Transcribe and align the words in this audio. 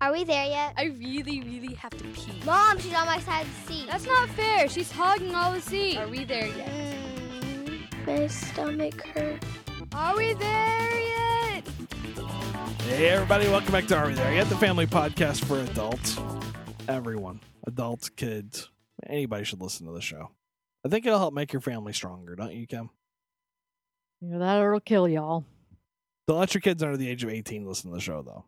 Are 0.00 0.12
we 0.12 0.22
there 0.22 0.46
yet? 0.46 0.74
I 0.76 0.84
really, 0.84 1.40
really 1.40 1.74
have 1.74 1.90
to 1.90 2.04
pee. 2.04 2.30
Mom, 2.46 2.78
she's 2.78 2.94
on 2.94 3.06
my 3.06 3.18
side 3.18 3.46
of 3.46 3.66
the 3.66 3.72
seat. 3.72 3.86
That's 3.88 4.06
not 4.06 4.28
fair. 4.28 4.68
She's 4.68 4.92
hogging 4.92 5.34
all 5.34 5.52
the 5.52 5.60
seat. 5.60 5.96
Are 5.96 6.06
we 6.06 6.24
there 6.24 6.46
yet? 6.46 6.70
Mm, 7.42 8.06
my 8.06 8.26
stomach 8.28 9.04
hurts. 9.08 9.44
Are 9.92 10.16
we 10.16 10.34
there 10.34 11.00
yet? 11.00 11.68
Hey, 12.82 13.08
everybody, 13.08 13.48
welcome 13.48 13.72
back 13.72 13.86
to 13.88 13.96
Are 13.96 14.06
We 14.06 14.14
There 14.14 14.32
Yet? 14.32 14.48
The 14.48 14.56
family 14.56 14.86
podcast 14.86 15.44
for 15.44 15.58
adults. 15.58 16.16
Everyone, 16.86 17.40
adults, 17.66 18.08
kids, 18.08 18.70
anybody 19.04 19.42
should 19.44 19.60
listen 19.60 19.84
to 19.86 19.92
the 19.92 20.00
show. 20.00 20.30
I 20.86 20.88
think 20.90 21.06
it'll 21.06 21.18
help 21.18 21.34
make 21.34 21.52
your 21.52 21.60
family 21.60 21.92
stronger, 21.92 22.36
don't 22.36 22.54
you, 22.54 22.68
Kim? 22.68 22.90
You 24.20 24.28
know, 24.28 24.38
that'll 24.38 24.78
kill 24.78 25.08
y'all. 25.08 25.44
Don't 26.28 26.38
let 26.38 26.54
your 26.54 26.60
kids 26.60 26.84
under 26.84 26.96
the 26.96 27.10
age 27.10 27.24
of 27.24 27.30
18 27.30 27.66
listen 27.66 27.90
to 27.90 27.96
the 27.96 28.00
show, 28.00 28.22
though. 28.22 28.44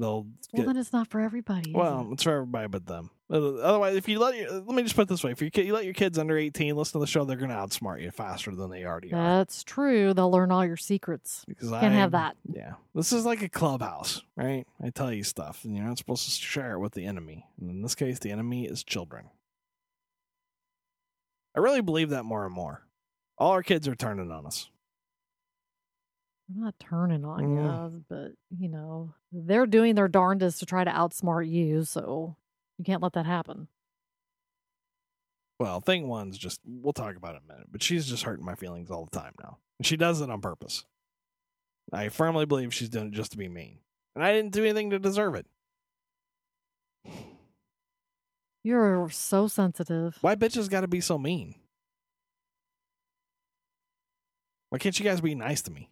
They'll 0.00 0.22
Well, 0.24 0.32
get, 0.56 0.66
then 0.66 0.76
it's 0.76 0.92
not 0.92 1.06
for 1.08 1.20
everybody. 1.20 1.72
well, 1.74 2.08
it? 2.10 2.14
it's 2.14 2.22
for 2.22 2.32
everybody 2.32 2.66
but 2.68 2.86
them. 2.86 3.10
Uh, 3.30 3.56
Otherwise, 3.58 3.94
if 3.94 4.08
you 4.08 4.18
let 4.18 4.36
your, 4.36 4.50
let 4.50 4.66
me 4.74 4.82
just 4.82 4.96
put 4.96 5.02
it 5.02 5.08
this 5.08 5.22
way: 5.22 5.30
if 5.30 5.40
you, 5.42 5.50
you 5.54 5.72
let 5.72 5.84
your 5.84 5.94
kids 5.94 6.18
under 6.18 6.36
18 6.36 6.74
listen 6.74 6.94
to 6.94 6.98
the 6.98 7.06
show, 7.06 7.24
they're 7.24 7.36
going 7.36 7.50
to 7.50 7.54
outsmart 7.56 8.02
you 8.02 8.10
faster 8.10 8.54
than 8.54 8.70
they 8.70 8.84
already 8.84 9.12
are. 9.12 9.16
that's 9.38 9.62
true. 9.62 10.12
They'll 10.14 10.30
learn 10.30 10.50
all 10.50 10.64
your 10.66 10.76
secrets. 10.76 11.44
Because 11.46 11.70
Can't 11.70 11.94
have 11.94 12.12
that. 12.12 12.36
Yeah. 12.52 12.72
This 12.94 13.12
is 13.12 13.24
like 13.24 13.42
a 13.42 13.48
clubhouse, 13.48 14.22
right? 14.36 14.66
I 14.82 14.90
tell 14.90 15.12
you 15.12 15.22
stuff, 15.22 15.64
and 15.64 15.76
you're 15.76 15.86
not 15.86 15.98
supposed 15.98 16.24
to 16.24 16.30
share 16.30 16.72
it 16.72 16.80
with 16.80 16.94
the 16.94 17.04
enemy. 17.06 17.46
And 17.60 17.70
in 17.70 17.82
this 17.82 17.94
case, 17.94 18.18
the 18.18 18.32
enemy 18.32 18.64
is 18.66 18.82
children. 18.82 19.26
I 21.56 21.60
really 21.60 21.82
believe 21.82 22.10
that 22.10 22.24
more 22.24 22.44
and 22.46 22.54
more. 22.54 22.82
All 23.38 23.52
our 23.52 23.62
kids 23.62 23.86
are 23.88 23.94
turning 23.94 24.30
on 24.30 24.46
us. 24.46 24.68
I'm 26.52 26.60
not 26.64 26.74
turning 26.80 27.24
on 27.24 27.40
Mm. 27.42 27.92
you, 27.92 28.04
but 28.08 28.32
you 28.58 28.68
know 28.68 29.14
they're 29.30 29.66
doing 29.66 29.94
their 29.94 30.08
darndest 30.08 30.58
to 30.60 30.66
try 30.66 30.82
to 30.84 30.90
outsmart 30.90 31.48
you. 31.48 31.84
So 31.84 32.36
you 32.78 32.84
can't 32.84 33.02
let 33.02 33.12
that 33.12 33.26
happen. 33.26 33.68
Well, 35.60 35.80
thing 35.80 36.08
one's 36.08 36.38
just, 36.38 36.60
we'll 36.64 36.94
talk 36.94 37.16
about 37.16 37.34
it 37.34 37.42
in 37.44 37.50
a 37.50 37.52
minute, 37.52 37.68
but 37.70 37.82
she's 37.82 38.06
just 38.06 38.22
hurting 38.22 38.44
my 38.46 38.54
feelings 38.54 38.90
all 38.90 39.04
the 39.04 39.16
time 39.16 39.34
now. 39.42 39.58
And 39.78 39.86
she 39.86 39.96
does 39.98 40.22
it 40.22 40.30
on 40.30 40.40
purpose. 40.40 40.86
I 41.92 42.08
firmly 42.08 42.46
believe 42.46 42.72
she's 42.72 42.88
doing 42.88 43.08
it 43.08 43.12
just 43.12 43.32
to 43.32 43.36
be 43.38 43.48
mean. 43.48 43.78
And 44.14 44.24
I 44.24 44.32
didn't 44.32 44.52
do 44.52 44.64
anything 44.64 44.88
to 44.90 44.98
deserve 44.98 45.34
it. 45.34 45.46
You're 48.64 49.08
so 49.10 49.48
sensitive. 49.48 50.16
Why 50.22 50.34
bitches 50.34 50.68
got 50.70 50.80
to 50.80 50.88
be 50.88 51.00
so 51.02 51.18
mean? 51.18 51.54
Why 54.70 54.78
can't 54.78 54.98
you 54.98 55.04
guys 55.04 55.20
be 55.20 55.34
nice 55.34 55.62
to 55.62 55.70
me? 55.70 55.90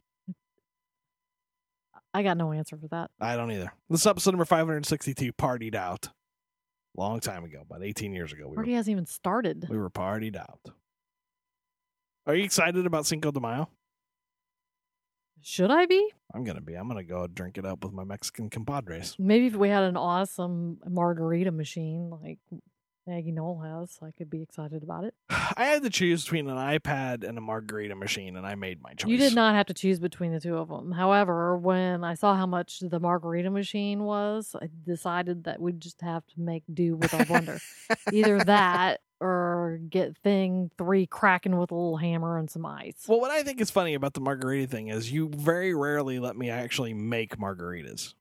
I 2.15 2.23
got 2.23 2.37
no 2.37 2.53
answer 2.53 2.77
for 2.77 2.89
that. 2.89 3.11
I 3.21 3.37
don't 3.37 3.51
either. 3.53 3.73
This 3.91 4.01
is 4.01 4.07
episode 4.07 4.33
number 4.33 4.45
562, 4.45 5.33
Partied 5.33 5.75
Out. 5.75 6.09
Long 6.97 7.21
time 7.21 7.45
ago, 7.45 7.61
about 7.63 7.85
18 7.85 8.13
years 8.13 8.33
ago. 8.33 8.49
We 8.49 8.57
Party 8.57 8.71
were, 8.73 8.77
hasn't 8.77 8.93
even 8.93 9.07
started. 9.07 9.67
we 9.71 9.79
were 9.79 9.91
partied 9.91 10.37
out. 10.37 10.59
Are 12.27 12.35
you 12.35 12.43
excited 12.45 12.85
about 12.87 13.07
Cinco 13.07 13.31
de 13.31 13.39
Mayo? 13.41 13.69
Should 15.41 15.71
I 15.71 15.87
be? 15.87 16.11
I'm 16.35 16.43
going 16.43 16.57
to 16.57 16.63
be. 16.63 16.75
I'm 16.75 16.89
going 16.89 16.99
to 16.99 17.09
go 17.09 17.27
drink 17.29 17.57
it 17.57 17.65
up 17.65 17.85
with 17.85 17.93
my 17.93 18.03
Mexican 18.05 18.51
compadres. 18.51 19.15
Maybe 19.19 19.47
if 19.47 19.55
we 19.55 19.69
had 19.69 19.85
an 19.85 19.97
awesome 19.97 20.79
margarita 20.89 21.53
machine 21.53 22.11
like 22.11 22.39
Maggie 23.09 23.33
Knoll 23.33 23.61
has, 23.61 23.99
I 24.03 24.11
could 24.11 24.29
be 24.29 24.43
excited 24.43 24.83
about 24.83 25.05
it. 25.05 25.15
I 25.31 25.65
had 25.65 25.83
to 25.83 25.91
choose 25.91 26.25
between 26.25 26.49
an 26.49 26.57
iPad 26.57 27.27
and 27.27 27.39
a 27.39 27.41
margarita 27.41 27.97
machine, 27.97 28.37
and 28.37 28.47
I 28.47 28.55
made 28.55 28.83
my 28.83 28.93
choice. 28.93 29.11
You 29.11 29.17
did 29.17 29.35
not 29.35 29.55
have 29.55 29.67
to 29.67 29.75
choose 29.75 29.99
between 29.99 30.33
the 30.33 30.41
two 30.41 30.59
of 30.59 30.69
them. 30.69 30.93
However, 30.93 31.57
when 31.57 32.05
I 32.05 32.15
saw 32.15 32.37
how 32.37 32.45
much 32.47 32.81
the 32.81 33.01
margarita 33.01 33.51
machine 33.51 34.05
was, 34.05 34.55
I 34.61 34.69
decided 34.85 35.45
that 35.45 35.59
we'd 35.59 35.81
just 35.81 36.03
have 36.03 36.27
to 36.27 36.41
make 36.41 36.65
do 36.73 36.97
with 36.97 37.15
our 37.15 37.21
blender. 37.21 37.61
Either 38.13 38.45
that 38.45 39.01
or 39.21 39.81
get 39.89 40.17
thing 40.19 40.71
three 40.77 41.07
cracking 41.07 41.59
with 41.59 41.71
a 41.71 41.75
little 41.75 41.97
hammer 41.97 42.37
and 42.37 42.51
some 42.51 42.67
ice. 42.67 43.07
Well, 43.09 43.21
what 43.21 43.31
I 43.31 43.43
think 43.43 43.61
is 43.61 43.71
funny 43.71 43.95
about 43.95 44.13
the 44.13 44.21
margarita 44.21 44.71
thing 44.71 44.89
is 44.89 45.11
you 45.11 45.31
very 45.35 45.75
rarely 45.75 46.19
let 46.19 46.37
me 46.37 46.51
actually 46.51 46.93
make 46.93 47.39
margaritas. 47.39 48.15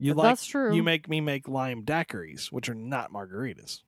You 0.00 0.14
like 0.14 0.30
That's 0.30 0.46
true. 0.46 0.74
you 0.74 0.82
make 0.82 1.08
me 1.08 1.20
make 1.20 1.48
lime 1.48 1.84
daiquiris, 1.84 2.52
which 2.52 2.68
are 2.68 2.74
not 2.74 3.12
margaritas. 3.12 3.82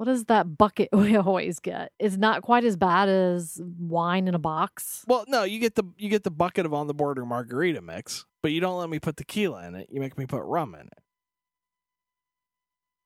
What 0.00 0.08
is 0.08 0.24
that 0.24 0.56
bucket 0.56 0.88
we 0.94 1.14
always 1.16 1.60
get? 1.60 1.92
It's 1.98 2.16
not 2.16 2.40
quite 2.40 2.64
as 2.64 2.74
bad 2.74 3.10
as 3.10 3.60
wine 3.78 4.28
in 4.28 4.34
a 4.34 4.38
box. 4.38 5.04
Well, 5.06 5.26
no, 5.28 5.42
you 5.44 5.58
get 5.58 5.74
the 5.74 5.84
you 5.98 6.08
get 6.08 6.24
the 6.24 6.30
bucket 6.30 6.64
of 6.64 6.72
on 6.72 6.86
the 6.86 6.94
border 6.94 7.26
margarita 7.26 7.82
mix, 7.82 8.24
but 8.42 8.50
you 8.50 8.62
don't 8.62 8.78
let 8.78 8.88
me 8.88 8.98
put 8.98 9.18
tequila 9.18 9.66
in 9.66 9.74
it. 9.74 9.88
You 9.92 10.00
make 10.00 10.16
me 10.16 10.24
put 10.24 10.40
rum 10.44 10.74
in 10.74 10.86
it. 10.86 10.98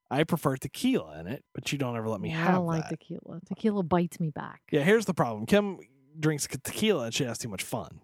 I 0.08 0.22
prefer 0.22 0.56
tequila 0.56 1.18
in 1.18 1.26
it, 1.26 1.42
but 1.52 1.72
you 1.72 1.78
don't 1.78 1.96
ever 1.96 2.08
let 2.08 2.20
me 2.20 2.28
Yeah, 2.28 2.36
have 2.36 2.48
I 2.48 2.52
don't 2.52 2.66
like 2.66 2.82
that. 2.88 3.00
tequila. 3.00 3.40
Tequila 3.48 3.82
bites 3.82 4.20
me 4.20 4.30
back. 4.30 4.60
Yeah, 4.70 4.82
here's 4.82 5.06
the 5.06 5.14
problem. 5.14 5.46
Kim 5.46 5.78
drinks 6.20 6.46
tequila 6.46 7.06
and 7.06 7.14
she 7.14 7.24
has 7.24 7.38
too 7.38 7.48
much 7.48 7.64
fun. 7.64 8.02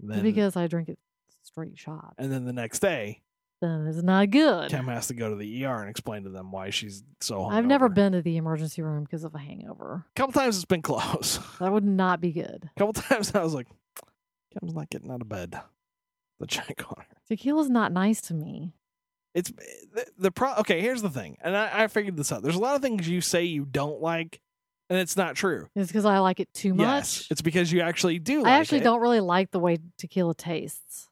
Then, 0.00 0.24
because 0.24 0.56
I 0.56 0.66
drink 0.66 0.88
it 0.88 0.98
straight 1.44 1.78
shot. 1.78 2.14
and 2.18 2.32
then 2.32 2.46
the 2.46 2.52
next 2.52 2.80
day, 2.80 3.22
Then 3.64 3.86
it's 3.86 4.02
not 4.02 4.28
good. 4.28 4.68
Kim 4.68 4.88
has 4.88 5.06
to 5.06 5.14
go 5.14 5.30
to 5.30 5.36
the 5.36 5.64
ER 5.64 5.80
and 5.80 5.88
explain 5.88 6.24
to 6.24 6.28
them 6.28 6.52
why 6.52 6.68
she's 6.68 7.02
so. 7.22 7.46
I've 7.46 7.64
never 7.64 7.88
been 7.88 8.12
to 8.12 8.20
the 8.20 8.36
emergency 8.36 8.82
room 8.82 9.04
because 9.04 9.24
of 9.24 9.34
a 9.34 9.38
hangover. 9.38 10.04
A 10.14 10.20
couple 10.20 10.34
times 10.34 10.56
it's 10.56 10.66
been 10.66 10.82
close. 10.82 11.38
That 11.60 11.72
would 11.72 11.84
not 11.84 12.20
be 12.20 12.30
good. 12.30 12.68
A 12.76 12.78
couple 12.78 12.92
times 12.92 13.34
I 13.34 13.42
was 13.42 13.54
like, 13.54 13.68
Kim's 14.52 14.74
not 14.74 14.90
getting 14.90 15.10
out 15.10 15.22
of 15.22 15.30
bed. 15.30 15.58
The 16.40 16.46
check 16.46 16.84
on 16.86 16.96
her. 16.98 17.16
Tequila's 17.26 17.70
not 17.70 17.90
nice 17.90 18.20
to 18.22 18.34
me. 18.34 18.74
It's 19.34 19.50
the, 19.50 20.06
the 20.18 20.30
pro. 20.30 20.54
Okay, 20.56 20.82
here's 20.82 21.00
the 21.00 21.08
thing, 21.08 21.38
and 21.40 21.56
I, 21.56 21.84
I 21.84 21.86
figured 21.86 22.18
this 22.18 22.30
out. 22.32 22.42
There's 22.42 22.56
a 22.56 22.60
lot 22.60 22.76
of 22.76 22.82
things 22.82 23.08
you 23.08 23.22
say 23.22 23.44
you 23.44 23.64
don't 23.64 24.02
like, 24.02 24.42
and 24.90 24.98
it's 24.98 25.16
not 25.16 25.36
true. 25.36 25.68
It's 25.74 25.88
because 25.90 26.04
I 26.04 26.18
like 26.18 26.38
it 26.38 26.52
too 26.52 26.74
much. 26.74 26.86
Yes, 26.86 27.28
it's 27.30 27.40
because 27.40 27.72
you 27.72 27.80
actually 27.80 28.18
do. 28.18 28.44
I 28.44 28.58
actually 28.58 28.78
it, 28.80 28.84
don't 28.84 29.00
really 29.00 29.20
like 29.20 29.52
the 29.52 29.60
way 29.60 29.78
tequila 29.96 30.34
tastes. 30.34 31.08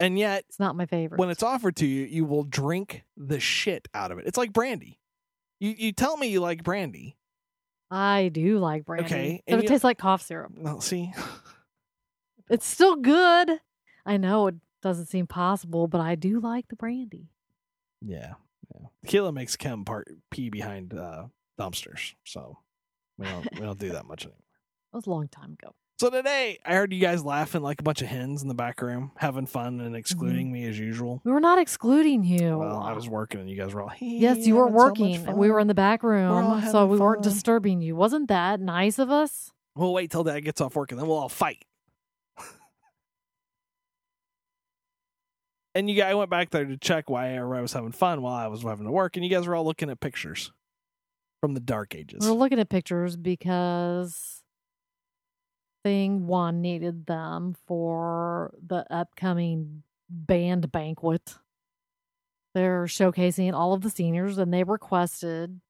And 0.00 0.18
yet 0.18 0.44
It's 0.48 0.58
not 0.58 0.76
my 0.76 0.86
favorite. 0.86 1.18
when 1.18 1.30
it's 1.30 1.42
offered 1.42 1.76
to 1.76 1.86
you, 1.86 2.04
you 2.04 2.24
will 2.24 2.44
drink 2.44 3.04
the 3.16 3.40
shit 3.40 3.88
out 3.94 4.10
of 4.12 4.18
it. 4.18 4.26
It's 4.26 4.38
like 4.38 4.52
brandy. 4.52 5.00
You 5.60 5.74
you 5.76 5.92
tell 5.92 6.16
me 6.16 6.28
you 6.28 6.40
like 6.40 6.62
brandy. 6.62 7.16
I 7.90 8.30
do 8.32 8.58
like 8.58 8.84
brandy. 8.84 9.04
Okay, 9.06 9.42
But 9.46 9.58
it 9.60 9.62
you- 9.62 9.68
tastes 9.68 9.84
like 9.84 9.98
cough 9.98 10.22
syrup. 10.22 10.52
Well, 10.56 10.80
see, 10.80 11.12
It's 12.48 12.66
still 12.66 12.96
good. 12.96 13.60
I 14.04 14.16
know 14.18 14.46
it 14.48 14.54
doesn't 14.82 15.06
seem 15.06 15.26
possible, 15.26 15.88
but 15.88 16.00
I 16.00 16.14
do 16.14 16.38
like 16.40 16.68
the 16.68 16.76
brandy. 16.76 17.30
yeah, 18.00 18.34
yeah. 18.74 18.86
Tequila 19.04 19.32
makes 19.32 19.56
Kim 19.56 19.84
part 19.84 20.08
pee 20.30 20.50
behind 20.50 20.94
uh, 20.94 21.26
dumpsters, 21.58 22.14
so 22.24 22.58
we 23.18 23.26
don't 23.26 23.48
we 23.54 23.60
don't 23.60 23.78
do 23.80 23.90
that 23.90 24.06
much 24.06 24.24
anymore. 24.24 24.40
That 24.92 24.98
was 24.98 25.06
a 25.06 25.10
long 25.10 25.28
time 25.28 25.52
ago. 25.60 25.74
So 25.98 26.10
today, 26.10 26.58
I 26.62 26.74
heard 26.74 26.92
you 26.92 27.00
guys 27.00 27.24
laughing 27.24 27.62
like 27.62 27.80
a 27.80 27.82
bunch 27.82 28.02
of 28.02 28.08
hens 28.08 28.42
in 28.42 28.48
the 28.48 28.54
back 28.54 28.82
room, 28.82 29.12
having 29.16 29.46
fun 29.46 29.80
and 29.80 29.80
mm-hmm. 29.80 29.94
excluding 29.94 30.52
me 30.52 30.66
as 30.66 30.78
usual. 30.78 31.22
We 31.24 31.32
were 31.32 31.40
not 31.40 31.58
excluding 31.58 32.22
you. 32.22 32.58
Well, 32.58 32.80
I 32.80 32.92
was 32.92 33.08
working 33.08 33.40
and 33.40 33.48
you 33.48 33.56
guys 33.56 33.72
were 33.72 33.80
all, 33.80 33.88
"Hey, 33.88 34.18
Yes, 34.18 34.46
you 34.46 34.56
were 34.56 34.68
so 34.68 34.72
working. 34.72 35.26
and 35.26 35.38
we 35.38 35.50
were 35.50 35.58
in 35.58 35.68
the 35.68 35.74
back 35.74 36.02
room, 36.02 36.62
so 36.70 36.84
we 36.84 36.98
weren't 36.98 37.22
disturbing 37.22 37.80
you. 37.80 37.96
Wasn't 37.96 38.28
that 38.28 38.60
nice 38.60 38.98
of 38.98 39.10
us? 39.10 39.54
We'll 39.74 39.94
wait 39.94 40.10
till 40.10 40.22
dad 40.22 40.40
gets 40.40 40.60
off 40.60 40.76
work 40.76 40.92
and 40.92 41.00
then 41.00 41.08
we'll 41.08 41.16
all 41.16 41.30
fight. 41.30 41.64
and 45.74 45.88
you 45.88 45.96
guys, 45.96 46.10
I 46.10 46.14
went 46.14 46.28
back 46.28 46.50
there 46.50 46.66
to 46.66 46.76
check 46.76 47.08
why 47.08 47.30
everybody 47.32 47.62
was 47.62 47.72
having 47.72 47.92
fun 47.92 48.20
while 48.20 48.34
I 48.34 48.48
was 48.48 48.62
having 48.64 48.84
to 48.84 48.92
work, 48.92 49.16
and 49.16 49.24
you 49.24 49.30
guys 49.30 49.46
were 49.46 49.56
all 49.56 49.64
looking 49.64 49.88
at 49.88 50.00
pictures 50.00 50.52
from 51.40 51.54
the 51.54 51.60
dark 51.60 51.94
ages. 51.94 52.18
We're 52.20 52.34
looking 52.34 52.60
at 52.60 52.68
pictures 52.68 53.16
because 53.16 54.42
one 55.86 56.60
needed 56.60 57.06
them 57.06 57.54
for 57.66 58.54
the 58.64 58.86
upcoming 58.92 59.82
band 60.08 60.70
banquet. 60.72 61.34
They're 62.54 62.84
showcasing 62.84 63.52
all 63.52 63.72
of 63.72 63.82
the 63.82 63.90
seniors, 63.90 64.38
and 64.38 64.52
they 64.52 64.64
requested 64.64 65.60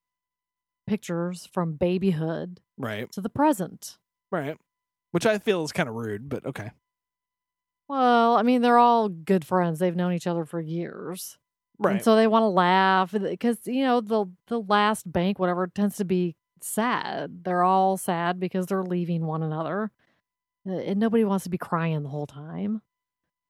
pictures 0.86 1.48
from 1.52 1.74
babyhood 1.74 2.60
right, 2.78 3.10
to 3.12 3.20
the 3.20 3.28
present. 3.28 3.98
right. 4.30 4.56
Which 5.12 5.26
I 5.26 5.38
feel 5.38 5.64
is 5.64 5.72
kind 5.72 5.88
of 5.88 5.94
rude, 5.94 6.28
but 6.28 6.44
okay. 6.44 6.70
Well, 7.88 8.36
I 8.36 8.42
mean, 8.42 8.62
they're 8.62 8.78
all 8.78 9.08
good 9.08 9.44
friends. 9.44 9.78
They've 9.78 9.96
known 9.96 10.12
each 10.12 10.26
other 10.26 10.44
for 10.44 10.60
years. 10.60 11.38
Right. 11.78 11.96
And 11.96 12.04
so 12.04 12.16
they 12.16 12.26
want 12.26 12.42
to 12.42 12.48
laugh 12.48 13.12
because 13.12 13.58
you 13.66 13.84
know 13.84 14.00
the 14.00 14.26
the 14.46 14.60
last 14.60 15.10
bank 15.10 15.38
whatever 15.38 15.66
tends 15.66 15.96
to 15.96 16.04
be 16.04 16.36
sad. 16.60 17.44
They're 17.44 17.62
all 17.62 17.96
sad 17.96 18.40
because 18.40 18.66
they're 18.66 18.82
leaving 18.82 19.26
one 19.26 19.42
another, 19.42 19.90
and 20.66 20.98
nobody 21.00 21.24
wants 21.24 21.44
to 21.44 21.50
be 21.50 21.58
crying 21.58 22.02
the 22.02 22.08
whole 22.08 22.26
time. 22.26 22.82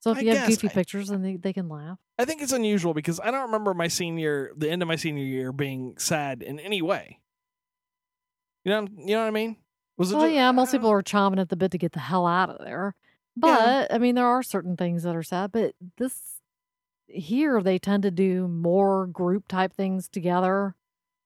So 0.00 0.10
if 0.12 0.18
I 0.18 0.20
you 0.20 0.36
have 0.36 0.48
goofy 0.48 0.68
I- 0.68 0.72
pictures, 0.72 1.08
then 1.08 1.22
they, 1.22 1.36
they 1.36 1.52
can 1.52 1.68
laugh. 1.68 1.98
I 2.18 2.24
think 2.24 2.40
it's 2.42 2.52
unusual 2.52 2.94
because 2.94 3.18
I 3.20 3.30
don't 3.30 3.42
remember 3.46 3.74
my 3.74 3.88
senior, 3.88 4.52
the 4.56 4.70
end 4.70 4.80
of 4.82 4.88
my 4.88 4.96
senior 4.96 5.24
year, 5.24 5.52
being 5.52 5.94
sad 5.98 6.42
in 6.42 6.58
any 6.60 6.80
way. 6.80 7.20
You 8.64 8.70
know, 8.72 8.88
you 8.96 9.14
know 9.14 9.20
what 9.22 9.28
I 9.28 9.30
mean? 9.30 9.56
Was 9.98 10.12
it? 10.12 10.16
Well, 10.16 10.26
ju- 10.28 10.34
yeah, 10.34 10.50
most 10.52 10.72
people 10.72 10.90
don't- 10.90 10.98
are 10.98 11.02
chomping 11.02 11.40
at 11.40 11.48
the 11.48 11.56
bit 11.56 11.70
to 11.72 11.78
get 11.78 11.92
the 11.92 12.00
hell 12.00 12.26
out 12.26 12.50
of 12.50 12.64
there. 12.64 12.94
But 13.36 13.92
I 13.92 13.98
mean, 13.98 14.14
there 14.14 14.26
are 14.26 14.42
certain 14.42 14.76
things 14.76 15.02
that 15.02 15.14
are 15.14 15.22
sad. 15.22 15.52
But 15.52 15.74
this 15.98 16.40
here 17.06 17.62
they 17.62 17.78
tend 17.78 18.02
to 18.04 18.10
do 18.10 18.48
more 18.48 19.06
group 19.06 19.46
type 19.46 19.72
things 19.74 20.08
together 20.08 20.74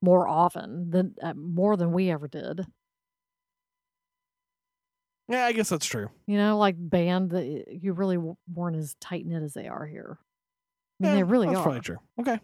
more 0.02 0.26
often 0.28 0.90
than 0.90 1.14
uh, 1.22 1.34
more 1.34 1.76
than 1.76 1.92
we 1.92 2.10
ever 2.10 2.26
did. 2.28 2.66
Yeah, 5.30 5.46
I 5.46 5.52
guess 5.52 5.68
that's 5.68 5.86
true. 5.86 6.10
You 6.26 6.36
know, 6.36 6.58
like 6.58 6.74
band 6.76 7.30
that 7.30 7.66
you 7.70 7.92
really 7.92 8.18
weren't 8.52 8.76
as 8.76 8.94
tight 9.00 9.24
knit 9.24 9.42
as 9.42 9.54
they 9.54 9.68
are 9.68 9.86
here. 9.86 10.18
I 10.20 11.04
mean, 11.04 11.10
Yeah, 11.12 11.16
they 11.16 11.22
really 11.22 11.46
that's 11.46 11.58
are. 11.60 11.62
probably 11.62 11.80
true. 11.80 11.98
Okay. 12.20 12.40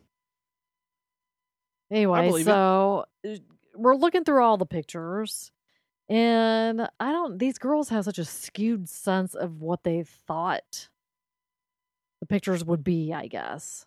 Anyway, 1.90 2.42
so 2.42 3.04
uh, 3.26 3.36
we're 3.74 3.94
looking 3.96 4.24
through 4.24 4.42
all 4.42 4.56
the 4.56 4.66
pictures, 4.66 5.52
and 6.08 6.88
I 6.98 7.12
don't. 7.12 7.38
These 7.38 7.58
girls 7.58 7.88
have 7.90 8.04
such 8.04 8.18
a 8.18 8.24
skewed 8.24 8.88
sense 8.88 9.34
of 9.34 9.60
what 9.62 9.84
they 9.84 10.02
thought 10.02 10.88
the 12.20 12.26
pictures 12.26 12.64
would 12.64 12.82
be. 12.82 13.12
I 13.12 13.26
guess 13.28 13.86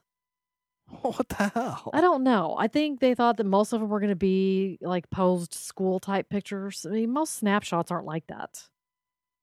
What 1.02 1.28
the 1.30 1.52
hell? 1.54 1.90
I 1.94 2.00
don't 2.02 2.24
know. 2.24 2.56
I 2.58 2.68
think 2.68 3.00
they 3.00 3.16
thought 3.16 3.38
that 3.38 3.46
most 3.46 3.74
of 3.74 3.82
them 3.82 3.90
were 3.90 4.00
going 4.00 4.10
to 4.12 4.16
be 4.16 4.78
like 4.82 5.10
posed 5.10 5.54
school 5.54 6.00
type 6.00 6.30
pictures. 6.30 6.86
I 6.86 6.92
mean, 6.94 7.12
most 7.12 7.36
snapshots 7.36 7.92
aren't 7.92 8.06
like 8.06 8.28
that. 8.28 8.64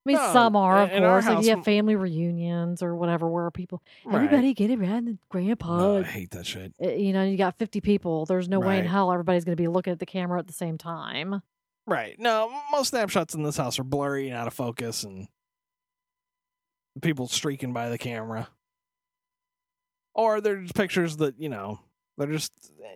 I 0.06 0.12
mean, 0.12 0.17
No, 0.17 0.32
some 0.32 0.55
are, 0.56 0.82
of 0.85 0.91
course. 0.91 1.26
Like 1.26 1.44
you 1.44 1.50
have 1.56 1.64
family 1.64 1.97
reunions 1.97 2.81
or 2.82 2.94
whatever, 2.94 3.29
where 3.29 3.50
people 3.50 3.82
Right. 4.05 4.14
everybody 4.17 4.55
get 4.55 4.70
around 4.70 5.06
the 5.06 5.19
grandpa. 5.31 5.79
No, 5.79 5.99
I 5.99 6.03
hate 6.05 6.31
that 6.31 6.47
shit. 6.47 6.75
uh, 6.81 6.91
you 6.91 7.12
know, 7.12 7.25
you 7.25 7.37
got 7.37 7.58
50 7.58 7.81
people. 7.81 8.25
There's 8.25 8.49
no 8.49 8.61
way 8.61 8.79
in 8.79 8.87
hell 8.87 9.11
everybody's 9.11 9.44
going 9.44 9.56
to 9.56 9.61
be 9.62 9.67
looking 9.69 9.93
at 9.93 9.99
the 9.99 10.06
camera 10.06 10.38
at 10.38 10.47
the 10.47 10.53
same 10.53 10.79
time. 10.79 11.43
Right. 11.88 12.19
No, 12.20 12.53
most 12.70 12.88
snapshots 12.91 13.35
in 13.35 13.43
this 13.43 13.56
house 13.56 13.79
are 13.79 13.85
blurry 13.85 14.29
and 14.29 14.37
out 14.37 14.47
of 14.47 14.55
focus 14.55 15.03
and 15.05 15.29
people 17.02 17.26
streaking 17.29 17.73
by 17.73 17.88
the 17.91 17.99
camera. 17.99 18.49
Or 20.14 20.41
they're 20.41 20.62
just 20.62 20.75
pictures 20.75 21.17
that, 21.19 21.38
you 21.38 21.49
know, 21.49 21.79
they're 22.17 22.31
just 22.32 22.52
eh, 22.82 22.88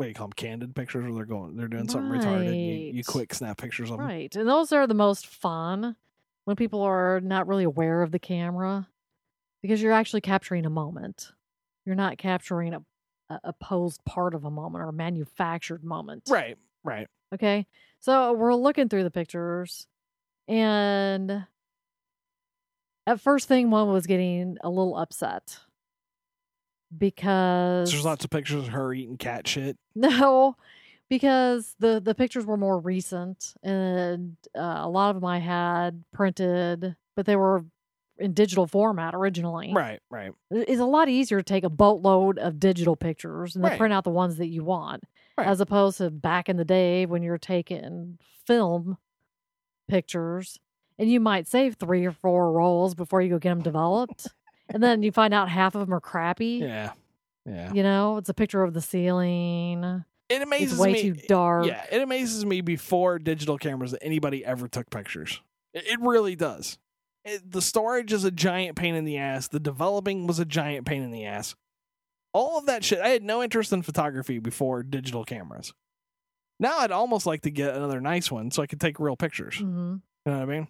what 0.00 0.06
do 0.06 0.08
you 0.08 0.14
call 0.14 0.28
them? 0.28 0.32
Candid 0.32 0.74
pictures 0.74 1.04
where 1.04 1.12
they're 1.12 1.26
going 1.26 1.58
they're 1.58 1.68
doing 1.68 1.86
something 1.86 2.10
retarded. 2.10 2.54
You, 2.54 2.94
you 2.94 3.04
quick 3.04 3.34
snap 3.34 3.58
pictures 3.58 3.90
of 3.90 3.98
them. 3.98 4.06
Right. 4.06 4.34
And 4.34 4.48
those 4.48 4.72
are 4.72 4.86
the 4.86 4.94
most 4.94 5.26
fun 5.26 5.94
when 6.46 6.56
people 6.56 6.80
are 6.80 7.20
not 7.20 7.46
really 7.46 7.64
aware 7.64 8.00
of 8.00 8.10
the 8.10 8.18
camera 8.18 8.88
because 9.60 9.82
you're 9.82 9.92
actually 9.92 10.22
capturing 10.22 10.64
a 10.64 10.70
moment. 10.70 11.32
You're 11.84 11.96
not 11.96 12.16
capturing 12.16 12.72
a, 12.72 12.82
a, 13.28 13.40
a 13.44 13.52
posed 13.52 14.02
part 14.06 14.34
of 14.34 14.46
a 14.46 14.50
moment 14.50 14.82
or 14.82 14.88
a 14.88 14.92
manufactured 14.92 15.84
moment. 15.84 16.22
Right. 16.30 16.56
Right. 16.82 17.06
Okay. 17.34 17.66
So 17.98 18.32
we're 18.32 18.54
looking 18.54 18.88
through 18.88 19.04
the 19.04 19.10
pictures 19.10 19.86
and 20.48 21.44
at 23.06 23.20
first 23.20 23.48
thing 23.48 23.70
one 23.70 23.92
was 23.92 24.06
getting 24.06 24.56
a 24.62 24.70
little 24.70 24.96
upset 24.96 25.58
because 26.96 27.90
There's 27.90 28.04
lots 28.04 28.24
of 28.24 28.30
pictures 28.30 28.66
of 28.66 28.68
her 28.68 28.92
eating 28.92 29.16
cat 29.16 29.46
shit. 29.46 29.76
no 29.94 30.56
because 31.08 31.74
the 31.80 32.00
the 32.00 32.14
pictures 32.14 32.46
were 32.46 32.56
more 32.56 32.78
recent 32.78 33.54
and 33.62 34.36
uh, 34.56 34.78
a 34.82 34.88
lot 34.88 35.10
of 35.10 35.16
them 35.16 35.24
I 35.24 35.38
had 35.38 36.04
printed 36.12 36.96
but 37.16 37.26
they 37.26 37.36
were 37.36 37.64
in 38.18 38.34
digital 38.34 38.66
format 38.66 39.14
originally. 39.14 39.72
Right, 39.72 40.00
right. 40.10 40.32
It's 40.50 40.80
a 40.80 40.84
lot 40.84 41.08
easier 41.08 41.38
to 41.38 41.42
take 41.42 41.64
a 41.64 41.70
boatload 41.70 42.38
of 42.38 42.60
digital 42.60 42.94
pictures 42.94 43.56
and 43.56 43.64
then 43.64 43.70
Right. 43.72 43.78
print 43.78 43.94
out 43.94 44.04
the 44.04 44.10
ones 44.10 44.36
that 44.36 44.48
you 44.48 44.62
want, 44.62 45.04
Right. 45.38 45.46
as 45.48 45.60
opposed 45.60 45.98
to 45.98 46.10
back 46.10 46.48
in 46.50 46.56
the 46.58 46.64
day 46.64 47.06
when 47.06 47.22
you're 47.22 47.38
taking 47.38 48.18
film 48.46 48.98
pictures 49.88 50.58
and 50.98 51.10
you 51.10 51.18
might 51.18 51.48
save 51.48 51.76
three 51.76 52.04
or 52.04 52.12
four 52.12 52.52
rolls 52.52 52.94
before 52.94 53.22
you 53.22 53.30
go 53.30 53.38
get 53.38 53.50
them 53.50 53.62
developed, 53.62 54.28
and 54.72 54.82
then 54.82 55.02
you 55.02 55.12
find 55.12 55.34
out 55.34 55.48
half 55.48 55.74
of 55.74 55.86
them 55.86 55.94
are 55.94 56.00
crappy. 56.00 56.60
Yeah. 56.62 56.92
Yeah. 57.46 57.72
You 57.72 57.82
know, 57.82 58.16
it's 58.18 58.28
a 58.28 58.34
picture 58.34 58.62
of 58.62 58.74
the 58.74 58.80
ceiling. 58.80 60.04
It 60.28 60.42
amazes 60.42 60.72
It's 60.72 60.80
way 60.80 60.92
me. 60.92 61.02
too 61.02 61.14
dark. 61.26 61.66
Yeah, 61.66 61.84
it 61.90 62.00
amazes 62.02 62.44
me 62.46 62.60
before 62.60 63.18
digital 63.18 63.58
cameras 63.58 63.90
that 63.90 64.02
anybody 64.04 64.44
ever 64.44 64.68
took 64.68 64.88
pictures. 64.90 65.40
It, 65.74 65.86
it 65.86 66.00
really 66.00 66.36
does. 66.36 66.78
It, 67.24 67.50
the 67.50 67.60
storage 67.62 68.12
is 68.12 68.24
a 68.24 68.30
giant 68.30 68.76
pain 68.76 68.94
in 68.94 69.04
the 69.04 69.18
ass. 69.18 69.48
The 69.48 69.58
developing 69.60 70.26
was 70.26 70.38
a 70.38 70.44
giant 70.44 70.86
pain 70.86 71.02
in 71.02 71.10
the 71.10 71.24
ass. 71.24 71.54
All 72.32 72.58
of 72.58 72.66
that 72.66 72.84
shit. 72.84 73.00
I 73.00 73.08
had 73.08 73.24
no 73.24 73.42
interest 73.42 73.72
in 73.72 73.82
photography 73.82 74.38
before 74.38 74.82
digital 74.84 75.24
cameras. 75.24 75.72
Now 76.60 76.78
I'd 76.78 76.92
almost 76.92 77.26
like 77.26 77.42
to 77.42 77.50
get 77.50 77.74
another 77.74 78.00
nice 78.00 78.30
one 78.30 78.50
so 78.50 78.62
I 78.62 78.66
could 78.66 78.80
take 78.80 79.00
real 79.00 79.16
pictures. 79.16 79.58
You 79.58 79.66
hmm 79.66 79.94
know 80.26 80.32
what 80.32 80.42
I 80.42 80.44
mean? 80.44 80.68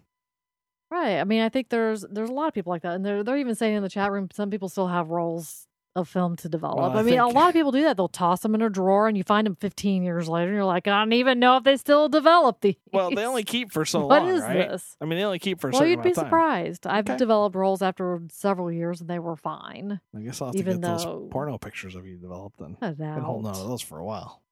Right. 0.90 1.18
I 1.20 1.24
mean, 1.24 1.42
I 1.42 1.48
think 1.48 1.68
there's 1.68 2.04
there's 2.10 2.30
a 2.30 2.32
lot 2.32 2.48
of 2.48 2.54
people 2.54 2.70
like 2.70 2.82
that, 2.82 2.94
and 2.94 3.04
they're 3.04 3.22
they're 3.22 3.38
even 3.38 3.54
saying 3.54 3.76
in 3.76 3.82
the 3.82 3.88
chat 3.88 4.10
room 4.10 4.28
some 4.32 4.50
people 4.50 4.68
still 4.68 4.88
have 4.88 5.08
rolls 5.10 5.66
of 5.96 6.08
film 6.08 6.36
to 6.36 6.48
develop. 6.48 6.76
Well, 6.78 6.96
I 6.96 7.00
I, 7.00 7.02
mean, 7.02 7.18
a 7.18 7.28
lot 7.28 7.48
of 7.48 7.52
people 7.54 7.72
do 7.72 7.82
that. 7.82 7.96
They'll 7.96 8.06
toss 8.08 8.40
them 8.42 8.54
in 8.54 8.62
a 8.62 8.70
drawer, 8.70 9.08
and 9.08 9.16
you 9.16 9.24
find 9.24 9.44
them 9.46 9.56
15 9.56 10.02
years 10.04 10.28
later, 10.28 10.46
and 10.48 10.54
you're 10.56 10.64
like, 10.64 10.86
I 10.86 11.00
don't 11.00 11.12
even 11.12 11.40
know 11.40 11.56
if 11.56 11.64
they 11.64 11.76
still 11.76 12.08
develop 12.08 12.60
these. 12.60 12.76
Well, 12.92 13.10
they 13.10 13.24
only 13.24 13.42
keep 13.44 13.72
for 13.72 13.84
so 13.84 14.06
What 14.06 14.22
long, 14.22 14.30
is 14.32 14.40
right? 14.42 14.68
this? 14.70 14.96
I 15.00 15.04
mean, 15.04 15.18
they 15.18 15.24
only 15.24 15.38
keep 15.40 15.60
for 15.60 15.70
Well, 15.70 15.84
you'd 15.86 16.02
be 16.02 16.14
surprised. 16.14 16.86
I've 16.86 17.08
Okay. 17.08 17.16
developed 17.16 17.54
rolls 17.56 17.82
after 17.82 18.20
several 18.30 18.70
years, 18.70 19.00
and 19.00 19.08
they 19.10 19.18
were 19.18 19.36
fine. 19.36 20.00
I 20.16 20.20
guess 20.20 20.40
I'll 20.40 20.48
have 20.48 20.56
Even 20.56 20.80
to 20.80 20.86
get 20.88 20.98
though- 20.98 21.18
those 21.22 21.30
porno 21.32 21.58
pictures 21.58 21.94
of 21.96 22.06
you 22.06 22.16
developed 22.18 22.58
then. 22.58 22.76
I've 22.80 22.96
Been 22.98 23.22
holding 23.22 23.48
on 23.48 23.54
to 23.54 23.68
those 23.68 23.82
for 23.82 23.98
a 23.98 24.04
while. 24.04 24.42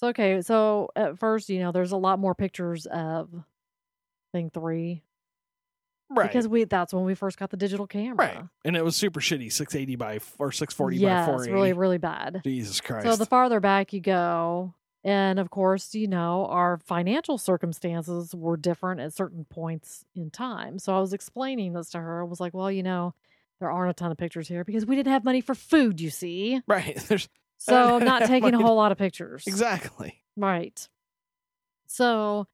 So 0.00 0.08
okay, 0.08 0.40
so 0.42 0.90
at 0.96 1.18
first, 1.18 1.48
you 1.48 1.60
know, 1.60 1.72
there's 1.72 1.92
a 1.92 1.96
lot 1.96 2.18
more 2.18 2.34
pictures 2.34 2.86
of 2.86 3.30
thing 4.32 4.50
three 4.50 5.02
Right. 6.10 6.26
because 6.28 6.48
we 6.48 6.64
that's 6.64 6.92
when 6.94 7.04
we 7.04 7.14
first 7.14 7.38
got 7.38 7.50
the 7.50 7.56
digital 7.56 7.86
camera. 7.86 8.16
Right. 8.16 8.40
And 8.64 8.76
it 8.76 8.84
was 8.84 8.96
super 8.96 9.20
shitty, 9.20 9.52
680 9.52 9.96
by 9.96 10.18
or 10.38 10.52
640 10.52 10.96
yes, 10.96 11.20
by 11.22 11.26
480. 11.26 11.52
really, 11.52 11.72
really 11.74 11.98
bad. 11.98 12.40
Jesus 12.44 12.80
Christ. 12.80 13.06
So 13.06 13.16
the 13.16 13.26
farther 13.26 13.60
back 13.60 13.92
you 13.92 14.00
go, 14.00 14.74
and 15.04 15.38
of 15.38 15.50
course, 15.50 15.94
you 15.94 16.08
know, 16.08 16.46
our 16.46 16.78
financial 16.78 17.36
circumstances 17.38 18.34
were 18.34 18.56
different 18.56 19.00
at 19.00 19.12
certain 19.12 19.44
points 19.44 20.04
in 20.14 20.30
time. 20.30 20.78
So 20.78 20.96
I 20.96 21.00
was 21.00 21.12
explaining 21.12 21.72
this 21.74 21.90
to 21.90 21.98
her. 22.00 22.20
I 22.20 22.24
was 22.24 22.40
like, 22.40 22.54
well, 22.54 22.70
you 22.70 22.82
know, 22.82 23.14
there 23.60 23.70
aren't 23.70 23.90
a 23.90 23.94
ton 23.94 24.10
of 24.10 24.16
pictures 24.16 24.48
here 24.48 24.64
because 24.64 24.86
we 24.86 24.96
didn't 24.96 25.12
have 25.12 25.24
money 25.24 25.40
for 25.40 25.54
food, 25.54 26.00
you 26.00 26.10
see. 26.10 26.60
right. 26.66 26.96
There's 27.08 27.28
So 27.58 27.96
I'm 27.96 28.04
not 28.04 28.22
taking 28.24 28.54
a 28.54 28.62
whole 28.62 28.76
lot 28.76 28.92
of 28.92 28.98
pictures. 28.98 29.44
exactly. 29.46 30.22
Right. 30.36 30.88
So 31.86 32.46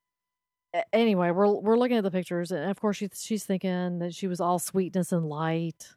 anyway, 0.93 1.31
we're 1.31 1.53
we're 1.61 1.77
looking 1.79 1.97
at 1.97 2.05
the 2.05 2.11
pictures, 2.11 2.51
and 2.53 2.71
of 2.71 2.81
course, 2.81 2.97
she's 2.97 3.23
she's 3.23 3.45
thinking 3.45 3.99
that 4.01 4.15
she 4.15 4.27
was 4.27 4.41
all 4.41 4.59
sweetness 4.59 5.13
and 5.13 5.27
light, 5.27 5.95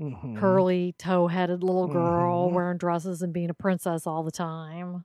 Mhm. 0.00 0.36
curly, 0.38 0.94
tow-headed 0.98 1.62
little 1.62 1.86
girl 1.88 2.48
Mhm. 2.50 2.54
wearing 2.54 2.78
dresses 2.78 3.22
and 3.22 3.32
being 3.32 3.50
a 3.50 3.54
princess 3.54 4.06
all 4.06 4.22
the 4.22 4.30
time. 4.32 5.04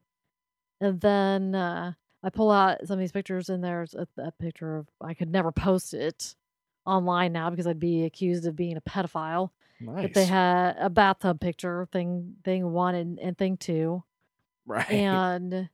And 0.82 1.02
then 1.02 1.56
uh, 1.56 1.94
I 2.24 2.30
pull 2.30 2.52
out 2.52 2.80
some 2.88 2.94
of 2.96 3.00
these 3.00 3.12
pictures, 3.12 3.50
and 3.50 3.64
there's 3.64 3.94
a, 3.94 4.08
a 4.18 4.32
picture 4.32 4.78
of 4.78 4.88
I 5.02 5.14
could 5.14 5.30
never 5.30 5.52
post 5.52 5.94
it 5.94 6.36
online 6.86 7.34
now 7.34 7.50
because 7.50 7.68
I'd 7.68 7.80
be 7.80 8.04
accused 8.06 8.46
of 8.48 8.56
being 8.56 8.78
a 8.78 8.82
pedophile. 8.82 9.52
Nice. 9.82 10.02
But 10.04 10.14
they 10.14 10.26
had 10.26 10.76
a 10.78 10.90
bathtub 10.90 11.40
picture, 11.40 11.88
thing 11.92 12.36
thing 12.44 12.72
one 12.72 12.96
and, 12.96 13.20
and 13.20 13.38
thing 13.38 13.58
two 13.58 14.04
right. 14.66 14.90
and 14.90 15.70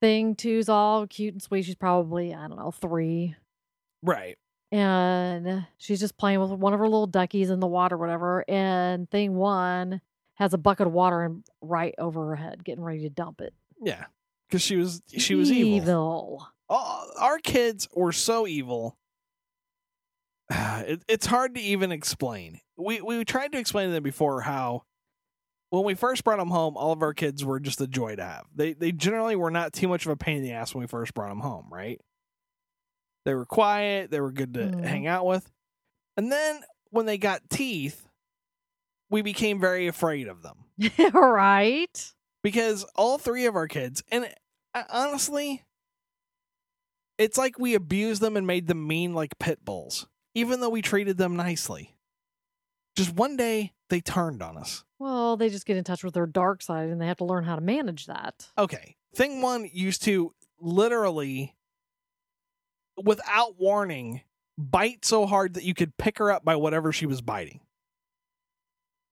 thing 0.00 0.34
two's 0.34 0.68
all 0.68 1.06
cute 1.06 1.34
and 1.34 1.42
sweet. 1.42 1.64
She's 1.64 1.74
probably 1.74 2.34
I 2.34 2.48
don't 2.48 2.58
know 2.58 2.70
three, 2.70 3.34
right. 4.02 4.36
and 4.72 5.66
she's 5.78 6.00
just 6.00 6.16
playing 6.16 6.40
with 6.40 6.50
one 6.50 6.72
of 6.72 6.80
her 6.80 6.88
little 6.88 7.06
duckies 7.06 7.50
in 7.50 7.60
the 7.60 7.66
water, 7.66 7.96
whatever. 7.96 8.44
And 8.48 9.10
thing 9.10 9.34
one 9.34 10.00
has 10.34 10.54
a 10.54 10.58
bucket 10.58 10.86
of 10.86 10.92
water 10.92 11.22
and 11.22 11.44
right 11.60 11.94
over 11.98 12.26
her 12.28 12.36
head, 12.36 12.64
getting 12.64 12.84
ready 12.84 13.00
to 13.00 13.10
dump 13.10 13.40
it. 13.40 13.52
Yeah. 13.82 14.04
Because 14.48 14.62
she 14.62 14.76
was 14.76 15.02
she 15.16 15.34
was 15.34 15.50
evil. 15.50 15.82
Evil. 15.82 16.48
Oh, 16.70 17.10
our 17.18 17.38
kids 17.38 17.88
were 17.94 18.12
so 18.12 18.46
evil. 18.46 18.96
It, 20.80 21.02
it's 21.06 21.26
hard 21.26 21.56
to 21.56 21.60
even 21.60 21.92
explain. 21.92 22.60
We 22.78 23.02
we 23.02 23.22
tried 23.26 23.52
to 23.52 23.58
explain 23.58 23.88
to 23.88 23.92
them 23.92 24.02
before 24.02 24.40
how 24.40 24.84
when 25.70 25.84
we 25.84 25.94
first 25.94 26.24
brought 26.24 26.38
them 26.38 26.48
home, 26.50 26.76
all 26.76 26.92
of 26.92 27.02
our 27.02 27.12
kids 27.14 27.44
were 27.44 27.60
just 27.60 27.80
a 27.80 27.86
joy 27.86 28.16
to 28.16 28.24
have. 28.24 28.46
They 28.54 28.72
they 28.72 28.92
generally 28.92 29.36
were 29.36 29.50
not 29.50 29.72
too 29.72 29.88
much 29.88 30.06
of 30.06 30.12
a 30.12 30.16
pain 30.16 30.38
in 30.38 30.42
the 30.42 30.52
ass 30.52 30.74
when 30.74 30.80
we 30.82 30.86
first 30.88 31.14
brought 31.14 31.28
them 31.28 31.40
home, 31.40 31.66
right? 31.70 32.00
They 33.24 33.34
were 33.34 33.44
quiet, 33.46 34.10
they 34.10 34.20
were 34.20 34.32
good 34.32 34.54
to 34.54 34.60
Mhm. 34.60 34.84
hang 34.84 35.06
out 35.06 35.26
with. 35.26 35.50
And 36.16 36.32
then 36.32 36.62
when 36.90 37.04
they 37.06 37.18
got 37.18 37.48
teeth, 37.50 38.08
we 39.10 39.20
became 39.22 39.60
very 39.60 39.86
afraid 39.86 40.28
of 40.28 40.42
them 40.42 40.64
right. 41.14 42.12
because 42.42 42.84
all 42.94 43.18
three 43.18 43.46
of 43.46 43.56
our 43.56 43.66
kids 43.68 44.02
and 44.10 44.28
honestly 44.90 45.64
it's 47.18 47.36
like 47.38 47.58
we 47.58 47.74
abused 47.74 48.20
them 48.20 48.36
and 48.36 48.46
made 48.46 48.66
them 48.66 48.86
mean 48.86 49.14
like 49.14 49.38
pit 49.38 49.64
bulls 49.64 50.06
even 50.34 50.60
though 50.60 50.68
we 50.68 50.82
treated 50.82 51.16
them 51.16 51.36
nicely 51.36 51.96
just 52.96 53.12
one 53.14 53.36
day 53.36 53.72
they 53.88 54.00
turned 54.00 54.42
on 54.42 54.56
us 54.56 54.84
Well, 54.98 55.36
they 55.36 55.48
just 55.48 55.66
get 55.66 55.76
in 55.76 55.84
touch 55.84 56.02
with 56.04 56.14
their 56.14 56.26
dark 56.26 56.62
side, 56.62 56.88
and 56.88 57.00
they 57.00 57.06
have 57.06 57.18
to 57.18 57.24
learn 57.24 57.44
how 57.44 57.54
to 57.56 57.60
manage 57.62 58.06
that. 58.06 58.48
okay 58.58 58.96
thing 59.14 59.40
one 59.42 59.68
used 59.72 60.02
to 60.04 60.32
literally 60.60 61.54
without 63.02 63.58
warning 63.58 64.22
bite 64.56 65.04
so 65.04 65.26
hard 65.26 65.54
that 65.54 65.64
you 65.64 65.74
could 65.74 65.96
pick 65.96 66.18
her 66.18 66.30
up 66.32 66.44
by 66.44 66.56
whatever 66.56 66.92
she 66.92 67.06
was 67.06 67.20
biting 67.20 67.60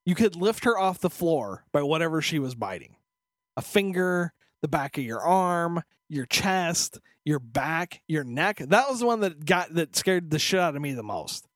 You 0.04 0.14
could 0.14 0.37
lift 0.37 0.64
her 0.64 0.78
off 0.78 0.99
the 1.00 1.11
floor 1.11 1.64
by 1.73 1.83
whatever 1.83 2.21
she 2.21 2.38
was 2.38 2.54
biting 2.54 2.97
a 3.56 3.62
finger, 3.62 4.33
the 4.61 4.68
back 4.68 4.99
of 4.99 5.04
your 5.04 5.21
arm, 5.21 5.83
your 6.11 6.26
chest, 6.26 6.99
your 7.25 7.38
back, 7.38 8.02
your 8.06 8.23
neck. 8.23 8.59
That 8.59 8.88
was 8.90 9.00
the 9.00 9.06
one 9.06 9.21
that 9.21 9.45
got 9.47 9.73
that 9.75 9.97
scared 9.97 10.30
the 10.30 10.38
shit 10.38 10.61
out 10.61 10.76
of 10.76 10.83
me 10.83 10.92
the 10.92 11.02
most. 11.02 11.47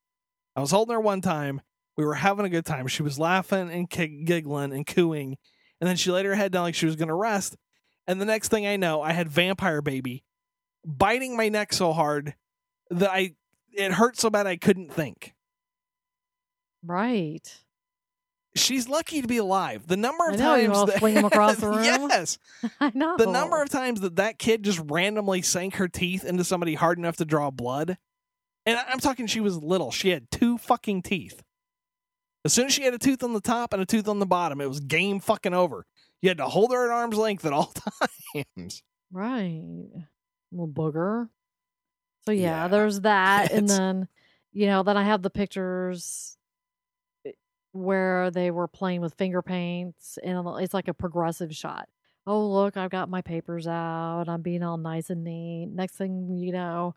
I 0.56 0.60
was 0.60 0.70
holding 0.70 0.94
her 0.94 1.00
one 1.00 1.20
time. 1.20 1.60
We 1.96 2.04
were 2.04 2.14
having 2.14 2.46
a 2.46 2.50
good 2.50 2.64
time. 2.66 2.86
She 2.86 3.02
was 3.02 3.18
laughing 3.18 3.70
and 3.70 3.88
ki- 3.90 4.24
giggling 4.24 4.72
and 4.72 4.86
cooing. 4.86 5.36
And 5.80 5.88
then 5.88 5.96
she 5.96 6.10
laid 6.10 6.26
her 6.26 6.34
head 6.34 6.52
down 6.52 6.62
like 6.62 6.74
she 6.74 6.86
was 6.86 6.96
going 6.96 7.08
to 7.08 7.14
rest. 7.14 7.56
And 8.06 8.20
the 8.20 8.24
next 8.24 8.48
thing 8.48 8.66
I 8.66 8.76
know, 8.76 9.02
I 9.02 9.12
had 9.12 9.28
vampire 9.28 9.82
baby 9.82 10.24
biting 10.84 11.36
my 11.36 11.48
neck 11.48 11.72
so 11.72 11.92
hard 11.92 12.34
that 12.90 13.10
I 13.10 13.34
it 13.72 13.92
hurt 13.92 14.18
so 14.18 14.30
bad 14.30 14.46
I 14.46 14.56
couldn't 14.56 14.92
think. 14.92 15.34
Right. 16.84 17.60
She's 18.56 18.88
lucky 18.88 19.22
to 19.22 19.28
be 19.28 19.36
alive. 19.36 19.86
The 19.86 19.96
number 19.96 20.26
of 20.28 20.38
know, 20.38 20.56
times 20.56 20.86
that, 20.86 20.98
fling 20.98 21.16
'em 21.16 21.24
across 21.26 21.56
the 21.56 21.68
room? 21.68 21.84
yes, 21.84 22.38
I 22.80 22.90
know. 22.94 23.16
the 23.16 23.26
number 23.26 23.62
of 23.62 23.68
times 23.68 24.00
that 24.00 24.16
that 24.16 24.38
kid 24.38 24.64
just 24.64 24.80
randomly 24.86 25.42
sank 25.42 25.76
her 25.76 25.86
teeth 25.86 26.24
into 26.24 26.42
somebody 26.42 26.74
hard 26.74 26.98
enough 26.98 27.16
to 27.18 27.24
draw 27.24 27.50
blood. 27.50 27.96
And 28.66 28.78
I'm 28.88 28.98
talking, 28.98 29.26
she 29.26 29.40
was 29.40 29.56
little. 29.62 29.90
She 29.92 30.10
had 30.10 30.30
two 30.30 30.58
fucking 30.58 31.02
teeth. 31.02 31.42
As 32.44 32.52
soon 32.52 32.66
as 32.66 32.72
she 32.72 32.82
had 32.84 32.94
a 32.94 32.98
tooth 32.98 33.22
on 33.22 33.32
the 33.34 33.40
top 33.40 33.72
and 33.72 33.82
a 33.82 33.86
tooth 33.86 34.08
on 34.08 34.18
the 34.18 34.26
bottom, 34.26 34.60
it 34.60 34.68
was 34.68 34.80
game 34.80 35.20
fucking 35.20 35.52
over. 35.54 35.84
You 36.22 36.30
had 36.30 36.38
to 36.38 36.46
hold 36.46 36.72
her 36.72 36.90
at 36.90 36.94
arm's 36.94 37.16
length 37.16 37.44
at 37.44 37.52
all 37.52 37.72
times. 38.56 38.82
Right. 39.12 39.62
Little 40.52 40.68
booger. 40.68 41.28
So 42.26 42.32
yeah, 42.32 42.62
Yeah. 42.62 42.68
there's 42.68 43.00
that. 43.02 43.52
and 43.52 43.68
then, 43.68 44.08
you 44.52 44.66
know, 44.66 44.82
then 44.82 44.96
I 44.96 45.02
have 45.04 45.22
the 45.22 45.30
pictures 45.30 46.36
eh, 47.26 47.32
where 47.72 48.30
they 48.30 48.50
were 48.50 48.68
playing 48.68 49.00
with 49.00 49.14
finger 49.14 49.42
paints 49.42 50.18
and 50.22 50.46
it's 50.60 50.74
like 50.74 50.88
a 50.88 50.94
progressive 50.94 51.54
shot. 51.54 51.88
Oh, 52.26 52.46
look, 52.46 52.76
I've 52.76 52.90
got 52.90 53.08
my 53.08 53.22
papers 53.22 53.66
out. 53.66 54.24
I'm 54.28 54.42
being 54.42 54.62
all 54.62 54.76
nice 54.76 55.10
and 55.10 55.24
neat. 55.24 55.66
Next 55.72 55.96
thing 55.96 56.36
you 56.36 56.52
know, 56.52 56.94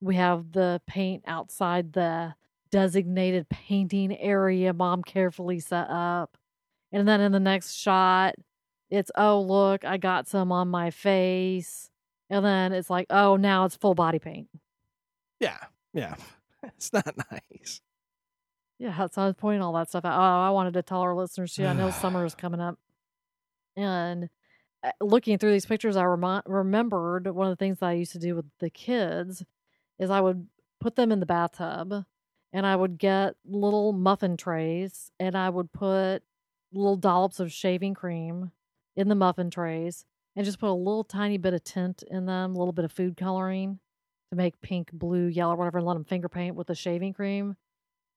we 0.00 0.14
have 0.16 0.52
the 0.52 0.80
paint 0.86 1.24
outside 1.26 1.92
the 1.94 2.34
designated 2.70 3.48
painting 3.48 4.16
area 4.18 4.72
mom 4.72 5.02
carefully 5.02 5.60
set 5.60 5.88
up. 5.88 6.36
And 6.92 7.06
then 7.06 7.20
in 7.20 7.32
the 7.32 7.40
next 7.40 7.74
shot, 7.74 8.34
it's 8.90 9.10
oh 9.16 9.40
look, 9.40 9.84
I 9.84 9.96
got 9.98 10.28
some 10.28 10.52
on 10.52 10.68
my 10.68 10.90
face. 10.90 11.90
And 12.30 12.44
then 12.44 12.72
it's 12.72 12.90
like, 12.90 13.06
oh, 13.10 13.36
now 13.36 13.64
it's 13.64 13.76
full 13.76 13.94
body 13.94 14.18
paint. 14.18 14.48
Yeah, 15.40 15.58
yeah. 15.92 16.14
It's 16.76 16.92
not 16.92 17.14
nice. 17.30 17.80
Yeah, 18.80 19.06
so 19.12 19.22
I 19.22 19.26
was 19.26 19.36
pointing 19.36 19.62
all 19.62 19.72
that 19.74 19.88
stuff 19.88 20.04
out. 20.04 20.18
Oh, 20.18 20.46
I 20.46 20.50
wanted 20.50 20.74
to 20.74 20.82
tell 20.82 21.00
our 21.00 21.14
listeners 21.14 21.54
too. 21.54 21.64
I 21.64 21.72
know 21.72 21.90
summer 22.00 22.24
is 22.24 22.34
coming 22.34 22.60
up, 22.60 22.78
and 23.76 24.28
uh, 24.82 24.90
looking 25.00 25.38
through 25.38 25.52
these 25.52 25.66
pictures, 25.66 25.96
I 25.96 26.04
remi- 26.04 26.42
remembered 26.46 27.28
one 27.28 27.46
of 27.46 27.52
the 27.52 27.64
things 27.64 27.78
that 27.78 27.86
I 27.86 27.92
used 27.92 28.12
to 28.12 28.18
do 28.18 28.34
with 28.34 28.46
the 28.58 28.70
kids 28.70 29.44
is 29.98 30.10
I 30.10 30.20
would 30.20 30.48
put 30.80 30.96
them 30.96 31.10
in 31.10 31.20
the 31.20 31.26
bathtub, 31.26 32.04
and 32.52 32.66
I 32.66 32.74
would 32.76 32.98
get 32.98 33.34
little 33.44 33.92
muffin 33.92 34.36
trays, 34.36 35.10
and 35.20 35.36
I 35.36 35.50
would 35.50 35.72
put 35.72 36.20
little 36.72 36.96
dollops 36.96 37.40
of 37.40 37.52
shaving 37.52 37.94
cream 37.94 38.50
in 38.96 39.08
the 39.08 39.14
muffin 39.14 39.50
trays, 39.50 40.04
and 40.36 40.44
just 40.44 40.58
put 40.60 40.70
a 40.70 40.72
little 40.72 41.04
tiny 41.04 41.38
bit 41.38 41.54
of 41.54 41.64
tint 41.64 42.02
in 42.10 42.26
them, 42.26 42.54
a 42.54 42.58
little 42.58 42.72
bit 42.72 42.84
of 42.84 42.92
food 42.92 43.16
coloring 43.16 43.78
to 44.30 44.36
make 44.36 44.60
pink, 44.60 44.90
blue, 44.92 45.26
yellow, 45.26 45.56
whatever, 45.56 45.78
and 45.78 45.86
let 45.86 45.94
them 45.94 46.04
finger 46.04 46.28
paint 46.28 46.54
with 46.54 46.66
the 46.66 46.74
shaving 46.74 47.12
cream 47.14 47.56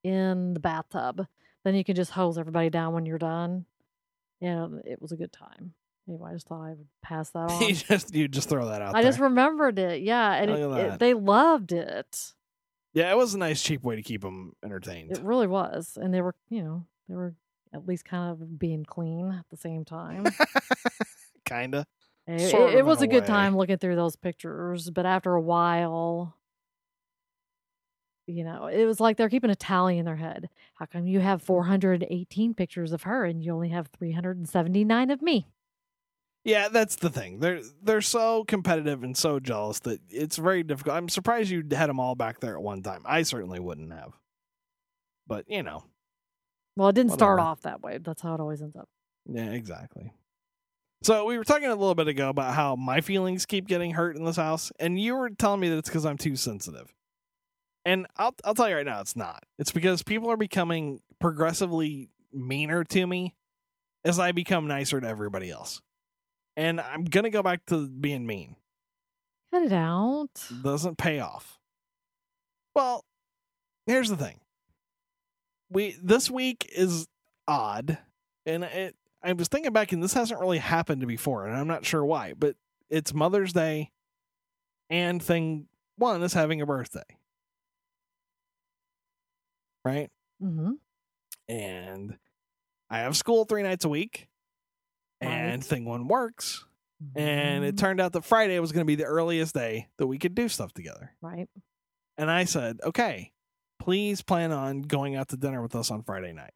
in 0.03 0.53
the 0.53 0.59
bathtub. 0.59 1.25
Then 1.63 1.75
you 1.75 1.83
can 1.83 1.95
just 1.95 2.11
hose 2.11 2.37
everybody 2.37 2.69
down 2.69 2.93
when 2.93 3.05
you're 3.05 3.17
done. 3.17 3.65
And 4.41 4.81
it 4.85 5.01
was 5.01 5.11
a 5.11 5.15
good 5.15 5.31
time. 5.31 5.73
Anyway, 6.09 6.31
I 6.31 6.33
just 6.33 6.47
thought 6.47 6.63
I 6.65 6.69
would 6.69 6.87
pass 7.03 7.29
that 7.29 7.49
you 7.61 7.67
on. 7.67 7.73
just 7.75 8.15
you 8.15 8.27
just 8.27 8.49
throw 8.49 8.67
that 8.69 8.81
out 8.81 8.95
I 8.95 9.01
there. 9.03 9.11
just 9.11 9.19
remembered 9.21 9.77
it. 9.77 10.01
Yeah. 10.01 10.33
And 10.33 10.49
it, 10.51 10.59
it- 10.59 10.99
they 10.99 11.13
loved 11.13 11.71
it. 11.71 12.33
Yeah, 12.93 13.11
it 13.11 13.17
was 13.17 13.33
a 13.33 13.37
nice 13.37 13.61
cheap 13.61 13.83
way 13.83 13.95
to 13.95 14.01
keep 14.01 14.21
them 14.21 14.53
entertained. 14.63 15.11
It 15.11 15.23
really 15.23 15.47
was. 15.47 15.97
And 15.99 16.13
they 16.13 16.21
were, 16.21 16.35
you 16.49 16.63
know, 16.63 16.85
they 17.07 17.15
were 17.15 17.35
at 17.73 17.87
least 17.87 18.05
kind 18.05 18.31
of 18.31 18.59
being 18.59 18.83
clean 18.83 19.31
at 19.31 19.45
the 19.49 19.57
same 19.57 19.85
time. 19.85 20.25
Kinda. 21.45 21.85
Eh, 22.27 22.35
it, 22.35 22.49
Sort 22.51 22.71
it- 22.73 22.77
it 22.77 22.79
of 22.81 22.85
was 22.85 23.01
a 23.01 23.05
a 23.05 23.07
good 23.07 23.25
time 23.25 23.55
looking 23.55 23.77
through 23.77 23.95
those 23.95 24.15
pictures, 24.15 24.89
but 24.89 25.05
after 25.05 25.33
a 25.33 25.41
while, 25.41 26.35
you 28.27 28.43
know, 28.43 28.67
it 28.67 28.85
was 28.85 28.99
like 28.99 29.17
they're 29.17 29.29
keeping 29.29 29.49
a 29.49 29.55
tally 29.55 29.97
in 29.97 30.05
their 30.05 30.15
head. 30.15 30.49
How 30.75 30.85
come 30.85 31.07
you 31.07 31.19
have 31.19 31.41
mm. 31.41 31.45
418 31.45 32.53
pictures 32.53 32.91
of 32.91 33.03
her 33.03 33.25
and 33.25 33.43
you 33.43 33.53
only 33.53 33.69
have 33.69 33.87
379 33.87 35.09
of 35.09 35.21
me? 35.21 35.47
Yeah, 36.43 36.69
that's 36.69 36.95
the 36.95 37.09
thing. 37.09 37.39
They're 37.39 37.61
they're 37.83 38.01
so 38.01 38.43
competitive 38.43 39.03
and 39.03 39.15
so 39.15 39.39
jealous 39.39 39.79
that 39.81 39.99
it's 40.09 40.37
very 40.37 40.63
difficult. 40.63 40.95
I'm 40.95 41.09
surprised 41.09 41.51
you 41.51 41.63
had 41.71 41.87
them 41.89 41.99
all 41.99 42.15
back 42.15 42.39
there 42.39 42.55
at 42.55 42.61
one 42.63 42.81
time. 42.81 43.03
I 43.05 43.21
certainly 43.23 43.59
wouldn't 43.59 43.93
have. 43.93 44.13
But 45.27 45.45
you 45.47 45.61
know, 45.61 45.83
Well, 46.75 46.89
it 46.89 46.95
didn't 46.95 47.11
start 47.11 47.39
off 47.39 47.61
that 47.61 47.81
way. 47.81 47.99
That's 47.99 48.21
how 48.21 48.33
it 48.33 48.39
always 48.39 48.61
ends 48.61 48.75
up. 48.75 48.89
yeah, 49.27 49.51
exactly. 49.51 50.11
So 51.03 51.25
we 51.25 51.37
were 51.37 51.43
talking 51.43 51.67
a 51.67 51.75
little 51.75 51.95
bit 51.95 52.07
ago 52.07 52.29
about 52.29 52.53
how 52.53 52.75
my 52.75 53.01
feelings 53.01 53.45
keep 53.45 53.67
getting 53.67 53.91
hurt 53.91 54.15
in 54.15 54.23
this 54.23 54.35
house, 54.35 54.71
and 54.79 54.99
you 54.99 55.15
were 55.15 55.29
telling 55.29 55.59
me 55.59 55.69
that 55.69 55.77
it's 55.77 55.89
because 55.89 56.05
I'm 56.05 56.17
too 56.17 56.35
sensitive. 56.35 56.93
And 57.85 58.07
I'll 58.17 58.35
I'll 58.43 58.53
tell 58.55 58.69
you 58.69 58.75
right 58.75 58.85
now, 58.85 59.01
it's 59.01 59.15
not. 59.15 59.43
It's 59.59 59.71
because 59.71 60.01
people 60.03 60.29
are 60.31 60.37
becoming 60.37 61.01
progressively 61.19 62.09
meaner 62.33 62.83
to 62.83 63.05
me 63.07 63.35
as 64.03 64.17
I 64.19 64.31
become 64.31 64.67
nicer 64.67 64.99
to 65.01 65.07
everybody 65.07 65.49
else. 65.51 65.81
And 66.55 66.79
I'm 66.81 67.05
gonna 67.05 67.29
go 67.29 67.43
back 67.43 67.65
to 67.67 67.87
being 67.87 68.25
mean. 68.25 68.55
Cut 69.53 69.63
it 69.63 69.73
out. 69.73 70.29
doesn't 70.63 70.97
pay 70.97 71.19
off. 71.19 71.59
Well, 72.75 73.03
here's 73.85 74.09
the 74.09 74.17
thing. 74.17 74.39
We 75.69 75.97
this 76.01 76.29
week 76.29 76.69
is 76.73 77.07
odd, 77.47 77.97
and 78.45 78.63
it. 78.63 78.95
I 79.23 79.33
was 79.33 79.47
thinking 79.47 79.71
back, 79.71 79.91
and 79.91 80.01
this 80.01 80.13
hasn't 80.13 80.39
really 80.39 80.57
happened 80.57 81.05
before, 81.05 81.45
and 81.45 81.55
I'm 81.55 81.67
not 81.67 81.85
sure 81.85 82.03
why. 82.03 82.33
But 82.33 82.55
it's 82.89 83.13
Mother's 83.13 83.53
Day, 83.53 83.91
and 84.89 85.21
thing 85.21 85.67
one 85.97 86.23
is 86.23 86.33
having 86.33 86.61
a 86.61 86.65
birthday, 86.65 87.03
right? 89.85 90.09
Mm-hmm. 90.43 90.73
And 91.47 92.17
I 92.89 92.99
have 92.99 93.15
school 93.15 93.45
three 93.45 93.63
nights 93.63 93.85
a 93.85 93.89
week, 93.89 94.27
and 95.21 95.61
Right. 95.61 95.63
thing 95.63 95.85
one 95.85 96.07
works. 96.07 96.65
And 97.15 97.63
it 97.63 97.75
Mhm. 97.75 97.79
turned 97.79 97.99
out 98.01 98.13
that 98.13 98.23
Friday 98.23 98.59
was 98.59 98.71
going 98.71 98.81
to 98.85 98.87
be 98.87 98.95
the 98.95 99.05
earliest 99.05 99.55
day 99.55 99.89
that 99.97 100.05
we 100.07 100.19
could 100.19 100.35
do 100.35 100.47
stuff 100.49 100.73
together. 100.73 101.15
right. 101.21 101.49
And 102.17 102.29
I 102.29 102.43
said, 102.43 102.79
okay, 102.83 103.33
please 103.79 104.21
plan 104.21 104.51
on 104.51 104.81
going 104.83 105.15
out 105.15 105.29
to 105.29 105.37
dinner 105.37 105.61
with 105.63 105.75
us 105.75 105.89
on 105.89 106.03
Friday 106.03 106.33
night. 106.33 106.53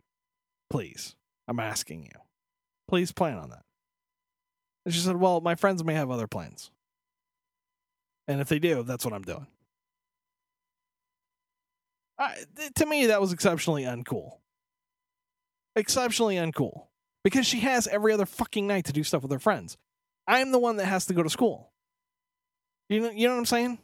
Please. 0.69 1.15
I'm 1.47 1.59
asking 1.59 2.03
you. 2.03 2.11
Please 2.87 3.11
plan 3.11 3.37
on 3.37 3.49
that. 3.49 3.65
And 4.85 4.93
she 4.93 4.99
said, 4.99 5.15
well, 5.15 5.41
my 5.41 5.55
friends 5.55 5.83
may 5.83 5.95
have 5.95 6.11
other 6.11 6.27
plans. 6.27 6.69
And 8.27 8.39
if 8.41 8.47
they 8.49 8.59
do, 8.59 8.83
that's 8.83 9.03
what 9.05 9.13
I'm 9.13 9.23
doing. 9.23 9.47
I, 12.17 12.43
to 12.75 12.85
me, 12.85 13.07
that 13.07 13.19
was 13.21 13.33
exceptionally 13.33 13.83
uncool. 13.83 14.39
Exceptionally 15.75 16.35
uncool. 16.35 16.87
Because 17.25 17.47
she 17.47 17.61
has 17.61 17.87
every 17.87 18.13
other 18.13 18.27
fucking 18.27 18.67
night 18.67 18.85
to 18.85 18.93
do 18.93 19.03
stuff 19.03 19.23
with 19.23 19.31
her 19.31 19.39
friends. 19.39 19.77
I'm 20.27 20.51
the 20.51 20.59
one 20.59 20.77
that 20.77 20.85
has 20.85 21.07
to 21.07 21.13
go 21.15 21.23
to 21.23 21.29
school. 21.29 21.71
You 22.87 22.99
know, 23.01 23.09
you 23.09 23.27
know 23.27 23.33
what 23.33 23.39
I'm 23.39 23.45
saying? 23.47 23.79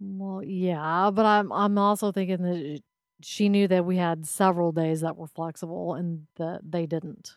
Well, 0.00 0.42
yeah, 0.42 1.10
but 1.12 1.26
I'm 1.26 1.52
I'm 1.52 1.76
also 1.76 2.12
thinking 2.12 2.38
that 2.38 2.80
she 3.22 3.50
knew 3.50 3.68
that 3.68 3.84
we 3.84 3.98
had 3.98 4.26
several 4.26 4.72
days 4.72 5.02
that 5.02 5.18
were 5.18 5.26
flexible 5.26 5.92
and 5.92 6.26
that 6.36 6.60
they 6.64 6.86
didn't. 6.86 7.34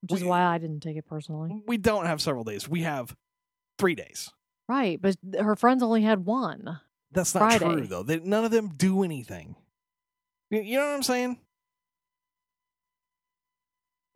Which 0.00 0.22
is 0.22 0.24
why 0.24 0.42
I 0.42 0.56
didn't 0.56 0.80
take 0.80 0.96
it 0.96 1.06
personally. 1.06 1.62
We 1.66 1.76
don't 1.76 2.06
have 2.06 2.22
several 2.22 2.44
days. 2.44 2.66
We 2.66 2.82
have 2.82 3.14
three 3.78 3.94
days. 3.94 4.30
Right, 4.66 5.00
but 5.00 5.16
her 5.38 5.56
friends 5.56 5.82
only 5.82 6.02
had 6.02 6.24
one. 6.24 6.80
That's 7.12 7.34
not 7.34 7.60
true, 7.60 7.86
though. 7.86 8.02
They, 8.02 8.20
none 8.20 8.46
of 8.46 8.50
them 8.50 8.72
do 8.74 9.02
anything. 9.02 9.56
You, 10.50 10.76
know 10.76 10.86
what 10.86 10.94
I'm 10.94 11.02
saying? 11.02 11.38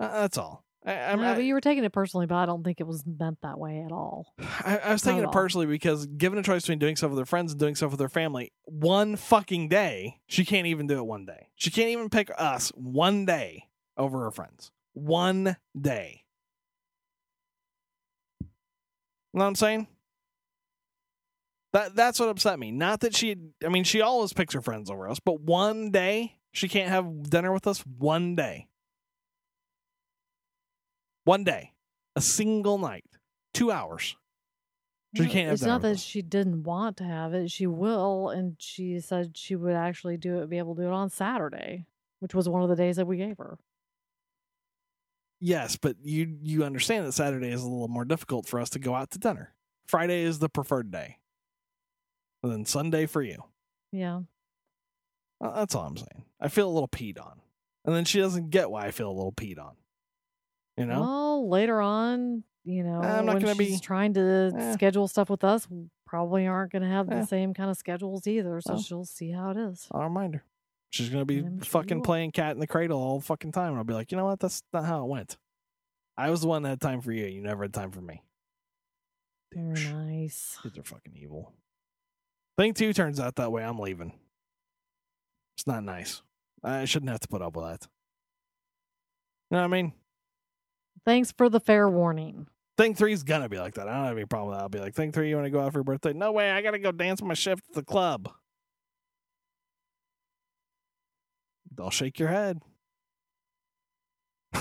Uh, 0.00 0.20
that's 0.20 0.38
all. 0.38 0.64
I, 0.87 0.92
I'm, 0.94 1.20
No, 1.20 1.32
I, 1.32 1.35
but 1.35 1.44
you 1.44 1.54
were 1.54 1.61
taking 1.61 1.85
it 1.85 1.92
personally, 1.92 2.26
but 2.26 2.37
I 2.37 2.47
don't 2.47 2.62
think 2.62 2.80
it 2.80 2.87
was 2.87 3.04
meant 3.04 3.38
that 3.42 3.58
way 3.58 3.82
at 3.85 3.90
all. 3.92 4.32
I, 4.64 4.78
I 4.78 4.92
was 4.92 5.02
taking 5.02 5.20
it 5.20 5.26
all. 5.26 5.32
personally 5.32 5.66
because 5.66 6.06
given 6.06 6.38
a 6.38 6.42
choice 6.42 6.62
between 6.62 6.78
doing 6.78 6.97
stuff 6.97 7.11
with 7.11 7.18
her 7.18 7.26
friends 7.26 7.52
and 7.52 7.58
doing 7.61 7.75
stuff 7.75 7.90
with 7.90 8.00
her 8.00 8.08
family, 8.08 8.52
one 8.64 9.16
fucking 9.16 9.68
day, 9.68 10.20
she 10.26 10.44
can't 10.44 10.66
even 10.66 10.87
do 10.87 10.99
it 10.99 11.06
one 11.06 11.26
day. 11.26 11.49
She 11.56 11.70
can't 11.70 11.88
even 11.88 12.08
pick 12.11 12.30
us 12.38 12.70
one 12.76 13.26
day 13.26 13.64
over 13.97 14.20
her 14.20 14.30
friends. 14.30 14.70
One 14.92 15.56
day. 15.78 16.23
You 18.40 18.47
know 19.38 19.44
what 19.44 19.49
I'm 19.49 19.54
saying? 19.56 19.88
That 21.72 21.94
that's 21.94 22.18
what 22.18 22.28
upset 22.28 22.58
me. 22.58 22.70
Not 22.70 23.00
that 23.00 23.14
she 23.14 23.37
I 23.64 23.68
mean, 23.68 23.84
she 23.84 24.00
always 24.00 24.32
picks 24.32 24.54
her 24.54 24.62
friends 24.62 24.90
over 24.90 25.08
us, 25.08 25.20
but 25.20 25.40
one 25.40 25.90
day 25.90 26.38
she 26.52 26.68
can't 26.68 26.88
have 26.88 27.30
dinner 27.30 27.52
with 27.52 27.66
us 27.66 27.84
one 27.98 28.34
day. 28.34 28.68
One 31.25 31.44
day. 31.44 31.72
A 32.16 32.20
single 32.20 32.78
night. 32.78 33.04
2 33.54 33.70
hours. 33.70 34.16
She 35.14 35.26
can't 35.26 35.46
have 35.46 35.54
It's 35.54 35.62
not 35.62 35.82
that 35.82 35.92
us. 35.92 36.02
she 36.02 36.22
didn't 36.22 36.62
want 36.64 36.96
to 36.98 37.04
have 37.04 37.32
it. 37.34 37.50
She 37.50 37.66
will, 37.66 38.28
and 38.28 38.56
she 38.58 39.00
said 39.00 39.37
she 39.37 39.56
would 39.56 39.75
actually 39.75 40.16
do 40.16 40.38
it, 40.38 40.50
be 40.50 40.58
able 40.58 40.75
to 40.75 40.82
do 40.82 40.88
it 40.88 40.92
on 40.92 41.10
Saturday, 41.10 41.87
which 42.20 42.34
was 42.34 42.48
one 42.48 42.62
of 42.62 42.68
the 42.68 42.76
days 42.76 42.96
that 42.96 43.06
we 43.06 43.16
gave 43.16 43.38
her. 43.38 43.58
Yes, 45.40 45.76
but 45.76 45.96
you 46.02 46.38
you 46.42 46.64
understand 46.64 47.06
that 47.06 47.12
Saturday 47.12 47.50
is 47.50 47.62
a 47.62 47.68
little 47.68 47.88
more 47.88 48.04
difficult 48.04 48.46
for 48.46 48.58
us 48.58 48.70
to 48.70 48.78
go 48.78 48.94
out 48.94 49.10
to 49.12 49.18
dinner. 49.18 49.54
Friday 49.87 50.22
is 50.22 50.40
the 50.40 50.48
preferred 50.48 50.90
day. 50.90 51.18
And 52.42 52.52
then 52.52 52.64
Sunday 52.64 53.07
for 53.07 53.23
you. 53.23 53.42
Yeah. 53.92 54.21
Uh, 55.40 55.54
That's 55.54 55.75
all 55.75 55.87
I'm 55.87 55.97
saying. 55.97 56.25
I 56.40 56.49
feel 56.49 56.68
a 56.68 56.73
little 56.73 56.88
peed 56.88 57.21
on. 57.21 57.40
And 57.85 57.95
then 57.95 58.04
she 58.04 58.21
doesn't 58.21 58.50
get 58.50 58.71
why 58.71 58.87
I 58.87 58.90
feel 58.90 59.11
a 59.11 59.12
little 59.12 59.33
peed 59.33 59.59
on. 59.59 59.75
You 60.76 60.87
know? 60.87 61.00
Well, 61.00 61.49
later 61.49 61.80
on, 61.80 62.45
you 62.64 62.85
know, 62.85 63.00
I'm 63.00 63.26
not 63.26 63.42
when 63.42 63.57
she's 63.59 63.80
be- 63.80 63.85
trying 63.85 64.14
to 64.14 64.52
Eh. 64.57 64.73
schedule 64.75 65.09
stuff 65.09 65.30
with 65.30 65.42
us, 65.42 65.66
probably 66.07 66.47
aren't 66.47 66.71
going 66.73 66.83
to 66.83 66.88
have 66.88 67.11
Eh. 67.11 67.21
the 67.21 67.26
same 67.26 67.54
kind 67.54 67.71
of 67.71 67.76
schedules 67.76 68.26
either. 68.26 68.61
So 68.61 68.75
Well. 68.75 68.83
she'll 68.83 69.04
see 69.04 69.30
how 69.33 69.50
it 69.50 69.57
is. 69.57 69.88
I'll 69.90 70.02
remind 70.04 70.35
her. 70.35 70.45
She's 70.90 71.11
gonna 71.11 71.25
be 71.26 71.40
I'm 71.40 71.59
sure 71.61 71.83
fucking 71.83 72.02
playing 72.02 72.33
cat 72.33 72.52
in 72.52 72.61
the 72.61 72.66
cradle 72.66 72.99
all 72.99 73.18
the 73.18 73.25
fucking 73.25 73.52
time. 73.52 73.71
And 73.71 73.78
I'll 73.78 73.85
be 73.85 73.92
like, 73.92 74.11
you 74.11 74.16
know 74.16 74.25
what? 74.25 74.40
That's 74.40 74.62
not 74.73 74.85
how 74.87 75.04
it 75.04 75.09
went. 75.09 75.37
I 76.16 76.30
was 76.30 76.40
the 76.40 76.49
one 76.49 76.62
that 76.62 76.71
had 76.71 76.80
time 76.80 77.00
for 77.02 77.12
you. 77.12 77.26
You 77.26 77.42
never 77.42 77.64
had 77.64 77.75
time 77.75 77.90
for 77.90 78.00
me. 78.00 78.23
Douche. 79.52 79.90
nice. 79.90 80.59
Kids 80.62 80.78
are 80.78 80.83
fucking 80.83 81.14
evil. 81.16 81.52
Thing 82.58 82.74
two 82.74 82.92
turns 82.92 83.20
out 83.20 83.36
that 83.36 83.52
way. 83.52 83.62
I'm 83.62 83.78
leaving. 83.78 84.12
It's 85.56 85.66
not 85.68 85.84
nice. 85.84 86.22
I 86.64 86.86
shouldn't 86.86 87.10
have 87.12 87.20
to 87.20 87.28
put 87.28 87.40
up 87.40 87.54
with 87.54 87.64
that. 87.66 87.86
You 89.50 89.56
know 89.56 89.58
what 89.58 89.64
I 89.64 89.68
mean? 89.68 89.92
Thanks 91.06 91.30
for 91.30 91.48
the 91.48 91.60
fair 91.60 91.88
warning. 91.88 92.48
Thing 92.76 92.96
three's 92.96 93.22
gonna 93.22 93.48
be 93.48 93.60
like 93.60 93.74
that. 93.74 93.88
I 93.88 93.94
don't 93.94 94.06
have 94.06 94.16
any 94.16 94.26
problem 94.26 94.50
with 94.50 94.58
that. 94.58 94.62
I'll 94.62 94.68
be 94.68 94.80
like, 94.80 94.94
Thing 94.94 95.12
three, 95.12 95.28
you 95.28 95.36
want 95.36 95.46
to 95.46 95.50
go 95.50 95.60
out 95.60 95.72
for 95.72 95.78
your 95.78 95.84
birthday? 95.84 96.12
No 96.12 96.32
way. 96.32 96.50
I 96.50 96.60
gotta 96.60 96.80
go 96.80 96.90
dance 96.90 97.22
my 97.22 97.34
shift 97.34 97.62
at 97.68 97.76
the 97.76 97.84
club. 97.84 98.28
They'll 101.76 101.90
shake 101.90 102.18
your 102.18 102.28
head. 102.28 102.60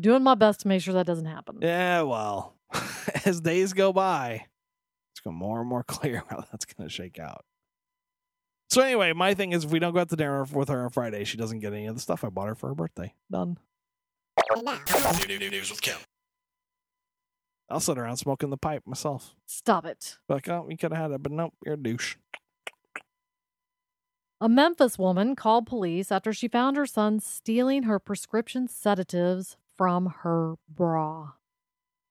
Doing 0.00 0.24
my 0.24 0.34
best 0.34 0.60
to 0.60 0.68
make 0.68 0.82
sure 0.82 0.94
that 0.94 1.06
doesn't 1.06 1.26
happen. 1.26 1.58
Yeah, 1.62 2.02
well, 2.02 2.56
as 3.24 3.40
days 3.40 3.72
go 3.72 3.92
by, 3.92 4.46
going 5.26 5.36
more 5.36 5.60
and 5.60 5.68
more 5.68 5.82
clear 5.86 6.24
how 6.28 6.44
that's 6.50 6.64
going 6.64 6.88
to 6.88 6.92
shake 6.92 7.18
out. 7.18 7.44
So 8.68 8.82
anyway, 8.82 9.12
my 9.12 9.34
thing 9.34 9.52
is, 9.52 9.64
if 9.64 9.70
we 9.70 9.78
don't 9.78 9.94
go 9.94 10.00
out 10.00 10.08
to 10.08 10.16
dinner 10.16 10.44
with 10.44 10.68
her 10.68 10.84
on 10.84 10.90
Friday, 10.90 11.24
she 11.24 11.36
doesn't 11.36 11.60
get 11.60 11.72
any 11.72 11.86
of 11.86 11.94
the 11.94 12.00
stuff 12.00 12.24
I 12.24 12.30
bought 12.30 12.48
her 12.48 12.54
for 12.54 12.68
her 12.68 12.74
birthday. 12.74 13.14
Done. 13.30 13.58
News 14.56 15.70
with 15.70 15.80
Kim. 15.80 15.98
I'll 17.68 17.80
sit 17.80 17.98
around 17.98 18.16
smoking 18.16 18.50
the 18.50 18.56
pipe 18.56 18.82
myself. 18.86 19.34
Stop 19.46 19.84
it. 19.86 20.18
Like, 20.28 20.48
oh, 20.48 20.64
we 20.66 20.76
could 20.76 20.92
have 20.92 21.00
had 21.00 21.10
it, 21.12 21.22
but 21.22 21.32
nope, 21.32 21.54
you're 21.64 21.74
a 21.74 21.78
douche. 21.78 22.16
A 24.40 24.48
Memphis 24.48 24.98
woman 24.98 25.34
called 25.34 25.66
police 25.66 26.12
after 26.12 26.32
she 26.32 26.46
found 26.46 26.76
her 26.76 26.86
son 26.86 27.20
stealing 27.20 27.84
her 27.84 27.98
prescription 27.98 28.68
sedatives 28.68 29.56
from 29.76 30.12
her 30.22 30.56
bra. 30.68 31.32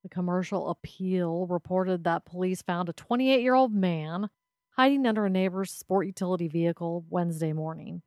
The 0.05 0.09
commercial 0.09 0.69
appeal 0.69 1.47
reported 1.47 2.03
that 2.03 2.25
police 2.25 2.61
found 2.61 2.89
a 2.89 2.93
28 2.93 3.41
year 3.41 3.55
old 3.55 3.73
man 3.73 4.29
hiding 4.77 5.07
under 5.07 5.25
a 5.25 5.31
neighbor's 5.31 5.71
sport 5.71 6.05
utility 6.05 6.47
vehicle 6.47 7.03
Wednesday 7.09 7.53
morning. 7.53 8.03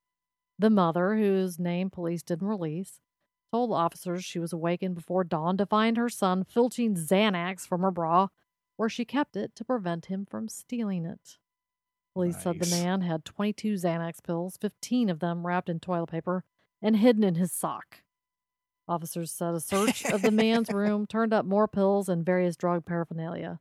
The 0.61 0.71
mother, 0.71 1.17
whose 1.17 1.59
name 1.59 1.91
police 1.91 2.23
didn't 2.23 2.47
release, 2.47 3.01
told 3.51 3.73
officers 3.73 4.25
she 4.25 4.39
was 4.39 4.53
awakened 4.53 4.95
before 4.95 5.25
dawn 5.25 5.57
to 5.57 5.67
find 5.67 5.97
her 5.97 6.09
son 6.09 6.45
filching 6.45 6.95
Xanax 6.95 7.67
from 7.67 7.81
her 7.81 7.91
bra, 7.91 8.29
where 8.77 8.89
she 8.89 9.05
kept 9.05 9.35
it 9.35 9.57
to 9.57 9.65
prevent 9.65 10.07
him 10.07 10.25
from 10.25 10.49
stealing 10.49 11.05
it. 11.05 11.39
Police 12.15 12.41
said 12.41 12.61
the 12.61 12.71
man 12.71 13.01
had 13.01 13.25
22 13.25 13.75
Xanax 13.75 14.23
pills, 14.23 14.57
15 14.61 15.09
of 15.09 15.19
them 15.19 15.45
wrapped 15.45 15.69
in 15.69 15.81
toilet 15.81 16.11
paper 16.11 16.45
and 16.81 16.99
hidden 16.99 17.25
in 17.25 17.35
his 17.35 17.51
sock. 17.51 18.03
Officers 18.89 19.31
said 19.31 19.55
a 19.55 19.61
search 19.73 20.05
of 20.07 20.23
the 20.23 20.31
man's 20.31 20.71
room 20.71 21.07
turned 21.07 21.33
up 21.33 21.45
more 21.45 21.69
pills 21.69 22.09
and 22.09 22.25
various 22.25 22.57
drug 22.57 22.85
paraphernalia. 22.85 23.61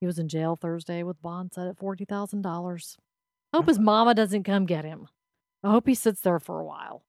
He 0.00 0.06
was 0.06 0.18
in 0.18 0.28
jail 0.28 0.56
Thursday 0.56 1.02
with 1.02 1.22
bond 1.22 1.52
set 1.54 1.66
at 1.66 1.78
$40,000. 1.78 2.96
I 3.52 3.56
hope 3.56 3.66
his 3.68 3.78
uh-huh. 3.78 3.84
mama 3.84 4.14
doesn't 4.14 4.44
come 4.44 4.66
get 4.66 4.84
him. 4.84 5.08
I 5.64 5.70
hope 5.70 5.86
he 5.88 5.94
sits 5.94 6.20
there 6.20 6.38
for 6.38 6.60
a 6.60 6.64
while. 6.64 7.02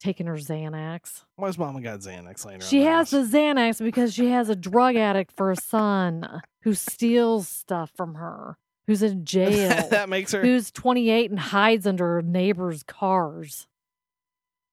Taking 0.00 0.26
her 0.28 0.36
Xanax. 0.36 1.24
Why's 1.36 1.58
mama 1.58 1.80
got 1.82 2.00
Xanax 2.00 2.44
laying 2.46 2.60
around 2.60 2.68
She 2.70 2.78
the 2.78 2.84
has 2.86 3.10
house? 3.10 3.30
the 3.30 3.36
Xanax 3.38 3.84
because 3.84 4.14
she 4.14 4.30
has 4.30 4.48
a 4.48 4.56
drug 4.56 4.96
addict 4.96 5.32
for 5.36 5.50
a 5.50 5.56
son 5.56 6.40
who 6.62 6.72
steals 6.72 7.48
stuff 7.48 7.90
from 7.94 8.14
her, 8.14 8.56
who's 8.86 9.02
in 9.02 9.24
jail, 9.26 9.88
that 9.90 10.08
makes 10.08 10.32
her. 10.32 10.40
who's 10.40 10.70
28 10.70 11.30
and 11.30 11.38
hides 11.40 11.86
under 11.86 12.06
her 12.14 12.22
neighbor's 12.22 12.82
cars. 12.82 13.66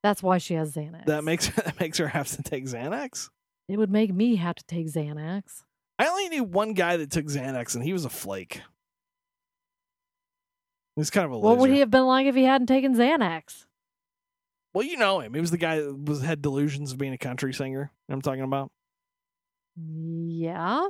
That's 0.03 0.21
why 0.23 0.37
she 0.37 0.53
has 0.53 0.73
Xanax. 0.75 1.05
That 1.05 1.23
makes 1.23 1.47
her. 1.47 1.61
That 1.65 1.79
makes 1.79 1.97
her 1.97 2.07
have 2.07 2.27
to 2.29 2.43
take 2.43 2.65
Xanax. 2.65 3.29
it 3.67 3.77
would 3.77 3.91
make 3.91 4.13
me 4.13 4.35
have 4.37 4.55
to 4.55 4.63
take 4.65 4.87
Xanax. 4.87 5.63
I 5.99 6.07
only 6.07 6.29
knew 6.29 6.43
one 6.43 6.73
guy 6.73 6.97
that 6.97 7.09
took 7.11 7.25
Xanax, 7.25 7.75
and 7.75 7.83
he 7.83 7.91
was 7.93 8.05
a 8.05 8.09
flake. 8.09 8.61
He's 10.95 11.09
kind 11.09 11.25
of 11.25 11.31
a 11.31 11.39
What 11.39 11.57
would 11.57 11.69
he 11.69 11.79
have 11.79 11.91
been 11.91 12.05
like 12.05 12.25
if 12.27 12.35
he 12.35 12.43
hadn't 12.43 12.67
taken 12.67 12.95
Xanax? 12.95 13.65
Well, 14.73 14.85
you 14.85 14.97
know 14.97 15.19
him. 15.19 15.33
He 15.33 15.39
was 15.41 15.51
the 15.51 15.57
guy 15.57 15.79
that 15.81 16.05
was 16.05 16.21
had 16.21 16.41
delusions 16.41 16.91
of 16.91 16.97
being 16.97 17.13
a 17.13 17.17
country 17.17 17.53
singer. 17.53 17.79
You 17.79 17.83
know 17.83 17.89
what 18.07 18.15
I'm 18.15 18.21
talking 18.21 18.43
about. 18.43 18.71
Yeah. 19.75 20.87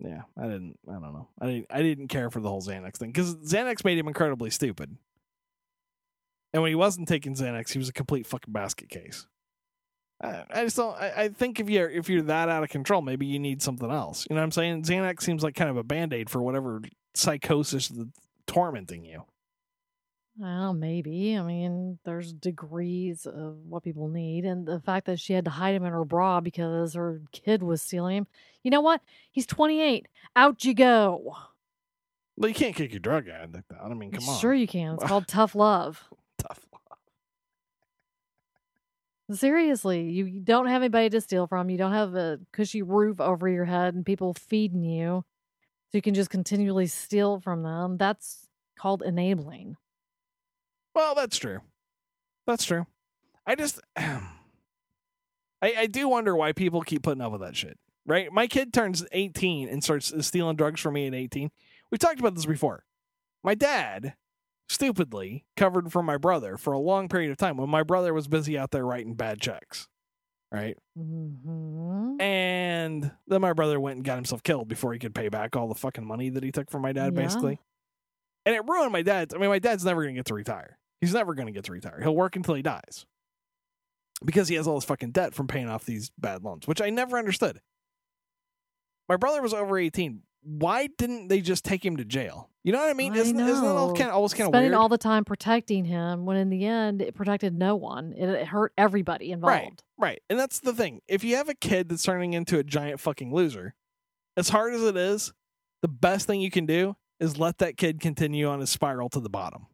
Yeah, 0.00 0.22
I 0.36 0.44
didn't. 0.44 0.78
I 0.88 0.92
don't 0.92 1.02
know. 1.02 1.28
I 1.40 1.46
didn't. 1.46 1.66
I 1.70 1.82
didn't 1.82 2.08
care 2.08 2.30
for 2.30 2.40
the 2.40 2.48
whole 2.48 2.62
Xanax 2.62 2.96
thing 2.98 3.10
because 3.10 3.34
Xanax 3.36 3.84
made 3.84 3.98
him 3.98 4.06
incredibly 4.06 4.50
stupid. 4.50 4.96
And 6.52 6.62
when 6.62 6.70
he 6.70 6.74
wasn't 6.74 7.08
taking 7.08 7.34
Xanax, 7.34 7.72
he 7.72 7.78
was 7.78 7.88
a 7.88 7.92
complete 7.92 8.26
fucking 8.26 8.52
basket 8.52 8.88
case. 8.88 9.26
I, 10.22 10.44
I 10.50 10.64
just 10.64 10.76
don't. 10.76 10.96
I, 10.96 11.12
I 11.16 11.28
think 11.28 11.60
if 11.60 11.68
you're 11.68 11.88
if 11.88 12.08
you're 12.08 12.22
that 12.22 12.48
out 12.48 12.64
of 12.64 12.70
control, 12.70 13.02
maybe 13.02 13.26
you 13.26 13.38
need 13.38 13.62
something 13.62 13.90
else. 13.90 14.26
You 14.28 14.34
know 14.34 14.40
what 14.40 14.46
I'm 14.46 14.52
saying? 14.52 14.82
Xanax 14.82 15.22
seems 15.22 15.42
like 15.42 15.54
kind 15.54 15.70
of 15.70 15.76
a 15.76 15.84
band 15.84 16.12
aid 16.12 16.30
for 16.30 16.42
whatever 16.42 16.82
psychosis 17.14 17.88
that's 17.88 18.10
tormenting 18.46 19.04
you. 19.04 19.24
Well, 20.38 20.72
maybe. 20.72 21.36
I 21.36 21.42
mean, 21.42 21.98
there's 22.04 22.32
degrees 22.32 23.26
of 23.26 23.56
what 23.68 23.82
people 23.82 24.06
need. 24.06 24.44
And 24.44 24.66
the 24.66 24.78
fact 24.78 25.06
that 25.06 25.18
she 25.18 25.32
had 25.32 25.44
to 25.46 25.50
hide 25.50 25.74
him 25.74 25.84
in 25.84 25.92
her 25.92 26.04
bra 26.04 26.40
because 26.40 26.94
her 26.94 27.20
kid 27.32 27.60
was 27.60 27.82
stealing 27.82 28.18
him. 28.18 28.26
You 28.62 28.70
know 28.70 28.80
what? 28.80 29.00
He's 29.32 29.46
28. 29.46 30.06
Out 30.36 30.64
you 30.64 30.74
go. 30.74 31.34
Well, 32.36 32.48
you 32.48 32.54
can't 32.54 32.76
kick 32.76 32.92
your 32.92 33.00
drug 33.00 33.26
addict 33.26 33.72
out. 33.72 33.90
I 33.90 33.94
mean, 33.94 34.12
come 34.12 34.28
on. 34.28 34.38
Sure, 34.38 34.54
you 34.54 34.68
can. 34.68 34.94
It's 34.94 35.04
called 35.06 35.26
tough 35.26 35.56
love. 35.56 36.04
Tough. 36.38 36.60
Seriously, 39.30 40.10
you 40.10 40.40
don't 40.40 40.66
have 40.66 40.82
anybody 40.82 41.10
to 41.10 41.20
steal 41.20 41.46
from. 41.46 41.68
You 41.68 41.76
don't 41.76 41.92
have 41.92 42.14
a 42.14 42.40
cushy 42.52 42.82
roof 42.82 43.20
over 43.20 43.46
your 43.48 43.66
head 43.66 43.94
and 43.94 44.06
people 44.06 44.32
feeding 44.32 44.82
you. 44.82 45.24
So 45.90 45.98
you 45.98 46.02
can 46.02 46.14
just 46.14 46.30
continually 46.30 46.86
steal 46.86 47.40
from 47.40 47.62
them. 47.62 47.98
That's 47.98 48.46
called 48.78 49.02
enabling. 49.02 49.76
Well, 50.94 51.14
that's 51.14 51.36
true. 51.36 51.60
That's 52.46 52.64
true. 52.64 52.86
I 53.46 53.54
just, 53.54 53.80
I, 53.96 54.22
I 55.62 55.86
do 55.86 56.08
wonder 56.08 56.34
why 56.34 56.52
people 56.52 56.80
keep 56.80 57.02
putting 57.02 57.22
up 57.22 57.32
with 57.32 57.42
that 57.42 57.56
shit. 57.56 57.78
Right? 58.06 58.32
My 58.32 58.46
kid 58.46 58.72
turns 58.72 59.04
18 59.12 59.68
and 59.68 59.84
starts 59.84 60.12
stealing 60.26 60.56
drugs 60.56 60.80
from 60.80 60.94
me 60.94 61.06
at 61.06 61.14
18. 61.14 61.50
We've 61.90 61.98
talked 61.98 62.20
about 62.20 62.34
this 62.34 62.46
before. 62.46 62.84
My 63.44 63.54
dad, 63.54 64.14
stupidly, 64.68 65.44
covered 65.56 65.92
for 65.92 66.02
my 66.02 66.16
brother 66.16 66.56
for 66.56 66.72
a 66.72 66.78
long 66.78 67.08
period 67.08 67.30
of 67.30 67.36
time 67.36 67.56
when 67.56 67.70
my 67.70 67.82
brother 67.82 68.12
was 68.14 68.28
busy 68.28 68.58
out 68.58 68.70
there 68.70 68.84
writing 68.84 69.14
bad 69.14 69.40
checks. 69.40 69.88
Right? 70.50 70.76
hmm 70.96 72.16
And 72.20 73.10
then 73.26 73.40
my 73.42 73.52
brother 73.52 73.78
went 73.78 73.96
and 73.96 74.04
got 74.04 74.14
himself 74.16 74.42
killed 74.42 74.68
before 74.68 74.92
he 74.94 74.98
could 74.98 75.14
pay 75.14 75.28
back 75.28 75.54
all 75.56 75.68
the 75.68 75.74
fucking 75.74 76.06
money 76.06 76.30
that 76.30 76.42
he 76.42 76.50
took 76.52 76.70
from 76.70 76.82
my 76.82 76.92
dad, 76.92 77.14
Yeah. 77.14 77.22
basically. 77.22 77.60
And 78.46 78.54
it 78.54 78.66
ruined 78.66 78.92
my 78.92 79.02
dad's. 79.02 79.34
I 79.34 79.38
mean, 79.38 79.50
my 79.50 79.58
dad's 79.58 79.84
never 79.84 80.02
going 80.02 80.14
to 80.14 80.18
get 80.18 80.26
to 80.26 80.34
retire. 80.34 80.78
He's 81.02 81.12
never 81.12 81.34
going 81.34 81.46
to 81.46 81.52
get 81.52 81.64
to 81.64 81.72
retire. 81.72 82.00
He'll 82.02 82.16
work 82.16 82.34
until 82.34 82.54
he 82.54 82.62
dies 82.62 83.04
because 84.24 84.48
he 84.48 84.54
has 84.54 84.66
all 84.66 84.76
this 84.76 84.84
fucking 84.84 85.10
debt 85.12 85.34
from 85.34 85.48
paying 85.48 85.68
off 85.68 85.84
these 85.84 86.10
bad 86.18 86.42
loans, 86.42 86.66
which 86.66 86.80
I 86.80 86.88
never 86.90 87.18
understood. 87.18 87.60
My 89.06 89.16
brother 89.16 89.42
was 89.42 89.52
over 89.54 89.78
18. 89.78 90.22
Why 90.42 90.88
didn't 90.98 91.28
they 91.28 91.40
just 91.40 91.64
take 91.64 91.84
him 91.84 91.96
to 91.96 92.04
jail? 92.04 92.48
You 92.64 92.72
know 92.72 92.78
what 92.78 92.90
I 92.90 92.94
mean? 92.94 93.14
I 93.14 93.18
isn't, 93.18 93.38
isn't 93.38 93.64
that 93.64 93.70
all 93.70 93.94
kind 93.94 94.10
of, 94.10 94.16
always 94.16 94.34
kind 94.34 94.42
of 94.42 94.52
Spending 94.52 94.72
weird? 94.72 94.80
all 94.80 94.88
the 94.88 94.98
time 94.98 95.24
protecting 95.24 95.84
him 95.84 96.26
when 96.26 96.36
in 96.36 96.50
the 96.50 96.64
end 96.66 97.00
it 97.00 97.14
protected 97.14 97.58
no 97.58 97.76
one. 97.76 98.12
It, 98.12 98.28
it 98.28 98.46
hurt 98.46 98.72
everybody 98.76 99.32
involved. 99.32 99.82
Right. 99.96 100.10
Right. 100.10 100.22
And 100.28 100.38
that's 100.38 100.60
the 100.60 100.72
thing. 100.72 101.00
If 101.08 101.24
you 101.24 101.36
have 101.36 101.48
a 101.48 101.54
kid 101.54 101.88
that's 101.88 102.02
turning 102.02 102.34
into 102.34 102.58
a 102.58 102.62
giant 102.62 103.00
fucking 103.00 103.32
loser, 103.32 103.74
as 104.36 104.50
hard 104.50 104.74
as 104.74 104.82
it 104.82 104.96
is, 104.96 105.32
the 105.82 105.88
best 105.88 106.26
thing 106.26 106.40
you 106.40 106.50
can 106.50 106.66
do 106.66 106.96
is 107.20 107.38
let 107.38 107.58
that 107.58 107.76
kid 107.76 108.00
continue 108.00 108.46
on 108.48 108.60
his 108.60 108.70
spiral 108.70 109.08
to 109.10 109.20
the 109.20 109.30
bottom. 109.30 109.66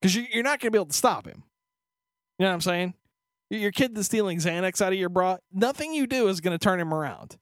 Because 0.00 0.14
you, 0.14 0.26
you're 0.32 0.44
not 0.44 0.60
going 0.60 0.68
to 0.68 0.70
be 0.70 0.78
able 0.78 0.86
to 0.86 0.92
stop 0.92 1.26
him. 1.26 1.42
You 2.38 2.44
know 2.44 2.50
what 2.50 2.54
I'm 2.54 2.60
saying? 2.60 2.94
Your 3.50 3.72
kid 3.72 3.94
that's 3.94 4.06
stealing 4.06 4.38
Xanax 4.38 4.80
out 4.80 4.92
of 4.92 4.98
your 4.98 5.08
bra, 5.08 5.38
nothing 5.52 5.92
you 5.92 6.06
do 6.06 6.28
is 6.28 6.40
going 6.40 6.56
to 6.56 6.62
turn 6.62 6.78
him 6.78 6.94
around. 6.94 7.36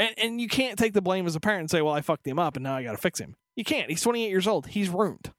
And, 0.00 0.14
and 0.16 0.40
you 0.40 0.48
can't 0.48 0.78
take 0.78 0.94
the 0.94 1.02
blame 1.02 1.26
as 1.26 1.36
a 1.36 1.40
parent 1.40 1.60
and 1.60 1.70
say, 1.70 1.82
well, 1.82 1.92
I 1.92 2.00
fucked 2.00 2.26
him 2.26 2.38
up 2.38 2.56
and 2.56 2.64
now 2.64 2.74
I 2.74 2.82
got 2.82 2.92
to 2.92 2.98
fix 2.98 3.20
him. 3.20 3.36
You 3.54 3.64
can't. 3.64 3.90
He's 3.90 4.00
28 4.00 4.30
years 4.30 4.46
old. 4.46 4.66
He's 4.68 4.88
ruined. 4.88 5.30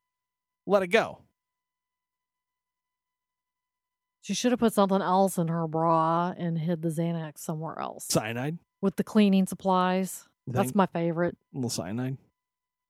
Let 0.68 0.84
it 0.84 0.88
go. 0.88 1.24
She 4.22 4.36
should 4.36 4.52
have 4.52 4.60
put 4.60 4.74
something 4.74 5.02
else 5.02 5.40
in 5.40 5.48
her 5.48 5.68
bra 5.68 6.36
and 6.38 6.60
hid 6.60 6.84
the 6.84 6.90
Xanax 6.90 7.40
somewhere 7.40 7.80
else 7.80 8.06
Cyanide. 8.08 8.60
with 8.82 8.98
the 8.98 9.04
cleaning 9.04 9.48
supplies. 9.48 10.28
You 10.46 10.54
That's 10.54 10.76
my 10.76 10.86
favorite. 10.86 11.36
A 11.56 11.58
little 11.58 11.72
cyanide. 11.72 12.18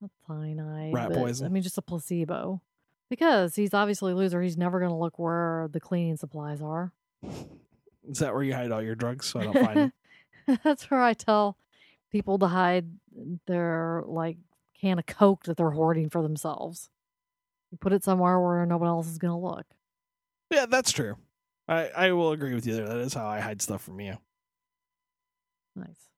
Not 0.01 0.11
cyanide. 0.27 0.93
Rat 0.93 1.09
but, 1.09 1.19
poison? 1.19 1.45
I 1.45 1.49
mean, 1.49 1.63
just 1.63 1.77
a 1.77 1.81
placebo. 1.81 2.61
Because 3.09 3.55
he's 3.55 3.73
obviously 3.73 4.11
a 4.11 4.15
loser. 4.15 4.41
He's 4.41 4.57
never 4.57 4.79
going 4.79 4.91
to 4.91 4.97
look 4.97 5.17
where 5.17 5.69
the 5.71 5.79
cleaning 5.79 6.17
supplies 6.17 6.61
are. 6.61 6.91
Is 8.09 8.19
that 8.19 8.33
where 8.33 8.43
you 8.43 8.53
hide 8.53 8.71
all 8.71 8.81
your 8.81 8.95
drugs 8.95 9.27
so 9.27 9.39
I 9.39 9.43
don't 9.43 9.53
find 9.53 9.77
them? 9.77 9.93
That's 10.63 10.89
where 10.89 11.01
I 11.01 11.13
tell 11.13 11.57
people 12.11 12.39
to 12.39 12.47
hide 12.47 12.87
their 13.47 14.03
like 14.05 14.37
can 14.79 14.99
of 14.99 15.05
Coke 15.05 15.43
that 15.43 15.57
they're 15.57 15.71
hoarding 15.71 16.09
for 16.09 16.21
themselves. 16.21 16.89
You 17.71 17.77
put 17.77 17.93
it 17.93 18.03
somewhere 18.03 18.39
where 18.39 18.65
no 18.65 18.77
one 18.77 18.89
else 18.89 19.07
is 19.07 19.17
going 19.17 19.31
to 19.31 19.47
look. 19.47 19.65
Yeah, 20.49 20.65
that's 20.65 20.91
true. 20.91 21.15
I, 21.67 21.89
I 21.95 22.11
will 22.11 22.31
agree 22.31 22.53
with 22.53 22.67
you 22.67 22.73
there. 22.73 22.87
That 22.87 22.97
is 22.97 23.13
how 23.13 23.27
I 23.27 23.39
hide 23.39 23.61
stuff 23.61 23.81
from 23.81 24.01
you. 24.01 24.17
Nice. 25.75 26.09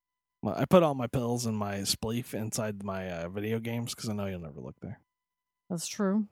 Well, 0.41 0.55
I 0.57 0.65
put 0.65 0.81
all 0.81 0.95
my 0.95 1.07
pills 1.07 1.45
and 1.45 1.55
my 1.55 1.79
spleef 1.79 2.33
inside 2.33 2.83
my 2.83 3.09
uh, 3.09 3.29
video 3.29 3.59
games 3.59 3.93
because 3.93 4.09
I 4.09 4.13
know 4.13 4.25
you'll 4.25 4.41
never 4.41 4.59
look 4.59 4.79
there. 4.81 4.99
That's 5.69 5.87
true. 5.87 6.27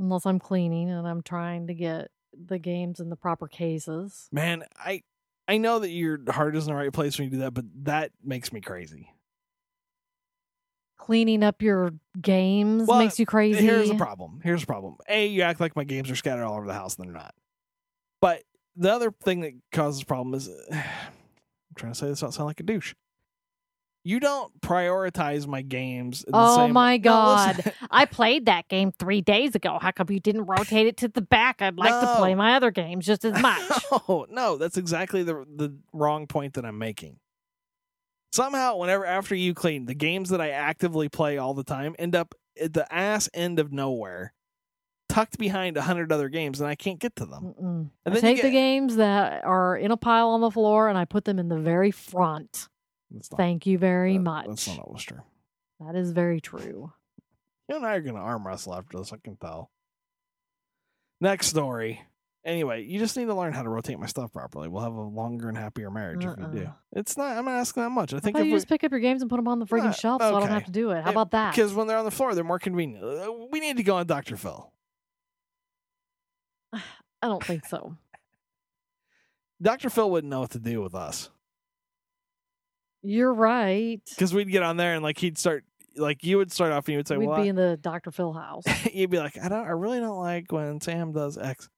Unless 0.00 0.26
I'm 0.26 0.40
cleaning 0.40 0.90
and 0.90 1.06
I'm 1.06 1.22
trying 1.22 1.68
to 1.68 1.74
get 1.74 2.10
the 2.32 2.58
games 2.58 3.00
in 3.00 3.10
the 3.10 3.16
proper 3.16 3.46
cases. 3.46 4.28
Man, 4.32 4.64
I 4.76 5.02
I 5.50 5.56
know 5.56 5.80
that 5.80 5.90
your 5.90 6.20
heart 6.30 6.54
is 6.54 6.68
in 6.68 6.72
the 6.72 6.76
right 6.76 6.92
place 6.92 7.18
when 7.18 7.24
you 7.24 7.32
do 7.32 7.38
that, 7.38 7.54
but 7.54 7.64
that 7.82 8.12
makes 8.22 8.52
me 8.52 8.60
crazy. 8.60 9.12
Cleaning 10.96 11.42
up 11.42 11.60
your 11.60 11.94
games 12.20 12.86
Well, 12.86 13.00
makes 13.00 13.18
you 13.18 13.26
crazy. 13.26 13.60
Here's 13.60 13.88
the 13.88 13.96
problem. 13.96 14.40
Here's 14.44 14.60
the 14.60 14.68
problem. 14.68 14.94
A, 15.08 15.26
you 15.26 15.42
act 15.42 15.58
like 15.58 15.74
my 15.74 15.82
games 15.82 16.08
are 16.08 16.14
scattered 16.14 16.44
all 16.44 16.56
over 16.56 16.68
the 16.68 16.72
house, 16.72 16.96
and 16.96 17.04
they're 17.04 17.12
not. 17.12 17.34
But 18.20 18.44
the 18.76 18.92
other 18.92 19.10
thing 19.10 19.40
that 19.40 19.54
causes 19.72 20.04
problem 20.04 20.34
is, 20.34 20.48
I'm 20.72 20.84
trying 21.74 21.94
to 21.94 21.98
say 21.98 22.06
this, 22.06 22.22
not 22.22 22.32
sound 22.32 22.46
like 22.46 22.60
a 22.60 22.62
douche. 22.62 22.94
You 24.02 24.18
don't 24.18 24.58
prioritize 24.62 25.46
my 25.46 25.60
games. 25.60 26.22
the 26.22 26.30
Oh 26.32 26.68
my 26.68 26.96
No, 26.96 27.02
God. 27.02 27.56
listen. 27.58 27.72
I 27.90 28.06
played 28.06 28.46
that 28.46 28.66
game 28.68 28.92
three 28.98 29.20
days 29.20 29.54
ago. 29.54 29.78
How 29.80 29.90
come 29.90 30.06
you 30.10 30.20
didn't 30.20 30.46
rotate 30.46 30.86
it 30.86 30.96
to 30.98 31.08
the 31.08 31.20
back? 31.20 31.60
I'd 31.60 31.76
like 31.76 32.00
to 32.00 32.16
play 32.16 32.34
my 32.34 32.54
other 32.54 32.70
games 32.70 33.04
just 33.06 33.24
as 33.24 33.40
much. 33.40 33.60
No, 34.08 34.26
no, 34.30 34.56
that's 34.56 34.76
exactly 34.76 35.22
the 35.24 35.44
the 35.54 35.74
wrong 35.92 36.26
point 36.28 36.54
that 36.54 36.64
I'm 36.64 36.78
making. 36.78 37.18
Somehow, 38.32 38.76
whenever 38.76 39.04
after 39.04 39.34
you 39.34 39.52
clean, 39.54 39.86
the 39.86 39.94
games 39.94 40.30
that 40.30 40.40
I 40.40 40.50
actively 40.50 41.08
play 41.08 41.36
all 41.38 41.52
the 41.54 41.64
time 41.64 41.96
end 41.98 42.14
up 42.14 42.34
at 42.60 42.72
the 42.72 42.92
ass 42.94 43.28
end 43.34 43.58
of 43.58 43.72
nowhere, 43.72 44.32
tucked 45.08 45.38
behind 45.38 45.76
a 45.76 45.82
hundred 45.82 46.12
other 46.12 46.28
games, 46.28 46.60
and 46.60 46.68
I 46.70 46.76
can't 46.76 47.00
get 47.00 47.16
to 47.16 47.26
them. 47.26 47.54
Mm-mm. 47.60 47.90
And 48.06 48.14
I 48.14 48.20
take 48.20 48.40
the 48.42 48.50
games 48.50 48.96
that 48.96 49.44
are 49.44 49.76
in 49.76 49.90
a 49.90 49.96
pile 49.96 50.28
on 50.28 50.40
the 50.40 50.50
floor 50.50 50.88
and 50.88 50.96
I 50.96 51.04
put 51.04 51.24
them 51.24 51.38
in 51.40 51.48
the 51.48 51.58
very 51.58 51.90
front. 51.90 52.68
Not- 53.10 53.36
Thank 53.36 53.66
you 53.66 53.78
very 53.78 54.16
that- 54.16 54.22
much. 54.22 54.46
That's 54.46 54.68
not 54.68 54.78
always 54.80 55.02
true. 55.02 55.20
That 55.80 55.96
is 55.96 56.12
very 56.12 56.40
true. 56.40 56.92
You 57.68 57.76
and 57.76 57.86
I 57.86 57.94
are 57.94 58.00
gonna 58.00 58.18
arm 58.20 58.46
wrestle 58.46 58.74
after 58.74 58.98
this. 58.98 59.12
I 59.12 59.16
can 59.18 59.36
tell. 59.36 59.70
Next 61.20 61.46
story. 61.48 62.02
Anyway, 62.44 62.84
you 62.84 62.98
just 62.98 63.16
need 63.18 63.26
to 63.26 63.34
learn 63.34 63.52
how 63.52 63.62
to 63.62 63.68
rotate 63.68 63.98
my 63.98 64.06
stuff 64.06 64.32
properly. 64.32 64.66
We'll 64.68 64.82
have 64.82 64.94
a 64.94 65.00
longer 65.02 65.48
and 65.48 65.58
happier 65.58 65.90
marriage 65.90 66.24
if 66.24 66.38
you 66.38 66.46
do. 66.60 66.64
Uh-uh. 66.66 66.72
It's 66.92 67.16
not. 67.18 67.36
I'm 67.36 67.44
not 67.44 67.58
asking 67.58 67.82
that 67.82 67.90
much. 67.90 68.14
I 68.14 68.16
I 68.16 68.20
think 68.20 68.38
if 68.38 68.46
you 68.46 68.52
we, 68.52 68.56
just 68.56 68.68
pick 68.68 68.82
up 68.82 68.90
your 68.90 69.00
games 69.00 69.20
and 69.20 69.28
put 69.30 69.36
them 69.36 69.46
on 69.46 69.58
the 69.58 69.66
freaking 69.66 69.94
shelf 69.94 70.22
so 70.22 70.28
I 70.36 70.40
don't 70.40 70.48
have 70.48 70.64
to 70.64 70.70
do 70.70 70.90
it. 70.90 71.02
How 71.02 71.10
It- 71.10 71.12
about 71.12 71.32
that? 71.32 71.54
because 71.54 71.74
when 71.74 71.86
they're 71.86 71.98
on 71.98 72.06
the 72.06 72.10
floor, 72.10 72.34
they're 72.34 72.42
more 72.44 72.58
convenient. 72.58 73.04
Uh, 73.04 73.32
We 73.50 73.60
need 73.60 73.76
to 73.76 73.82
go 73.82 73.96
on 73.96 74.06
Dr. 74.06 74.36
Phil. 74.38 74.72
I 76.72 76.80
don't 77.22 77.44
think 77.44 77.66
so. 77.66 77.96
Dr. 79.62 79.90
Phil 79.90 80.10
wouldn't 80.10 80.30
know 80.30 80.40
what 80.40 80.50
to 80.52 80.58
do 80.58 80.80
with 80.80 80.94
us 80.94 81.28
You're 83.02 83.32
right. 83.32 84.00
because 84.10 84.34
we'd 84.34 84.50
get 84.50 84.62
on 84.62 84.76
there 84.76 84.94
and 84.94 85.02
like 85.02 85.18
he'd 85.18 85.38
start 85.38 85.64
like 85.96 86.22
you 86.22 86.36
would 86.36 86.52
start 86.52 86.72
off 86.72 86.86
and 86.86 86.92
you 86.92 86.98
would 86.98 87.08
say, 87.08 87.16
We'd 87.16 87.28
"Well," 87.28 87.40
be 87.40 87.46
I- 87.48 87.50
in 87.50 87.56
the 87.56 87.76
Dr. 87.80 88.10
Phil 88.10 88.32
house. 88.32 88.64
you'd 88.92 89.10
be 89.10 89.18
like, 89.18 89.36
"I 89.42 89.48
don't, 89.48 89.66
I 89.66 89.70
really 89.70 90.00
don't 90.00 90.18
like 90.20 90.52
when 90.52 90.80
Sam 90.80 91.12
does 91.12 91.36
X," 91.38 91.68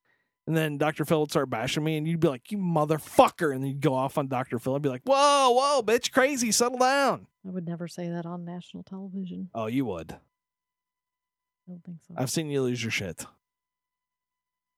and 0.47 0.55
then 0.55 0.77
Dr. 0.77 1.05
Phil 1.05 1.21
would 1.21 1.31
start 1.31 1.49
bashing 1.49 1.83
me, 1.83 1.97
and 1.97 2.07
you'd 2.07 2.19
be 2.19 2.27
like, 2.27 2.51
"You 2.51 2.57
motherfucker!" 2.57 3.53
and 3.53 3.63
then 3.63 3.69
you'd 3.71 3.81
go 3.81 3.93
off 3.95 4.17
on 4.17 4.27
Dr. 4.27 4.59
Phil 4.59 4.75
and 4.75 4.83
be 4.83 4.89
like, 4.89 5.01
"Whoa, 5.05 5.51
whoa, 5.51 5.81
bitch, 5.83 6.11
crazy, 6.11 6.51
settle 6.51 6.77
down." 6.77 7.27
I 7.45 7.49
would 7.49 7.65
never 7.67 7.87
say 7.87 8.09
that 8.09 8.25
on 8.25 8.45
national 8.45 8.83
television. 8.83 9.49
Oh, 9.55 9.65
you 9.67 9.85
would. 9.85 10.11
I 10.13 11.71
don't 11.71 11.83
think 11.83 11.97
so. 12.07 12.13
I've 12.17 12.29
seen 12.29 12.49
you 12.49 12.61
lose 12.61 12.83
your 12.83 12.91
shit. 12.91 13.25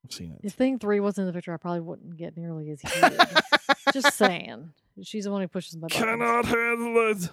I've 0.05 0.11
seen 0.13 0.31
it. 0.31 0.39
If 0.43 0.53
thing 0.53 0.77
three 0.79 0.99
wasn't 0.99 1.23
in 1.23 1.33
the 1.33 1.33
picture, 1.37 1.53
I 1.53 1.57
probably 1.57 1.81
wouldn't 1.81 2.15
get 2.17 2.37
nearly 2.37 2.69
as 2.69 2.81
heated. 2.81 3.19
Just 3.93 4.13
saying. 4.15 4.71
She's 5.03 5.25
the 5.25 5.31
one 5.31 5.41
who 5.41 5.47
pushes 5.47 5.75
my 5.75 5.87
buttons. 5.87 6.03
Cannot 6.03 6.45
handle 6.45 7.11
it. 7.11 7.29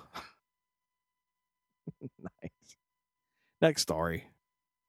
nice. 2.43 2.77
Next 3.61 3.83
story. 3.83 4.25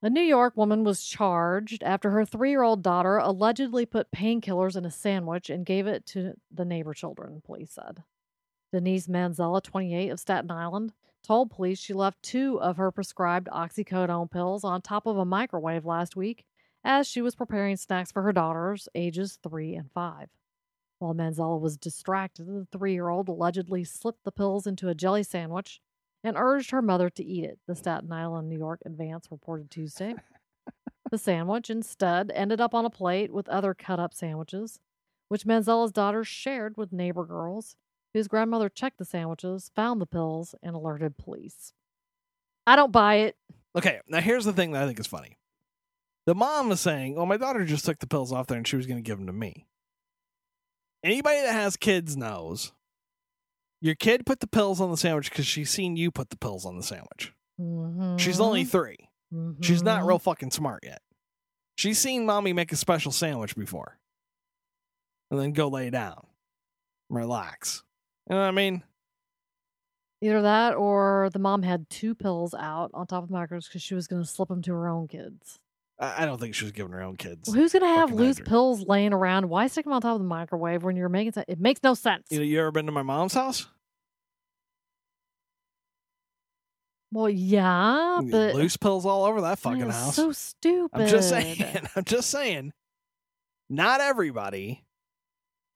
A 0.02 0.10
New 0.10 0.22
York 0.22 0.56
woman 0.56 0.84
was 0.84 1.04
charged 1.04 1.82
after 1.82 2.10
her 2.10 2.26
three 2.26 2.50
year 2.50 2.62
old 2.62 2.82
daughter 2.82 3.16
allegedly 3.16 3.86
put 3.86 4.12
painkillers 4.12 4.76
in 4.76 4.84
a 4.84 4.90
sandwich 4.90 5.48
and 5.48 5.64
gave 5.64 5.86
it 5.86 6.04
to 6.06 6.34
the 6.52 6.64
neighbor 6.64 6.92
children, 6.92 7.40
police 7.44 7.72
said. 7.72 8.02
Denise 8.72 9.06
Manzella, 9.06 9.62
28, 9.62 10.10
of 10.10 10.20
Staten 10.20 10.50
Island, 10.50 10.92
told 11.22 11.50
police 11.50 11.78
she 11.78 11.94
left 11.94 12.22
two 12.22 12.60
of 12.60 12.76
her 12.76 12.90
prescribed 12.90 13.48
oxycodone 13.48 14.30
pills 14.30 14.64
on 14.64 14.82
top 14.82 15.06
of 15.06 15.16
a 15.16 15.24
microwave 15.24 15.86
last 15.86 16.16
week 16.16 16.44
as 16.84 17.06
she 17.06 17.22
was 17.22 17.34
preparing 17.34 17.76
snacks 17.76 18.12
for 18.12 18.22
her 18.22 18.32
daughters, 18.32 18.88
ages 18.94 19.38
three 19.42 19.74
and 19.74 19.90
five. 19.92 20.28
While 21.04 21.12
Manzella 21.12 21.60
was 21.60 21.76
distracted, 21.76 22.46
the 22.46 22.66
three 22.72 22.94
year 22.94 23.10
old 23.10 23.28
allegedly 23.28 23.84
slipped 23.84 24.24
the 24.24 24.32
pills 24.32 24.66
into 24.66 24.88
a 24.88 24.94
jelly 24.94 25.22
sandwich 25.22 25.82
and 26.22 26.34
urged 26.34 26.70
her 26.70 26.80
mother 26.80 27.10
to 27.10 27.22
eat 27.22 27.44
it, 27.44 27.58
the 27.66 27.74
Staten 27.74 28.10
Island, 28.10 28.48
New 28.48 28.56
York 28.56 28.80
Advance 28.86 29.28
reported 29.30 29.70
Tuesday. 29.70 30.14
the 31.10 31.18
sandwich 31.18 31.68
instead 31.68 32.32
ended 32.34 32.58
up 32.58 32.72
on 32.72 32.86
a 32.86 32.90
plate 32.90 33.34
with 33.34 33.50
other 33.50 33.74
cut 33.74 34.00
up 34.00 34.14
sandwiches, 34.14 34.80
which 35.28 35.44
Manzella's 35.44 35.92
daughter 35.92 36.24
shared 36.24 36.78
with 36.78 36.90
neighbor 36.90 37.26
girls, 37.26 37.76
whose 38.14 38.26
grandmother 38.26 38.70
checked 38.70 38.96
the 38.96 39.04
sandwiches, 39.04 39.70
found 39.76 40.00
the 40.00 40.06
pills, 40.06 40.54
and 40.62 40.74
alerted 40.74 41.18
police. 41.18 41.74
I 42.66 42.76
don't 42.76 42.92
buy 42.92 43.16
it. 43.16 43.36
Okay, 43.76 44.00
now 44.08 44.20
here's 44.20 44.46
the 44.46 44.54
thing 44.54 44.72
that 44.72 44.82
I 44.82 44.86
think 44.86 44.98
is 44.98 45.06
funny. 45.06 45.36
The 46.24 46.34
mom 46.34 46.72
is 46.72 46.80
saying, 46.80 47.16
"Well, 47.16 47.26
my 47.26 47.36
daughter 47.36 47.66
just 47.66 47.84
took 47.84 47.98
the 47.98 48.06
pills 48.06 48.32
off 48.32 48.46
there, 48.46 48.56
and 48.56 48.66
she 48.66 48.76
was 48.76 48.86
going 48.86 48.96
to 48.96 49.06
give 49.06 49.18
them 49.18 49.26
to 49.26 49.34
me." 49.34 49.66
Anybody 51.04 51.42
that 51.42 51.52
has 51.52 51.76
kids 51.76 52.16
knows 52.16 52.72
your 53.80 53.94
kid 53.94 54.24
put 54.24 54.40
the 54.40 54.46
pills 54.46 54.80
on 54.80 54.90
the 54.90 54.96
sandwich 54.96 55.28
because 55.30 55.46
she's 55.46 55.70
seen 55.70 55.96
you 55.96 56.10
put 56.10 56.30
the 56.30 56.36
pills 56.38 56.64
on 56.64 56.76
the 56.78 56.82
sandwich. 56.82 57.32
She's 58.18 58.40
only 58.40 58.64
3 58.64 58.96
She's 59.60 59.82
not 59.82 60.02
Mhm. 60.02 60.06
real 60.08 60.18
fucking 60.18 60.52
smart 60.52 60.84
yet. 60.84 61.02
She's 61.76 61.98
seen 61.98 62.24
mommy 62.24 62.52
make 62.52 62.70
a 62.72 62.76
special 62.76 63.10
sandwich 63.12 63.54
before, 63.56 63.98
and 65.30 65.38
then 65.40 65.52
go 65.52 65.66
lay 65.68 65.90
down, 65.90 66.28
relax. 67.10 67.82
You 68.30 68.36
know 68.36 68.42
what 68.42 68.48
I 68.48 68.52
mean? 68.52 68.84
Either 70.22 70.40
that 70.40 70.74
or 70.74 71.28
the 71.32 71.38
mom 71.40 71.62
had 71.64 71.90
two 71.90 72.14
pills 72.14 72.54
out 72.54 72.90
on 72.94 73.06
top 73.08 73.24
of 73.24 73.28
the 73.28 73.34
microwaves 73.34 73.66
because 73.68 73.82
she 73.82 73.94
was 73.94 74.06
going 74.06 74.22
to 74.22 74.28
slip 74.28 74.48
them 74.48 74.62
to 74.62 74.72
her 74.72 74.88
own 74.88 75.06
kids. 75.08 75.58
I 75.98 76.26
don't 76.26 76.40
think 76.40 76.56
she 76.56 76.64
was 76.64 76.72
giving 76.72 76.92
her 76.92 77.02
own 77.02 77.16
kids. 77.16 77.48
Well, 77.48 77.56
who's 77.56 77.72
going 77.72 77.82
to 77.82 77.88
have 77.88 78.12
loose 78.12 78.38
hydrant. 78.38 78.48
pills 78.48 78.84
laying 78.86 79.12
around? 79.12 79.48
Why 79.48 79.68
stick 79.68 79.84
them 79.84 79.92
on 79.92 80.00
top 80.00 80.14
of 80.14 80.20
the 80.20 80.26
microwave 80.26 80.82
when 80.82 80.96
you're 80.96 81.08
making 81.08 81.34
it? 81.36 81.44
It 81.46 81.60
makes 81.60 81.82
no 81.84 81.94
sense. 81.94 82.26
You 82.30 82.38
know, 82.38 82.44
you 82.44 82.58
ever 82.60 82.72
been 82.72 82.86
to 82.86 82.92
my 82.92 83.02
mom's 83.02 83.34
house? 83.34 83.68
well, 87.14 87.30
yeah, 87.30 88.20
but 88.28 88.56
Loose 88.56 88.76
pills 88.76 89.06
all 89.06 89.24
over 89.24 89.42
that 89.42 89.60
fucking 89.60 89.88
house. 89.88 90.16
So 90.16 90.32
stupid. 90.32 91.00
I'm 91.00 91.08
just 91.08 91.28
saying. 91.28 91.58
I'm 91.96 92.04
just 92.04 92.28
saying. 92.28 92.72
Not 93.70 94.00
everybody 94.00 94.84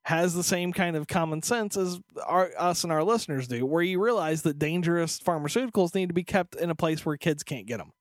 has 0.05 0.35
the 0.35 0.43
same 0.43 0.73
kind 0.73 0.97
of 0.97 1.07
common 1.07 1.43
sense 1.43 1.77
as 1.77 2.01
our, 2.27 2.51
us 2.59 2.83
and 2.83 2.93
our 2.93 3.05
listeners 3.05 3.47
do, 3.47 3.65
where 3.65 3.83
you 3.83 4.03
realize 4.03 4.43
that 4.43 4.59
dangerous 4.59 5.21
pharmaceuticals 5.21 5.95
need 5.95 6.09
to 6.09 6.15
be 6.15 6.25
kept 6.25 6.57
in 6.57 6.71
a 6.71 6.75
place 6.75 7.07
where 7.07 7.17
kids 7.17 7.45
can't 7.45 7.67
get 7.67 7.79
them. 7.79 7.93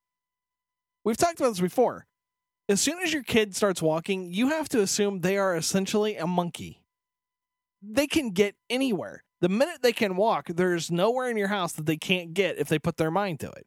We've 1.08 1.16
talked 1.16 1.40
about 1.40 1.52
this 1.52 1.62
before. 1.62 2.06
As 2.68 2.82
soon 2.82 3.00
as 3.02 3.14
your 3.14 3.24
kid 3.24 3.56
starts 3.56 3.82
walking, 3.82 4.34
you 4.34 4.50
have 4.50 4.68
to 4.68 4.82
assume 4.82 5.22
they 5.22 5.38
are 5.38 5.56
essentially 5.56 6.18
a 6.18 6.28
monkey. 6.28 6.84
They 7.82 8.08
can 8.08 8.32
get 8.32 8.58
anywhere. 8.70 9.24
The 9.40 9.48
minute 9.48 9.78
they 9.82 9.94
can 9.94 10.18
walk, 10.18 10.48
there's 10.50 10.92
nowhere 10.92 11.30
in 11.30 11.38
your 11.38 11.48
house 11.48 11.72
that 11.72 11.86
they 11.86 11.96
can't 11.96 12.34
get 12.34 12.58
if 12.58 12.68
they 12.68 12.78
put 12.78 12.98
their 12.98 13.10
mind 13.10 13.40
to 13.40 13.50
it. 13.52 13.66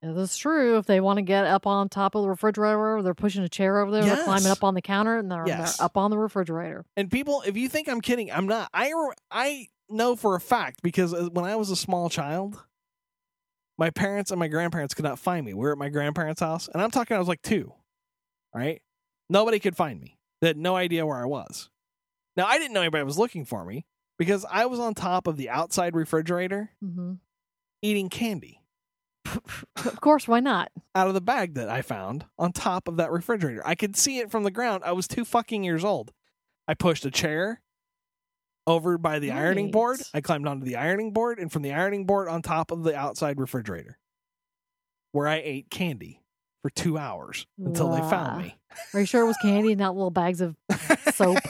That's 0.00 0.36
true. 0.36 0.78
If 0.78 0.86
they 0.86 1.00
want 1.00 1.16
to 1.16 1.22
get 1.22 1.44
up 1.44 1.66
on 1.66 1.88
top 1.88 2.14
of 2.14 2.22
the 2.22 2.28
refrigerator, 2.28 3.02
they're 3.02 3.14
pushing 3.14 3.42
a 3.42 3.48
chair 3.48 3.80
over 3.80 3.90
there, 3.90 4.04
they're 4.04 4.24
climbing 4.24 4.52
up 4.52 4.62
on 4.62 4.74
the 4.74 4.82
counter, 4.82 5.18
and 5.18 5.28
they're, 5.28 5.42
they're 5.44 5.56
Yes. 5.56 5.80
up 5.80 5.96
on 5.96 6.12
the 6.12 6.18
refrigerator. 6.18 6.84
And 6.96 7.10
people, 7.10 7.42
if 7.44 7.56
you 7.56 7.68
think 7.68 7.88
I'm 7.88 8.00
kidding, 8.00 8.30
I'm 8.30 8.46
not. 8.46 8.70
I 8.72 8.92
I 9.32 9.66
know 9.88 10.14
for 10.14 10.36
a 10.36 10.40
fact 10.40 10.82
because 10.84 11.12
uh, 11.12 11.30
when 11.32 11.46
I 11.46 11.56
was 11.56 11.70
a 11.70 11.76
small 11.76 12.08
child, 12.08 12.62
my 13.78 13.90
parents 13.90 14.30
and 14.30 14.38
my 14.38 14.48
grandparents 14.48 14.94
could 14.94 15.04
not 15.04 15.18
find 15.18 15.44
me. 15.44 15.54
We 15.54 15.60
were 15.60 15.72
at 15.72 15.78
my 15.78 15.88
grandparents' 15.88 16.40
house, 16.40 16.68
and 16.72 16.82
I'm 16.82 16.90
talking 16.90 17.16
I 17.16 17.20
was 17.20 17.28
like 17.28 17.42
two, 17.42 17.72
right? 18.54 18.80
Nobody 19.28 19.58
could 19.58 19.76
find 19.76 20.00
me. 20.00 20.18
They 20.40 20.48
had 20.48 20.56
no 20.56 20.76
idea 20.76 21.06
where 21.06 21.20
I 21.20 21.26
was. 21.26 21.70
Now 22.36 22.46
I 22.46 22.58
didn't 22.58 22.74
know 22.74 22.82
anybody 22.82 23.04
was 23.04 23.18
looking 23.18 23.44
for 23.44 23.64
me 23.64 23.86
because 24.18 24.44
I 24.50 24.66
was 24.66 24.78
on 24.78 24.94
top 24.94 25.26
of 25.26 25.36
the 25.36 25.50
outside 25.50 25.94
refrigerator 25.94 26.70
mm-hmm. 26.82 27.14
eating 27.82 28.08
candy 28.08 28.60
of 29.84 30.00
course, 30.00 30.28
why 30.28 30.40
not? 30.40 30.70
out 30.94 31.08
of 31.08 31.14
the 31.14 31.20
bag 31.20 31.54
that 31.54 31.68
I 31.68 31.82
found 31.82 32.24
on 32.38 32.52
top 32.52 32.88
of 32.88 32.96
that 32.96 33.10
refrigerator. 33.10 33.62
I 33.66 33.74
could 33.74 33.96
see 33.96 34.18
it 34.18 34.30
from 34.30 34.44
the 34.44 34.50
ground. 34.50 34.82
I 34.84 34.92
was 34.92 35.08
two 35.08 35.24
fucking 35.24 35.64
years 35.64 35.84
old. 35.84 36.12
I 36.68 36.74
pushed 36.74 37.04
a 37.04 37.10
chair 37.10 37.60
over 38.66 38.98
by 38.98 39.18
the 39.18 39.30
ironing 39.32 39.70
board. 39.70 40.00
I 40.14 40.20
climbed 40.20 40.46
onto 40.48 40.64
the 40.64 40.76
ironing 40.76 41.12
board 41.12 41.38
and 41.38 41.50
from 41.52 41.62
the 41.62 41.72
ironing 41.72 42.04
board 42.06 42.28
on 42.28 42.42
top 42.42 42.70
of 42.70 42.82
the 42.82 42.96
outside 42.96 43.38
refrigerator 43.40 43.98
where 45.12 45.28
I 45.28 45.36
ate 45.44 45.70
candy 45.70 46.22
for 46.62 46.70
two 46.70 46.98
hours 46.98 47.46
until 47.58 47.90
they 47.92 48.00
found 48.00 48.42
me. 48.42 48.56
Are 48.92 49.00
you 49.00 49.06
sure 49.06 49.22
it 49.22 49.26
was 49.26 49.36
candy, 49.40 49.72
and 49.72 49.78
not 49.80 49.94
little 49.94 50.10
bags 50.10 50.40
of 50.40 50.56
soap? 51.14 51.38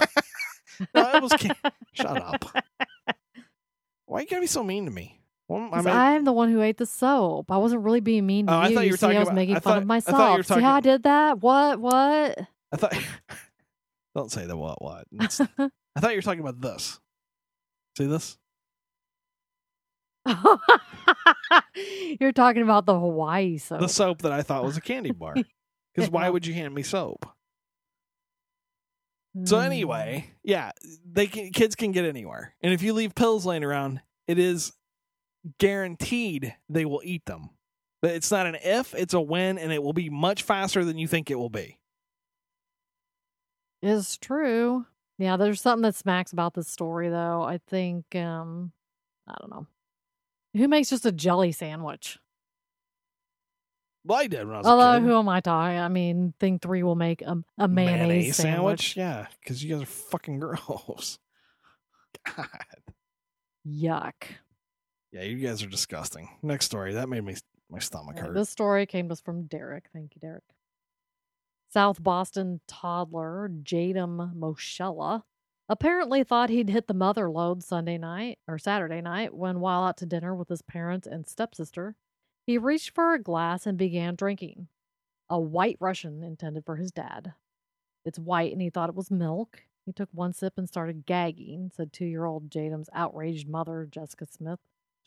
No, 0.95 1.11
it 1.15 1.23
was 1.23 1.33
can- 1.33 1.57
Shut 1.95 2.21
up. 2.23 2.45
Why 4.05 4.19
are 4.19 4.21
you 4.21 4.29
gotta 4.29 4.43
be 4.43 4.47
so 4.47 4.63
mean 4.63 4.85
to 4.85 4.91
me? 4.91 5.23
Well, 5.49 5.71
I 5.73 5.81
mean, 5.81 5.89
I'm 5.95 6.25
the 6.25 6.33
one 6.35 6.51
who 6.51 6.61
ate 6.61 6.77
the 6.77 6.85
soap. 6.85 7.51
I 7.51 7.57
wasn't 7.57 7.83
really 7.83 8.01
being 8.01 8.27
mean 8.27 8.47
to 8.47 8.53
Oh, 8.53 8.57
I 8.57 8.69
you. 8.69 8.75
thought 8.75 8.85
you 8.85 8.91
were 8.93 8.97
see, 8.99 9.01
talking 9.07 9.17
I 9.17 9.21
was 9.21 9.29
about- 9.29 9.35
making 9.37 9.57
I 9.57 9.61
fun 9.61 9.73
thought- 9.73 9.77
of 9.79 9.83
I 9.85 9.87
myself. 9.87 10.47
See 10.47 10.61
how 10.61 10.75
I 10.75 10.81
did 10.81 11.05
that? 11.05 11.39
What? 11.41 11.81
What? 11.81 12.39
I 12.73 12.77
thought. 12.77 12.95
Don't 14.15 14.31
say 14.31 14.45
the 14.45 14.55
what 14.57 14.83
what. 14.83 15.07
I 15.19 15.39
thought 16.01 16.11
you 16.11 16.17
were 16.17 16.23
talking 16.23 16.41
about 16.41 16.61
this. 16.61 17.01
See 17.97 18.07
this? 18.07 18.37
You're 22.21 22.33
talking 22.33 22.63
about 22.63 22.87
the 22.87 22.99
Hawaii 22.99 23.59
soap. 23.59 23.81
the 23.81 23.89
soap 23.89 24.23
that 24.23 24.33
I 24.33 24.43
thought 24.43 24.65
was 24.65 24.77
a 24.77 24.81
candy 24.81 25.11
bar. 25.19 25.35
Because 25.95 26.11
why 26.11 26.29
would 26.29 26.47
you 26.47 26.53
hand 26.55 26.75
me 26.75 26.83
soap? 26.83 27.27
So 29.45 29.59
Mm. 29.59 29.65
anyway, 29.67 30.31
yeah, 30.43 30.73
they 31.11 31.27
can, 31.27 31.51
kids 31.53 31.75
can 31.75 31.93
get 31.93 32.07
anywhere, 32.07 32.55
and 32.63 32.73
if 32.73 32.83
you 32.83 32.95
leave 32.95 33.15
pills 33.15 33.45
laying 33.45 33.65
around, 33.65 34.01
it 34.27 34.39
is 34.39 34.73
guaranteed 35.59 36.55
they 36.71 36.87
will 36.87 37.03
eat 37.05 37.27
them. 37.27 37.51
But 38.01 38.13
it's 38.13 38.31
not 38.31 38.47
an 38.47 38.57
if; 38.63 38.95
it's 38.95 39.13
a 39.13 39.21
when, 39.21 39.59
and 39.59 39.73
it 39.73 39.83
will 39.83 39.93
be 39.93 40.09
much 40.09 40.43
faster 40.43 40.87
than 40.87 40.97
you 40.97 41.07
think 41.07 41.31
it 41.31 41.35
will 41.35 41.51
be. 41.51 41.79
It's 43.83 44.17
true. 44.17 44.87
Yeah, 45.19 45.37
there's 45.37 45.61
something 45.61 45.83
that 45.83 45.95
smacks 45.95 46.33
about 46.33 46.55
this 46.55 46.69
story 46.69 47.09
though. 47.09 47.43
I 47.43 47.59
think 47.69 48.15
um 48.15 48.73
I 49.27 49.35
don't 49.41 49.51
know. 49.51 49.67
Who 50.55 50.69
makes 50.69 50.91
just 50.91 51.07
a 51.07 51.13
jelly 51.13 51.53
sandwich? 51.53 52.19
Well, 54.05 54.19
I 54.19 54.29
did 54.29 54.47
when 54.47 54.55
I 54.55 54.59
was 54.59 54.67
Although 54.67 55.01
who 55.01 55.19
am 55.19 55.29
I 55.29 55.41
talking? 55.41 55.79
I 55.79 55.89
mean, 55.89 56.33
thing 56.39 56.61
three 56.61 56.83
will 56.85 56.95
make 56.95 57.23
a, 57.23 57.43
a 57.59 57.67
mayonnaise, 57.67 58.37
sandwich. 58.37 58.97
yeah, 58.97 59.27
because 59.41 59.65
you 59.65 59.75
guys 59.75 59.83
are 59.83 59.87
fucking 59.87 60.39
gross. 60.41 61.19
God, 62.25 62.47
Yuck. 63.67 64.15
yeah, 65.13 65.23
you 65.23 65.39
guys 65.39 65.63
are 65.63 65.67
disgusting. 65.67 66.29
Next 66.43 66.67
story 66.67 66.95
that 66.95 67.09
made 67.09 67.25
me 67.25 67.35
my 67.69 67.81
stomach 67.81 68.19
hurt. 68.19 68.35
This 68.35 68.49
story 68.49 68.87
came 68.87 69.09
to 69.09 69.13
us 69.13 69.21
from 69.21 69.47
Derek. 69.47 69.87
Thank 69.93 70.15
you, 70.15 70.21
Derek. 70.21 70.45
South 71.69 72.03
Boston 72.03 72.61
toddler 72.67 73.51
Jadam 73.63 74.35
Moshella 74.35 75.23
apparently 75.69 76.23
thought 76.23 76.49
he'd 76.49 76.71
hit 76.71 76.87
the 76.87 76.95
mother 76.95 77.29
lode 77.29 77.63
Sunday 77.63 77.99
night 77.99 78.39
or 78.47 78.59
Saturday 78.59 79.01
night 79.01 79.35
when, 79.35 79.61
while 79.61 79.85
out 79.85 79.97
to 79.99 80.07
dinner 80.07 80.35
with 80.35 80.49
his 80.49 80.63
parents 80.63 81.07
and 81.07 81.27
stepsister, 81.27 81.97
he 82.47 82.57
reached 82.57 82.95
for 82.95 83.15
a 83.15 83.23
glass 83.23 83.67
and 83.67 83.77
began 83.77 84.15
drinking. 84.15 84.69
A 85.29 85.41
white 85.41 85.77
Russian 85.81 86.23
intended 86.23 86.65
for 86.65 86.77
his 86.77 86.93
dad. 86.93 87.35
It's 88.05 88.19
white 88.19 88.53
and 88.53 88.63
he 88.63 88.71
thought 88.71 88.89
it 88.89 88.95
was 88.95 89.11
milk. 89.11 89.63
He 89.85 89.93
took 89.93 90.09
one 90.13 90.33
sip 90.33 90.55
and 90.57 90.69
started 90.69 91.07
gagging, 91.07 91.73
said 91.75 91.93
two 91.93 92.07
year 92.07 92.25
old 92.25 92.49
Jadam's 92.49 92.91
outraged 92.93 93.49
mother, 93.49 93.89
Jessica 93.91 94.27
Smith, 94.27 94.61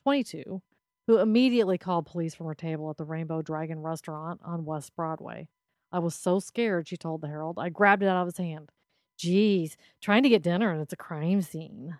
22, 0.03 0.61
who 1.07 1.17
immediately 1.17 1.77
called 1.77 2.05
police 2.05 2.35
from 2.35 2.47
her 2.47 2.55
table 2.55 2.89
at 2.89 2.97
the 2.97 3.05
Rainbow 3.05 3.41
Dragon 3.41 3.79
restaurant 3.79 4.41
on 4.43 4.65
West 4.65 4.93
Broadway. 4.95 5.47
I 5.91 5.99
was 5.99 6.15
so 6.15 6.39
scared, 6.39 6.87
she 6.87 6.97
told 6.97 7.21
the 7.21 7.27
Herald. 7.27 7.57
I 7.59 7.69
grabbed 7.69 8.03
it 8.03 8.07
out 8.07 8.21
of 8.21 8.27
his 8.27 8.37
hand. 8.37 8.71
Geez, 9.17 9.75
trying 10.01 10.23
to 10.23 10.29
get 10.29 10.43
dinner 10.43 10.71
and 10.71 10.81
it's 10.81 10.93
a 10.93 10.97
crime 10.97 11.41
scene. 11.41 11.97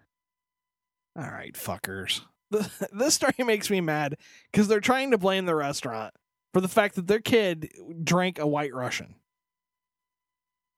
All 1.18 1.24
right, 1.30 1.54
fuckers. 1.54 2.22
This 2.92 3.14
story 3.16 3.34
makes 3.46 3.70
me 3.70 3.80
mad 3.82 4.18
because 4.52 4.68
they're 4.68 4.80
trying 4.80 5.12
to 5.12 5.18
blame 5.20 5.46
the 5.46 5.54
restaurant 5.56 6.14
for 6.54 6.62
the 6.62 6.68
fact 6.68 6.96
that 6.96 7.06
their 7.08 7.20
kid 7.20 7.70
drank 8.04 8.40
a 8.40 8.48
white 8.48 8.74
Russian. 8.74 9.16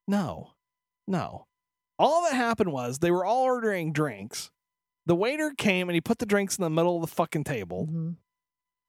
No, 0.08 0.52
no. 1.08 1.48
All 2.00 2.24
that 2.24 2.34
happened 2.36 2.72
was 2.72 3.00
they 3.00 3.12
were 3.12 3.24
all 3.26 3.44
ordering 3.44 3.94
drinks. 3.94 4.52
The 5.06 5.16
waiter 5.16 5.52
came 5.58 5.88
and 5.90 5.96
he 5.96 6.02
put 6.02 6.20
the 6.20 6.26
drinks 6.26 6.58
in 6.58 6.64
the 6.64 6.70
middle 6.70 6.96
of 6.96 7.02
the 7.02 7.16
fucking 7.16 7.44
table, 7.44 7.88
Mhm. 7.88 8.18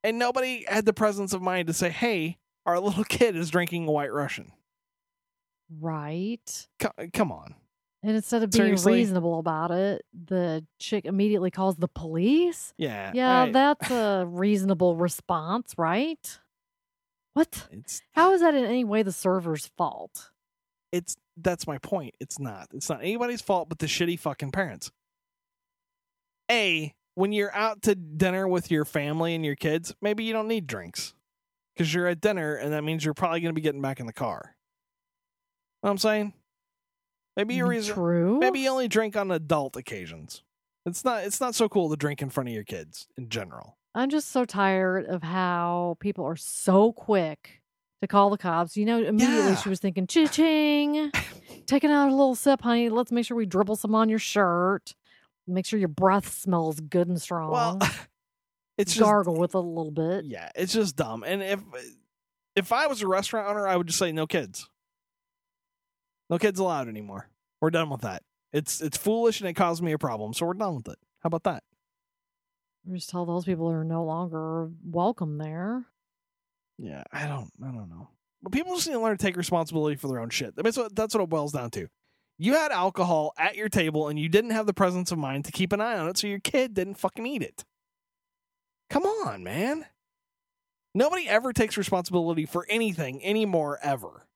and 0.02 0.18
nobody 0.18 0.64
had 0.68 0.84
the 0.84 0.92
presence 0.92 1.32
of 1.32 1.42
mind 1.42 1.68
to 1.68 1.74
say, 1.74 1.90
hey, 1.90 2.38
our 2.66 2.78
little 2.80 3.04
kid 3.04 3.36
is 3.36 3.50
drinking 3.50 3.86
a 3.86 3.90
white 3.92 4.12
Russian. 4.12 4.52
Right. 5.80 6.66
Co- 6.78 6.90
come 7.12 7.32
on. 7.32 7.54
And 8.04 8.16
instead 8.16 8.42
of 8.42 8.50
being 8.50 8.64
Seriously? 8.64 8.94
reasonable 8.94 9.38
about 9.38 9.70
it, 9.70 10.04
the 10.12 10.66
chick 10.80 11.04
immediately 11.04 11.50
calls 11.52 11.76
the 11.76 11.86
police. 11.88 12.74
Yeah. 12.76 13.12
Yeah, 13.14 13.42
I- 13.44 13.50
that's 13.52 13.90
a 13.90 14.24
reasonable 14.28 14.96
response, 14.96 15.74
right? 15.78 16.38
What? 17.34 17.66
it's 17.70 18.02
How 18.12 18.34
is 18.34 18.40
that 18.42 18.54
in 18.54 18.64
any 18.64 18.84
way 18.84 19.02
the 19.02 19.12
server's 19.12 19.70
fault? 19.78 20.30
it's 20.90 21.16
that's 21.38 21.66
my 21.66 21.78
point. 21.78 22.14
It's 22.20 22.38
not. 22.38 22.68
It's 22.74 22.90
not 22.90 23.00
anybody's 23.00 23.40
fault 23.40 23.70
but 23.70 23.78
the 23.78 23.86
shitty 23.86 24.18
fucking 24.18 24.50
parents. 24.50 24.90
A, 26.50 26.94
when 27.14 27.32
you're 27.32 27.54
out 27.54 27.80
to 27.82 27.94
dinner 27.94 28.46
with 28.46 28.70
your 28.70 28.84
family 28.84 29.34
and 29.34 29.42
your 29.44 29.56
kids, 29.56 29.94
maybe 30.02 30.24
you 30.24 30.34
don't 30.34 30.48
need 30.48 30.66
drinks. 30.66 31.14
Because 31.74 31.92
you're 31.92 32.06
at 32.06 32.20
dinner 32.20 32.54
and 32.54 32.72
that 32.72 32.84
means 32.84 33.04
you're 33.04 33.14
probably 33.14 33.40
gonna 33.40 33.52
be 33.52 33.60
getting 33.60 33.80
back 33.82 34.00
in 34.00 34.06
the 34.06 34.12
car. 34.12 34.54
Know 35.82 35.88
what 35.88 35.90
I'm 35.92 35.98
saying? 35.98 36.32
Maybe 37.36 37.54
you 37.54 37.64
mm, 37.64 37.68
reason 37.68 37.94
True. 37.94 38.38
maybe 38.38 38.60
you 38.60 38.68
only 38.70 38.88
drink 38.88 39.16
on 39.16 39.30
adult 39.30 39.76
occasions. 39.76 40.42
It's 40.84 41.04
not 41.04 41.24
it's 41.24 41.40
not 41.40 41.54
so 41.54 41.68
cool 41.68 41.88
to 41.90 41.96
drink 41.96 42.20
in 42.22 42.30
front 42.30 42.48
of 42.48 42.54
your 42.54 42.64
kids 42.64 43.08
in 43.16 43.28
general. 43.28 43.78
I'm 43.94 44.10
just 44.10 44.28
so 44.30 44.44
tired 44.44 45.06
of 45.06 45.22
how 45.22 45.96
people 46.00 46.24
are 46.26 46.36
so 46.36 46.92
quick 46.92 47.62
to 48.00 48.08
call 48.08 48.30
the 48.30 48.38
cops. 48.38 48.76
You 48.76 48.84
know, 48.84 48.98
immediately 49.02 49.50
Yeah. 49.50 49.56
she 49.56 49.68
was 49.68 49.80
thinking, 49.80 50.06
ching, 50.06 51.10
taking 51.66 51.90
out 51.90 52.08
a 52.08 52.10
little 52.10 52.34
sip, 52.34 52.62
honey. 52.62 52.88
Let's 52.88 53.12
make 53.12 53.24
sure 53.26 53.36
we 53.36 53.46
dribble 53.46 53.76
some 53.76 53.94
on 53.94 54.08
your 54.08 54.18
shirt. 54.18 54.94
Make 55.46 55.66
sure 55.66 55.78
your 55.78 55.88
breath 55.88 56.32
smells 56.32 56.80
good 56.80 57.08
and 57.08 57.20
strong. 57.20 57.50
Well, 57.50 57.78
it's 58.78 58.94
just 58.94 59.04
gargle 59.04 59.36
with 59.36 59.54
it 59.54 59.58
a 59.58 59.60
little 59.60 59.90
bit. 59.90 60.24
Yeah, 60.24 60.50
it's 60.54 60.72
just 60.72 60.96
dumb. 60.96 61.24
And 61.24 61.42
if 61.42 61.60
if 62.56 62.72
I 62.72 62.86
was 62.86 63.02
a 63.02 63.08
restaurant 63.08 63.48
owner, 63.48 63.66
I 63.66 63.76
would 63.76 63.86
just 63.86 63.98
say 63.98 64.12
no 64.12 64.26
kids. 64.26 64.68
No 66.30 66.38
kids 66.38 66.58
allowed 66.58 66.88
anymore. 66.88 67.28
We're 67.60 67.70
done 67.70 67.90
with 67.90 68.02
that. 68.02 68.22
It's 68.52 68.80
it's 68.80 68.96
foolish 68.96 69.40
and 69.40 69.48
it 69.48 69.54
caused 69.54 69.82
me 69.82 69.92
a 69.92 69.98
problem, 69.98 70.32
so 70.34 70.46
we're 70.46 70.54
done 70.54 70.76
with 70.76 70.88
it. 70.88 70.98
How 71.20 71.28
about 71.28 71.44
that? 71.44 71.62
Just 72.90 73.10
tell 73.10 73.24
those 73.24 73.44
people 73.44 73.70
are 73.70 73.84
no 73.84 74.04
longer 74.04 74.70
welcome 74.84 75.38
there. 75.38 75.86
Yeah, 76.78 77.04
I 77.12 77.26
don't 77.28 77.50
I 77.62 77.70
don't 77.70 77.88
know. 77.88 78.08
But 78.42 78.52
people 78.52 78.74
just 78.74 78.88
need 78.88 78.94
to 78.94 79.00
learn 79.00 79.16
to 79.16 79.24
take 79.24 79.36
responsibility 79.36 79.96
for 79.96 80.08
their 80.08 80.18
own 80.18 80.30
shit. 80.30 80.56
That's 80.56 80.76
what 80.76 80.94
that's 80.94 81.14
what 81.14 81.22
it 81.22 81.28
boils 81.28 81.52
down 81.52 81.70
to. 81.70 81.86
You 82.38 82.54
had 82.54 82.72
alcohol 82.72 83.32
at 83.38 83.54
your 83.54 83.68
table 83.68 84.08
and 84.08 84.18
you 84.18 84.28
didn't 84.28 84.50
have 84.50 84.66
the 84.66 84.74
presence 84.74 85.12
of 85.12 85.18
mind 85.18 85.44
to 85.44 85.52
keep 85.52 85.72
an 85.72 85.80
eye 85.80 85.96
on 85.96 86.08
it, 86.08 86.18
so 86.18 86.26
your 86.26 86.40
kid 86.40 86.74
didn't 86.74 86.96
fucking 86.96 87.24
eat 87.26 87.42
it. 87.42 87.64
Come 88.92 89.04
on, 89.04 89.42
man. 89.42 89.86
Nobody 90.94 91.26
ever 91.26 91.54
takes 91.54 91.78
responsibility 91.78 92.44
for 92.44 92.66
anything 92.68 93.24
anymore, 93.24 93.78
ever. 93.82 94.26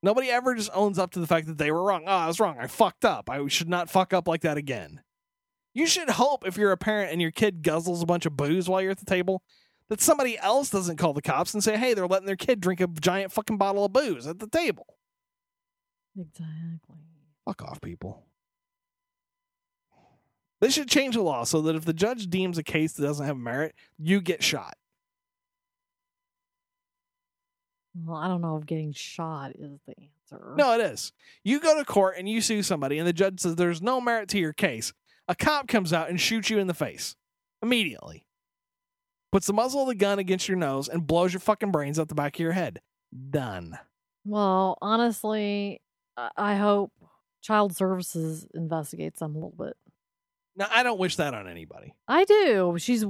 Nobody 0.00 0.30
ever 0.30 0.54
just 0.54 0.70
owns 0.72 0.96
up 0.96 1.10
to 1.10 1.18
the 1.18 1.26
fact 1.26 1.48
that 1.48 1.58
they 1.58 1.72
were 1.72 1.82
wrong. 1.82 2.04
Oh, 2.06 2.12
I 2.12 2.28
was 2.28 2.38
wrong. 2.38 2.56
I 2.60 2.68
fucked 2.68 3.04
up. 3.04 3.28
I 3.28 3.44
should 3.48 3.68
not 3.68 3.90
fuck 3.90 4.12
up 4.12 4.28
like 4.28 4.42
that 4.42 4.56
again. 4.56 5.02
You 5.72 5.88
should 5.88 6.08
hope 6.08 6.46
if 6.46 6.56
you're 6.56 6.70
a 6.70 6.76
parent 6.76 7.10
and 7.10 7.20
your 7.20 7.32
kid 7.32 7.64
guzzles 7.64 8.00
a 8.00 8.06
bunch 8.06 8.26
of 8.26 8.36
booze 8.36 8.68
while 8.68 8.80
you're 8.80 8.92
at 8.92 9.00
the 9.00 9.04
table 9.04 9.42
that 9.88 10.00
somebody 10.00 10.38
else 10.38 10.70
doesn't 10.70 10.98
call 10.98 11.12
the 11.12 11.20
cops 11.20 11.52
and 11.52 11.64
say, 11.64 11.76
hey, 11.76 11.94
they're 11.94 12.06
letting 12.06 12.26
their 12.26 12.36
kid 12.36 12.60
drink 12.60 12.80
a 12.80 12.86
giant 12.86 13.32
fucking 13.32 13.58
bottle 13.58 13.86
of 13.86 13.92
booze 13.92 14.28
at 14.28 14.38
the 14.38 14.46
table. 14.46 14.86
Exactly. 16.16 17.00
Fuck 17.44 17.62
off, 17.62 17.80
people. 17.80 18.24
They 20.64 20.70
should 20.70 20.88
change 20.88 21.14
the 21.14 21.20
law 21.20 21.44
so 21.44 21.60
that 21.60 21.76
if 21.76 21.84
the 21.84 21.92
judge 21.92 22.30
deems 22.30 22.56
a 22.56 22.62
case 22.62 22.94
that 22.94 23.02
doesn't 23.02 23.26
have 23.26 23.36
merit, 23.36 23.74
you 23.98 24.22
get 24.22 24.42
shot. 24.42 24.78
Well, 27.94 28.16
I 28.16 28.28
don't 28.28 28.40
know 28.40 28.56
if 28.56 28.64
getting 28.64 28.94
shot 28.94 29.50
is 29.58 29.78
the 29.86 29.92
answer. 30.00 30.54
No, 30.56 30.72
it 30.72 30.80
is. 30.80 31.12
You 31.42 31.60
go 31.60 31.76
to 31.76 31.84
court 31.84 32.14
and 32.16 32.26
you 32.26 32.40
sue 32.40 32.62
somebody, 32.62 32.96
and 32.96 33.06
the 33.06 33.12
judge 33.12 33.40
says 33.40 33.56
there's 33.56 33.82
no 33.82 34.00
merit 34.00 34.30
to 34.30 34.38
your 34.38 34.54
case. 34.54 34.94
A 35.28 35.34
cop 35.34 35.68
comes 35.68 35.92
out 35.92 36.08
and 36.08 36.18
shoots 36.18 36.48
you 36.48 36.58
in 36.58 36.66
the 36.66 36.72
face 36.72 37.14
immediately, 37.62 38.24
puts 39.32 39.46
the 39.46 39.52
muzzle 39.52 39.82
of 39.82 39.88
the 39.88 39.94
gun 39.94 40.18
against 40.18 40.48
your 40.48 40.56
nose, 40.56 40.88
and 40.88 41.06
blows 41.06 41.34
your 41.34 41.40
fucking 41.40 41.72
brains 41.72 41.98
out 41.98 42.08
the 42.08 42.14
back 42.14 42.36
of 42.36 42.40
your 42.40 42.52
head. 42.52 42.80
Done. 43.28 43.78
Well, 44.24 44.78
honestly, 44.80 45.82
I- 46.16 46.56
hope 46.56 46.90
Child 47.42 47.76
Services 47.76 48.46
investigates 48.54 49.20
them 49.20 49.32
a 49.32 49.34
little 49.34 49.50
bit. 49.58 49.76
Now, 50.56 50.68
I 50.70 50.82
don't 50.82 50.98
wish 50.98 51.16
that 51.16 51.34
on 51.34 51.48
anybody. 51.48 51.94
I 52.06 52.24
do. 52.24 52.76
She's 52.78 53.04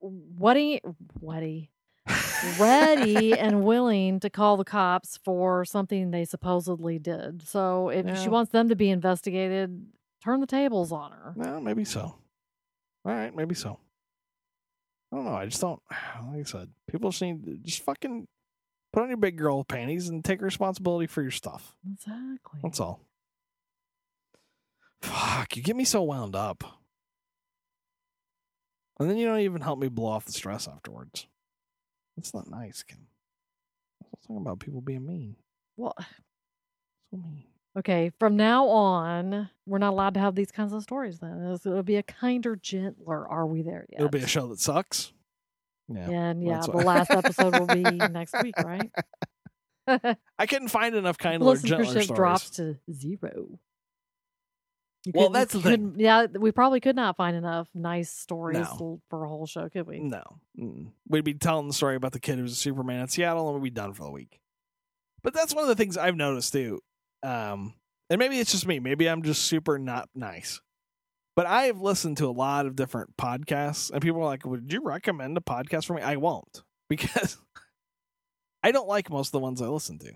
whatty, 0.00 0.80
whatty, 1.20 1.70
ready 2.58 3.38
and 3.38 3.62
willing 3.64 4.20
to 4.20 4.30
call 4.30 4.56
the 4.56 4.64
cops 4.64 5.18
for 5.24 5.64
something 5.64 6.10
they 6.10 6.24
supposedly 6.24 6.98
did. 6.98 7.46
So 7.46 7.90
if 7.90 8.18
she 8.18 8.28
wants 8.28 8.52
them 8.52 8.68
to 8.70 8.76
be 8.76 8.90
investigated, 8.90 9.86
turn 10.24 10.40
the 10.40 10.46
tables 10.46 10.92
on 10.92 11.12
her. 11.12 11.32
Well, 11.36 11.60
maybe 11.60 11.84
so. 11.84 12.00
All 12.00 13.14
right, 13.14 13.34
maybe 13.34 13.54
so. 13.54 13.78
I 15.12 15.16
don't 15.16 15.24
know. 15.24 15.34
I 15.34 15.46
just 15.46 15.60
don't. 15.60 15.80
Like 16.30 16.40
I 16.40 16.42
said, 16.44 16.70
people 16.90 17.10
just 17.10 17.22
need 17.22 17.44
to 17.44 17.56
just 17.58 17.82
fucking 17.82 18.26
put 18.92 19.02
on 19.02 19.08
your 19.08 19.16
big 19.16 19.36
girl 19.36 19.64
panties 19.64 20.08
and 20.08 20.24
take 20.24 20.42
responsibility 20.42 21.06
for 21.06 21.22
your 21.22 21.30
stuff. 21.30 21.76
Exactly. 21.90 22.60
That's 22.62 22.80
all. 22.80 23.00
Fuck, 25.00 25.56
you 25.56 25.62
get 25.62 25.76
me 25.76 25.84
so 25.84 26.02
wound 26.02 26.34
up. 26.34 26.77
And 28.98 29.08
then 29.08 29.16
you 29.16 29.26
don't 29.26 29.40
even 29.40 29.60
help 29.60 29.78
me 29.78 29.88
blow 29.88 30.08
off 30.08 30.24
the 30.24 30.32
stress 30.32 30.66
afterwards. 30.68 31.26
That's 32.16 32.34
not 32.34 32.50
nice, 32.50 32.82
Kim. 32.82 33.06
I'm 34.02 34.18
talking 34.22 34.36
about 34.42 34.58
people 34.60 34.80
being 34.80 35.06
mean. 35.06 35.36
Well, 35.76 35.94
So 37.10 37.16
mean. 37.16 37.44
okay. 37.78 38.10
From 38.18 38.36
now 38.36 38.66
on, 38.68 39.48
we're 39.66 39.78
not 39.78 39.90
allowed 39.94 40.14
to 40.14 40.20
have 40.20 40.34
these 40.34 40.50
kinds 40.50 40.72
of 40.72 40.82
stories. 40.82 41.20
Then 41.20 41.40
it'll 41.64 41.82
be 41.82 41.96
a 41.96 42.02
kinder, 42.02 42.54
gentler. 42.56 43.26
Are 43.26 43.46
we 43.46 43.62
there 43.62 43.86
yet? 43.88 44.00
It'll 44.00 44.10
be 44.10 44.18
a 44.18 44.26
show 44.26 44.48
that 44.48 44.60
sucks. 44.60 45.12
Yeah. 45.88 46.10
And 46.10 46.42
yeah, 46.44 46.60
the 46.60 46.76
last 46.84 47.10
episode 47.10 47.58
will 47.58 47.66
be 47.66 47.82
next 47.82 48.34
week, 48.42 48.56
right? 48.62 48.90
I 50.38 50.46
couldn't 50.46 50.68
find 50.68 50.94
enough 50.94 51.16
kinder, 51.16 51.38
gentler 51.56 51.86
Listenership 51.86 52.02
stories. 52.02 52.06
drops 52.08 52.50
to 52.50 52.76
zero. 52.92 53.58
You 55.14 55.20
Well, 55.20 55.30
that's 55.30 55.52
the 55.52 55.60
thing. 55.62 55.94
Yeah, 55.96 56.26
we 56.26 56.52
probably 56.52 56.80
could 56.80 56.96
not 56.96 57.16
find 57.16 57.36
enough 57.36 57.68
nice 57.74 58.10
stories 58.10 58.58
No. 58.58 59.00
for 59.08 59.24
a 59.24 59.28
whole 59.28 59.46
show, 59.46 59.68
could 59.68 59.86
we? 59.86 59.98
No. 60.00 60.22
Mm. 60.58 60.92
We'd 61.08 61.24
be 61.24 61.34
telling 61.34 61.66
the 61.68 61.72
story 61.74 61.96
about 61.96 62.12
the 62.12 62.20
kid 62.20 62.36
who 62.36 62.42
was 62.42 62.52
a 62.52 62.56
Superman 62.56 63.00
in 63.00 63.08
Seattle 63.08 63.48
and 63.48 63.54
we'd 63.62 63.72
be 63.72 63.74
done 63.74 63.94
for 63.94 64.04
the 64.04 64.10
week. 64.10 64.40
But 65.22 65.32
that's 65.34 65.54
one 65.54 65.64
of 65.64 65.68
the 65.68 65.74
things 65.76 65.96
I've 65.96 66.16
noticed 66.16 66.52
too. 66.52 66.80
Um, 67.22 67.74
and 68.10 68.18
maybe 68.18 68.38
it's 68.38 68.52
just 68.52 68.66
me. 68.66 68.78
Maybe 68.80 69.08
I'm 69.08 69.22
just 69.22 69.44
super 69.44 69.78
not 69.78 70.08
nice. 70.14 70.60
But 71.34 71.46
I 71.46 71.64
have 71.64 71.80
listened 71.80 72.16
to 72.18 72.26
a 72.26 72.30
lot 72.32 72.66
of 72.66 72.76
different 72.76 73.16
podcasts 73.16 73.90
and 73.90 74.02
people 74.02 74.20
are 74.20 74.24
like, 74.26 74.44
Would 74.44 74.72
you 74.72 74.82
recommend 74.82 75.36
a 75.38 75.40
podcast 75.40 75.86
for 75.86 75.94
me? 75.94 76.02
I 76.02 76.16
won't 76.16 76.62
because 76.88 77.38
I 78.62 78.72
don't 78.72 78.88
like 78.88 79.08
most 79.10 79.28
of 79.28 79.32
the 79.32 79.38
ones 79.40 79.62
I 79.62 79.66
listen 79.68 79.98
to. 80.00 80.12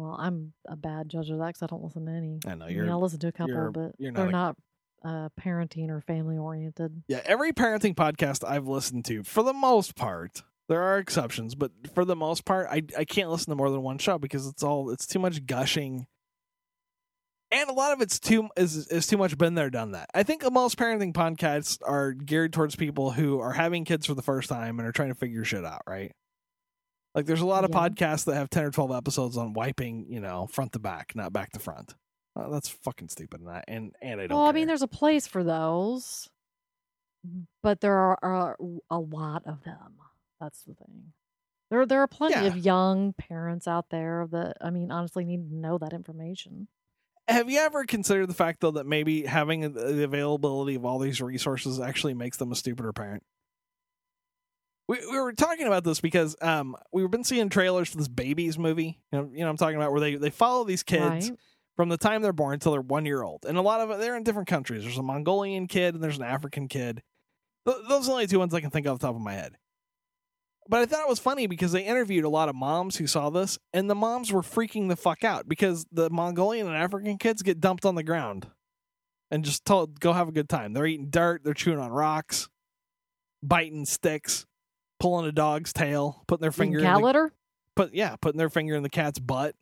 Well, 0.00 0.16
I'm 0.18 0.54
a 0.66 0.76
bad 0.76 1.08
judge 1.10 1.28
of 1.30 1.38
that 1.38 1.46
because 1.48 1.62
I 1.62 1.66
don't 1.66 1.82
listen 1.84 2.06
to 2.06 2.12
any. 2.12 2.38
I 2.46 2.54
know 2.54 2.64
I 2.64 2.68
you're 2.70 2.90
I 2.90 2.94
listen 2.94 3.18
to 3.20 3.28
a 3.28 3.32
couple, 3.32 3.54
you're- 3.54 3.70
but 3.72 3.92
you're 3.98 4.12
they're 4.12 4.30
not 4.30 4.56
not 5.02 5.06
uh, 5.14 5.28
parenting 5.40 5.90
or 5.90 6.00
family 6.00 6.38
oriented. 6.38 7.02
Yeah, 7.08 7.20
every 7.24 7.52
parenting 7.52 7.94
podcast 7.94 8.46
I've 8.48 8.66
listened 8.66 9.04
to, 9.06 9.22
for 9.24 9.42
the 9.42 9.52
most 9.52 9.94
part, 9.96 10.42
there 10.68 10.82
are 10.82 10.98
exceptions, 10.98 11.54
but 11.54 11.70
for 11.94 12.04
the 12.04 12.16
most 12.16 12.44
part, 12.46 12.66
I 12.70 12.82
I 12.96 13.04
can't 13.04 13.30
listen 13.30 13.50
to 13.50 13.56
more 13.56 13.70
than 13.70 13.82
one 13.82 13.98
show 13.98 14.18
because 14.18 14.46
it's 14.46 14.62
all 14.62 14.90
it's 14.90 15.06
too 15.06 15.18
much 15.18 15.44
gushing, 15.46 16.06
and 17.50 17.68
a 17.68 17.72
lot 17.72 17.92
of 17.92 18.00
it's 18.00 18.18
too 18.20 18.48
is 18.56 18.86
is 18.88 19.06
too 19.06 19.16
much 19.18 19.36
been 19.36 19.54
there, 19.54 19.70
done 19.70 19.92
that. 19.92 20.08
I 20.14 20.22
think 20.22 20.50
most 20.50 20.78
parenting 20.78 21.12
podcasts 21.12 21.78
are 21.84 22.12
geared 22.12 22.52
towards 22.52 22.76
people 22.76 23.10
who 23.10 23.40
are 23.40 23.52
having 23.52 23.84
kids 23.84 24.06
for 24.06 24.14
the 24.14 24.22
first 24.22 24.48
time 24.48 24.78
and 24.78 24.88
are 24.88 24.92
trying 24.92 25.08
to 25.10 25.14
figure 25.14 25.44
shit 25.44 25.64
out, 25.64 25.82
right? 25.86 26.12
Like, 27.14 27.26
there's 27.26 27.40
a 27.40 27.46
lot 27.46 27.64
of 27.64 27.70
Yeah. 27.70 27.88
podcasts 27.88 28.24
that 28.26 28.34
have 28.36 28.50
ten 28.50 28.64
or 28.64 28.70
twelve 28.70 28.92
episodes 28.92 29.36
on 29.36 29.52
wiping, 29.52 30.06
you 30.08 30.20
know, 30.20 30.46
front 30.46 30.72
to 30.72 30.78
back, 30.78 31.12
not 31.14 31.32
back 31.32 31.50
to 31.52 31.58
front. 31.58 31.94
Uh, 32.36 32.48
that's 32.48 32.68
fucking 32.68 33.08
stupid, 33.08 33.40
and 33.40 33.50
I 33.50 33.64
and, 33.66 33.94
and 34.00 34.20
I 34.20 34.26
don't. 34.28 34.38
Well, 34.38 34.46
I 34.46 34.52
mean, 34.52 34.68
there's 34.68 34.82
a 34.82 34.88
place 34.88 35.26
for 35.26 35.42
those, 35.42 36.28
but 37.62 37.80
there 37.80 37.96
are, 37.96 38.18
are 38.22 38.56
a 38.90 38.98
lot 39.00 39.42
of 39.46 39.64
them. 39.64 39.94
That's 40.40 40.62
the 40.62 40.74
thing. 40.74 41.12
There, 41.70 41.84
there 41.86 42.00
are 42.00 42.06
plenty 42.08 42.34
Yeah. 42.34 42.46
of 42.46 42.56
young 42.56 43.12
parents 43.12 43.68
out 43.68 43.90
there 43.90 44.26
that, 44.30 44.56
I 44.60 44.70
mean, 44.70 44.90
honestly, 44.90 45.24
need 45.24 45.48
to 45.50 45.54
know 45.56 45.78
that 45.78 45.92
information. 45.92 46.68
Have 47.28 47.48
you 47.50 47.60
ever 47.60 47.84
considered 47.84 48.26
the 48.26 48.34
fact 48.34 48.60
though 48.60 48.72
that 48.72 48.86
maybe 48.86 49.24
having 49.26 49.72
the 49.74 50.02
availability 50.02 50.74
of 50.74 50.84
all 50.84 50.98
these 50.98 51.20
resources 51.20 51.78
actually 51.78 52.14
makes 52.14 52.38
them 52.38 52.50
a 52.50 52.56
stupider 52.56 52.92
parent? 52.92 53.22
We, 54.90 54.98
we 55.08 55.20
were 55.20 55.32
talking 55.32 55.68
about 55.68 55.84
this 55.84 56.00
because 56.00 56.34
um 56.42 56.76
we've 56.92 57.08
been 57.08 57.22
seeing 57.22 57.48
trailers 57.48 57.88
for 57.88 57.96
this 57.96 58.08
babies 58.08 58.58
movie. 58.58 58.98
You 59.12 59.18
know, 59.20 59.30
you 59.32 59.44
know 59.44 59.48
I'm 59.48 59.56
talking 59.56 59.76
about 59.76 59.92
where 59.92 60.00
they 60.00 60.16
they 60.16 60.30
follow 60.30 60.64
these 60.64 60.82
kids 60.82 61.30
Right? 61.30 61.38
from 61.76 61.90
the 61.90 61.96
time 61.96 62.22
they're 62.22 62.32
born 62.32 62.54
until 62.54 62.72
they're 62.72 62.80
one 62.80 63.06
year 63.06 63.22
old, 63.22 63.44
and 63.46 63.56
a 63.56 63.62
lot 63.62 63.80
of 63.80 63.90
it 63.90 64.00
they're 64.00 64.16
in 64.16 64.24
different 64.24 64.48
countries. 64.48 64.82
There's 64.82 64.98
a 64.98 65.02
Mongolian 65.04 65.68
kid 65.68 65.94
and 65.94 66.02
there's 66.02 66.16
an 66.18 66.24
African 66.24 66.66
kid. 66.66 67.04
Th- 67.68 67.76
those 67.88 68.06
are 68.06 68.06
the 68.06 68.12
only 68.12 68.26
two 68.26 68.40
ones 68.40 68.52
I 68.52 68.60
can 68.60 68.70
think 68.70 68.86
of 68.86 68.94
off 68.94 68.98
the 68.98 69.06
top 69.06 69.14
of 69.14 69.22
my 69.22 69.34
head. 69.34 69.58
But 70.68 70.80
I 70.80 70.86
thought 70.86 71.02
it 71.02 71.08
was 71.08 71.20
funny 71.20 71.46
because 71.46 71.70
they 71.70 71.84
interviewed 71.84 72.24
a 72.24 72.28
lot 72.28 72.48
of 72.48 72.56
moms 72.56 72.96
who 72.96 73.06
saw 73.06 73.30
this, 73.30 73.60
and 73.72 73.88
the 73.88 73.94
moms 73.94 74.32
were 74.32 74.42
freaking 74.42 74.88
the 74.88 74.96
fuck 74.96 75.22
out 75.22 75.48
because 75.48 75.86
the 75.92 76.10
Mongolian 76.10 76.66
and 76.66 76.76
African 76.76 77.16
kids 77.16 77.42
get 77.42 77.60
dumped 77.60 77.84
on 77.86 77.94
the 77.94 78.02
ground 78.02 78.48
and 79.30 79.44
just 79.44 79.64
told, 79.64 80.00
go 80.00 80.12
have 80.12 80.26
a 80.28 80.32
good 80.32 80.48
time. 80.48 80.72
They're 80.72 80.86
eating 80.86 81.10
dirt, 81.10 81.42
they're 81.44 81.54
chewing 81.54 81.78
on 81.78 81.90
rocks, 81.90 82.48
biting 83.42 83.84
sticks, 83.84 84.46
pulling 85.00 85.26
a 85.26 85.32
dog's 85.32 85.72
tail, 85.72 86.22
putting 86.28 86.42
their 86.42 86.52
finger 86.52 86.78
in 86.78 86.84
cat 86.84 86.98
the, 86.98 87.04
litter? 87.04 87.32
put 87.74 87.94
yeah, 87.94 88.16
putting 88.16 88.38
their 88.38 88.50
finger 88.50 88.76
in 88.76 88.82
the 88.82 88.88
cat's 88.88 89.18
butt, 89.18 89.56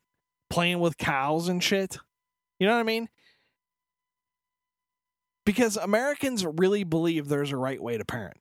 playing 0.51 0.81
with 0.81 0.99
cows 0.99 1.49
and 1.49 1.63
shit. 1.63 1.99
You 2.59 2.67
know 2.67 2.75
what 2.75 2.81
I 2.81 2.85
mean? 2.85 3.09
Because 5.47 5.77
Americans 5.77 6.45
really 6.45 6.85
believe 6.85 7.29
there's 7.29 7.53
a 7.53 7.57
right 7.57 7.83
way 7.83 7.97
to 7.97 8.05
parent. 8.05 8.37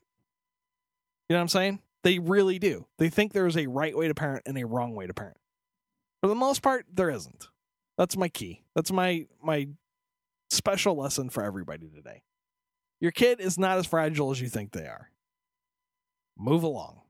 You 1.30 1.36
know 1.36 1.40
what 1.40 1.44
I'm 1.44 1.50
saying? 1.50 1.80
They 2.04 2.20
really 2.20 2.60
do. 2.60 2.86
They 2.98 3.10
think 3.10 3.32
there's 3.32 3.58
a 3.58 3.68
right 3.68 3.96
way 3.96 4.08
to 4.08 4.16
parent 4.16 4.44
and 4.46 4.58
a 4.58 4.66
wrong 4.66 4.96
way 4.96 5.08
to 5.08 5.14
parent. 5.14 5.38
For 6.22 6.28
the 6.28 6.36
most 6.36 6.62
part, 6.62 6.86
there 6.92 7.10
isn't. 7.10 7.48
That's 7.98 8.18
my 8.18 8.30
key. 8.30 8.64
That's 8.76 8.92
my 8.92 9.28
my 9.42 9.68
special 10.50 10.96
lesson 10.96 11.30
for 11.30 11.44
everybody 11.44 11.88
today. 11.90 12.24
Your 13.00 13.12
kid 13.12 13.40
is 13.40 13.60
not 13.60 13.78
as 13.78 13.86
fragile 13.86 14.32
as 14.32 14.42
you 14.42 14.50
think 14.50 14.72
they 14.72 14.88
are. 14.88 15.12
Move 16.38 16.64
along. 16.64 17.02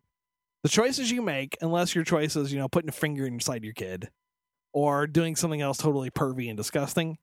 The 0.63 0.69
choices 0.69 1.11
you 1.11 1.21
make, 1.21 1.57
unless 1.61 1.93
your 1.95 2.03
choice 2.03 2.35
is, 2.35 2.51
you 2.51 2.59
know, 2.59 2.67
putting 2.67 2.89
a 2.89 2.93
finger 2.93 3.25
inside 3.25 3.63
your 3.63 3.73
kid 3.73 4.09
or 4.73 5.07
doing 5.07 5.35
something 5.35 5.61
else 5.61 5.77
totally 5.77 6.09
pervy 6.09 6.49
and 6.49 6.57
disgusting, 6.57 7.17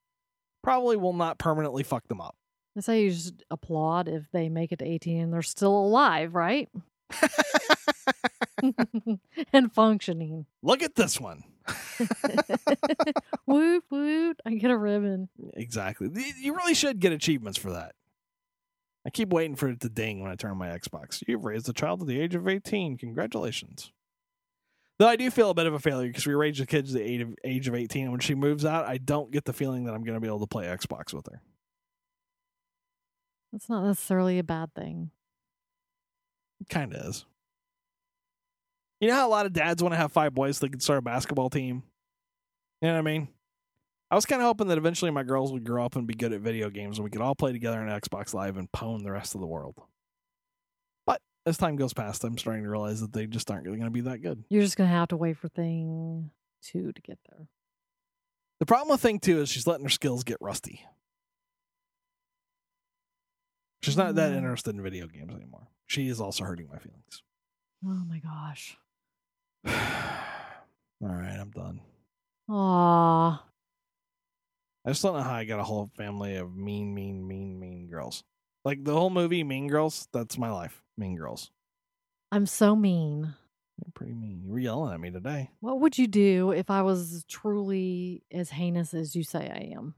probably 0.63 0.97
will 0.97 1.13
not 1.13 1.39
permanently 1.39 1.83
fuck 1.83 2.07
them 2.09 2.21
up. 2.21 2.37
I 2.77 2.81
say 2.81 3.05
you 3.05 3.11
just 3.11 3.45
applaud 3.51 4.09
if 4.09 4.25
they 4.33 4.49
make 4.49 4.73
it 4.73 4.81
to 4.81 4.85
18 4.85 5.21
and 5.21 5.33
they're 5.33 5.43
still 5.43 5.77
alive, 5.77 6.35
right? 6.35 6.69
and 9.53 9.73
functioning. 9.73 10.47
Look 10.63 10.83
at 10.83 10.95
this 10.95 11.21
one. 11.21 11.45
woot 13.47 13.85
woot! 13.91 14.41
I 14.45 14.55
get 14.55 14.71
a 14.71 14.77
ribbon. 14.77 15.29
Exactly. 15.55 16.09
You 16.41 16.55
really 16.55 16.75
should 16.75 17.01
get 17.01 17.13
achievements 17.13 17.59
for 17.59 17.73
that. 17.73 17.95
I 19.07 19.11
keep 19.11 19.31
waiting 19.31 19.55
for 19.55 19.69
it 19.69 19.81
to 19.81 19.89
ding 19.89 20.21
when 20.21 20.31
I 20.31 20.35
turn 20.35 20.53
on 20.53 20.59
my 20.59 20.69
Xbox. 20.69 21.23
You've 21.27 21.45
raised 21.45 21.69
a 21.69 21.73
child 21.73 22.01
to 22.01 22.07
the 22.07 22.21
age 22.21 22.35
of 22.35 22.49
18. 22.49 22.97
Congratulations. 22.97 23.93
Though 24.99 25.09
I 25.09 25.17
do 25.17 25.31
feel 25.31 25.51
a 25.51 25.55
bit 25.55 25.67
of 25.67 25.75
a 25.75 25.79
failure 25.79 26.09
because 26.09 26.27
we 26.27 26.35
raised 26.35 26.61
the 26.61 26.67
kids 26.67 26.93
to 26.93 26.99
the 26.99 27.05
age 27.05 27.21
of, 27.21 27.35
age 27.45 27.69
of 27.69 27.75
18. 27.75 28.05
And 28.05 28.13
when 28.13 28.21
she 28.21 28.35
moves 28.35 28.65
out, 28.65 28.87
I 28.87 28.99
don't 28.99 29.31
get 29.31 29.45
the 29.45 29.53
feeling 29.53 29.85
that 29.85 29.95
I'm 29.95 30.05
going 30.05 30.15
to 30.15 30.21
be 30.21 30.29
able 30.29 30.41
to 30.41 30.47
play 30.47 30.67
Xbox 30.67 31.13
with 31.13 31.27
her. 31.27 31.43
That's 33.53 33.69
not 33.69 33.85
necessarily 33.85 34.39
a 34.39 34.45
bad 34.45 34.75
thing. 34.75 35.11
It 36.61 36.69
kind 36.69 36.95
of 36.95 37.07
is. 37.07 37.27
You 39.01 39.09
know 39.09 39.15
how 39.15 39.29
a 39.29 39.31
lot 39.31 39.47
of 39.47 39.53
dads 39.53 39.83
want 39.83 39.93
to 39.93 39.99
have 39.99 40.13
five 40.13 40.33
boys 40.33 40.57
so 40.57 40.67
they 40.67 40.71
can 40.71 40.81
start 40.81 41.01
a 41.01 41.03
basketball 41.03 41.51
team? 41.51 41.83
You 42.81 42.89
know 42.89 42.95
what 42.95 42.99
I 43.01 43.03
mean? 43.03 43.29
I 44.11 44.15
was 44.15 44.27
kind 44.27 44.41
of 44.41 44.47
hoping 44.47 44.69
that 44.69 44.79
eventually 44.79 45.11
my 45.11 45.23
girls 45.23 45.53
would 45.53 45.65
grow 45.65 45.85
up 45.85 45.97
and 45.97 46.07
be 46.07 46.15
good 46.15 46.33
at 46.33 46.41
video 46.41 46.71
games 46.71 46.99
and 46.99 47.05
we 47.05 47.11
could 47.11 47.21
all 47.23 47.35
play 47.35 47.53
together 47.53 47.81
on 47.81 47.89
Xbox 47.89 48.33
Live 48.35 48.57
and 48.57 48.71
pwn 48.71 49.03
the 49.03 49.11
rest 49.11 49.35
of 49.35 49.41
the 49.41 49.47
world. 49.47 49.75
But 51.07 51.21
as 51.47 51.57
time 51.57 51.77
goes 51.77 51.93
past, 51.95 52.23
I'm 52.23 52.39
starting 52.39 52.63
to 52.65 52.71
realize 52.71 53.01
that 53.01 53.13
they 53.13 53.27
just 53.27 53.51
aren't 53.51 53.65
really 53.65 53.79
going 53.79 53.91
to 53.91 53.95
be 53.95 54.03
that 54.03 54.19
good. 54.23 54.45
You're 54.51 54.63
just 54.63 54.77
gonna 54.77 54.91
have 54.91 55.09
to 55.09 55.17
wait 55.17 55.37
for 55.39 55.49
thing 55.49 56.31
two 56.63 56.93
to 56.93 57.03
get 57.03 57.19
there. 57.29 57.49
The 58.61 58.67
problem 58.67 58.89
with 58.91 59.01
Thing 59.01 59.19
2 59.19 59.41
is 59.43 59.49
she's 59.49 59.67
letting 59.67 59.85
her 59.85 59.91
skills 59.91 60.23
get 60.25 60.39
rusty. 60.41 60.87
She's 63.83 63.97
not 63.97 64.15
that 64.15 64.33
Mm. 64.33 64.37
interested 64.37 64.75
in 64.75 64.83
video 64.83 65.07
games 65.09 65.35
anymore. 65.35 65.69
She 65.87 66.09
is 66.09 66.21
also 66.21 66.45
hurting 66.45 66.69
my 66.69 66.79
feelings. 66.79 67.23
Oh 67.85 68.05
my 68.07 68.21
gosh. 68.21 68.79
All 69.67 71.09
right, 71.09 71.37
I'm 71.39 71.51
done. 71.51 71.81
Aw. 72.49 73.44
I 74.85 74.91
just 74.91 75.03
don't 75.03 75.17
know 75.17 75.23
how 75.23 75.35
I 75.35 75.45
got 75.45 75.61
a 75.61 75.65
whole 75.65 75.91
family 75.97 76.37
of 76.37 76.55
mean, 76.55 76.95
mean, 76.95 77.27
mean, 77.27 77.59
mean 77.59 77.89
girls. 77.89 78.23
Like 78.65 78.83
the 78.83 78.95
whole 78.95 79.11
movie, 79.11 79.45
Mean 79.45 79.69
Girls. 79.69 80.09
That's 80.13 80.39
my 80.39 80.51
life. 80.51 80.83
Mean 80.97 81.17
Girls. 81.17 81.51
I'm 82.33 82.47
so 82.47 82.75
mean. 82.75 83.35
You're 83.79 83.93
pretty 83.95 84.15
mean. 84.15 84.41
You 84.43 84.53
were 84.53 84.59
yelling 84.59 84.95
at 84.95 85.01
me 85.01 85.11
today. 85.11 85.51
What 85.61 85.81
would 85.81 85.99
you 85.99 86.07
do 86.07 86.53
if 86.53 86.71
I 86.71 86.83
was 86.83 87.25
truly 87.29 88.23
as 88.33 88.51
heinous 88.51 88.95
as 88.95 89.15
you 89.15 89.23
say 89.23 89.51
I 89.51 89.75
am? 89.77 89.95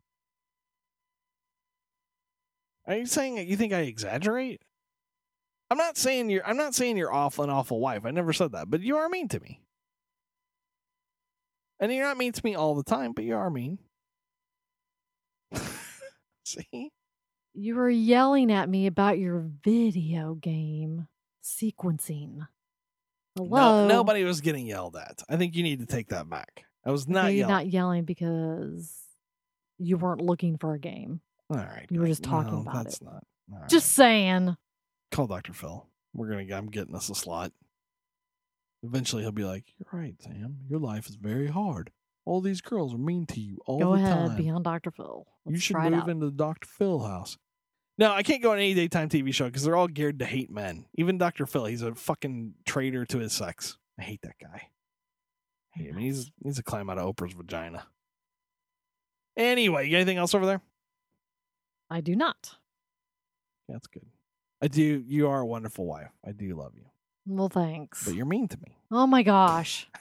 Are 2.87 2.97
you 2.97 3.07
saying 3.07 3.37
that 3.37 3.47
you 3.47 3.57
think 3.57 3.73
I 3.73 3.81
exaggerate? 3.81 4.63
I'm 5.71 5.79
not 5.79 5.97
saying 5.97 6.31
you're. 6.31 6.47
I'm 6.47 6.57
not 6.57 6.75
saying 6.75 6.97
you're 6.97 7.13
awful 7.13 7.45
an 7.45 7.51
awful 7.51 7.81
wife. 7.81 8.05
I 8.05 8.11
never 8.11 8.33
said 8.33 8.53
that. 8.53 8.71
But 8.71 8.81
you 8.81 8.97
are 8.97 9.09
mean 9.09 9.29
to 9.29 9.41
me. 9.41 9.61
And 11.79 11.93
you're 11.93 12.05
not 12.07 12.17
mean 12.17 12.33
to 12.33 12.41
me 12.45 12.55
all 12.55 12.75
the 12.75 12.85
time, 12.85 13.13
but 13.13 13.25
you 13.25 13.37
are 13.37 13.51
mean. 13.51 13.79
See? 16.45 16.91
You 17.55 17.75
were 17.75 17.91
yelling 17.91 18.53
at 18.53 18.69
me 18.69 18.87
about 18.87 19.19
your 19.19 19.45
video 19.65 20.35
game 20.35 21.09
sequencing. 21.43 22.47
Hello. 23.37 23.87
No, 23.87 23.89
nobody 23.89 24.25
was 24.25 24.41
getting 24.41 24.67
yelled 24.67 24.97
at. 24.97 25.23
I 25.29 25.37
think 25.37 25.55
you 25.57 25.63
need 25.63 25.81
to 25.81 25.87
take 25.87 26.09
that 26.09 26.29
back. 26.29 26.65
I 26.85 26.91
was 26.91 27.09
not 27.09 27.27
Okay, 27.27 27.37
yelling. 27.37 27.53
not 27.53 27.67
yelling 27.69 28.05
because 28.05 28.95
you 29.79 29.97
weren't 29.97 30.21
looking 30.21 30.57
for 30.59 30.75
a 30.75 30.79
game. 30.79 31.21
all 31.51 31.57
right. 31.59 31.87
you 31.91 32.01
were 32.01 32.07
just 32.07 32.25
no, 32.25 32.31
talking 32.31 32.61
about 32.61 32.85
that's 32.85 32.97
it. 33.01 33.05
not. 33.05 33.25
right. 33.51 33.69
Just 33.69 33.93
saying. 33.93 34.57
call 35.11 35.27
Dr. 35.27 35.53
Phil. 35.53 35.87
We're 36.15 36.29
gonna. 36.31 36.55
I'm 36.57 36.71
getting 36.71 36.95
us 36.95 37.11
a 37.11 37.15
slot. 37.15 37.53
Eventually, 38.83 39.23
he'll 39.23 39.33
be 39.33 39.45
like, 39.45 39.65
"You're 39.79 40.01
right, 40.01 40.15
Sam. 40.23 40.59
Your 40.69 40.79
life 40.79 41.09
is 41.09 41.17
very 41.17 41.49
hard. 41.49 41.91
All 42.27 42.41
these 42.43 42.61
girls 42.61 42.93
are 42.93 42.99
mean 42.99 43.25
to 43.27 43.41
you 43.41 43.59
all 43.67 43.79
Go 43.79 43.97
the 43.97 44.03
ahead, 44.03 44.27
time. 44.29 44.37
be 44.37 44.51
on 44.51 44.63
Dr. 44.63 44.91
Phil. 44.91 45.25
you 45.47 45.53
Let's 45.53 45.63
should 45.63 45.75
try 45.77 45.87
it 45.87 45.91
move 45.93 46.01
out. 46.03 46.09
into 46.11 46.27
the 46.27 46.33
Dr. 46.33 46.67
Phil 46.69 46.99
house." 47.01 47.39
No, 47.99 48.13
I 48.13 48.23
can't 48.23 48.43
go 48.43 48.53
on 48.53 48.59
any 48.59 48.75
daytime 48.75 49.09
TV 49.09 49.33
show 49.33 49.47
because 49.47 49.63
they're 49.65 49.77
all 49.77 49.89
geared 49.89 50.19
to 50.19 50.27
hate 50.27 50.51
men. 50.51 50.85
Even 50.97 51.17
Dr. 51.17 51.47
Phil, 51.47 51.65
he's 51.65 51.81
a 51.81 51.95
fucking 51.95 52.53
traitor 52.67 53.07
to 53.07 53.19
his 53.19 53.33
sex. 53.33 53.79
I 53.99 54.03
hate 54.03 54.21
that 54.23 54.35
guy. 54.39 54.69
I 55.75 55.79
hate 55.79 55.89
him. 55.91 55.97
He's 55.99 56.31
he's 56.45 56.59
a 56.59 56.63
climb 56.63 56.91
out 56.91 56.99
of 56.99 57.15
Oprah's 57.17 57.33
vagina. 57.33 57.87
Anyway, 59.37 59.85
you 59.87 59.91
got 59.93 59.97
anything 59.99 60.19
else 60.19 60.35
over 60.35 60.45
there? 60.47 60.61
I 61.91 62.01
do 62.01 62.17
not. 62.17 62.57
That's 63.69 63.87
good. 63.87 64.07
I 64.63 64.69
do. 64.69 65.03
You 65.07 65.29
are 65.29 65.41
a 65.41 65.47
wonderful 65.47 65.87
wife. 65.87 66.11
I 66.27 66.33
do 66.33 66.55
love 66.57 66.73
you, 66.75 66.87
Well, 67.27 67.49
thanks. 67.49 68.05
but 68.05 68.15
you're 68.15 68.27
mean 68.27 68.49
to 68.49 68.59
me. 68.59 68.77
Oh 68.91 69.07
my 69.07 69.23
gosh. 69.23 69.89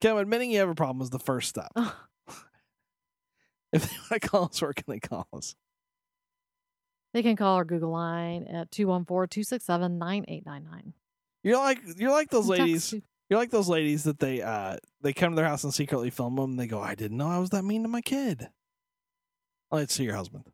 Kim, 0.00 0.16
admitting 0.16 0.50
you 0.50 0.60
have 0.60 0.68
a 0.68 0.74
problem 0.74 1.02
is 1.02 1.10
the 1.10 1.18
first 1.18 1.48
step. 1.48 1.70
if 3.72 3.88
they 3.88 3.96
want 4.10 4.22
to 4.22 4.28
call 4.28 4.44
us, 4.44 4.60
where 4.60 4.72
can 4.72 4.84
they 4.88 5.00
call 5.00 5.26
us? 5.32 5.54
They 7.14 7.22
can 7.22 7.36
call 7.36 7.56
our 7.56 7.64
Google 7.64 7.92
line 7.92 8.44
at 8.44 8.70
214 8.70 9.28
267 9.28 9.98
9899. 9.98 10.92
You're 11.42 11.56
like 11.56 11.78
you're 11.96 12.10
like 12.10 12.28
those 12.28 12.48
ladies. 12.48 12.92
You're 13.30 13.38
like 13.38 13.50
those 13.50 13.68
ladies 13.68 14.04
that 14.04 14.18
they 14.18 14.42
uh 14.42 14.76
they 15.00 15.12
come 15.12 15.32
to 15.32 15.36
their 15.36 15.46
house 15.46 15.64
and 15.64 15.72
secretly 15.72 16.10
film 16.10 16.36
them. 16.36 16.50
And 16.50 16.60
they 16.60 16.66
go, 16.66 16.80
"I 16.80 16.94
didn't 16.94 17.16
know 17.16 17.28
I 17.28 17.38
was 17.38 17.50
that 17.50 17.62
mean 17.64 17.82
to 17.84 17.88
my 17.88 18.02
kid." 18.02 18.48
Oh, 19.70 19.76
let's 19.76 19.94
see 19.94 20.04
your 20.04 20.16
husband. 20.16 20.44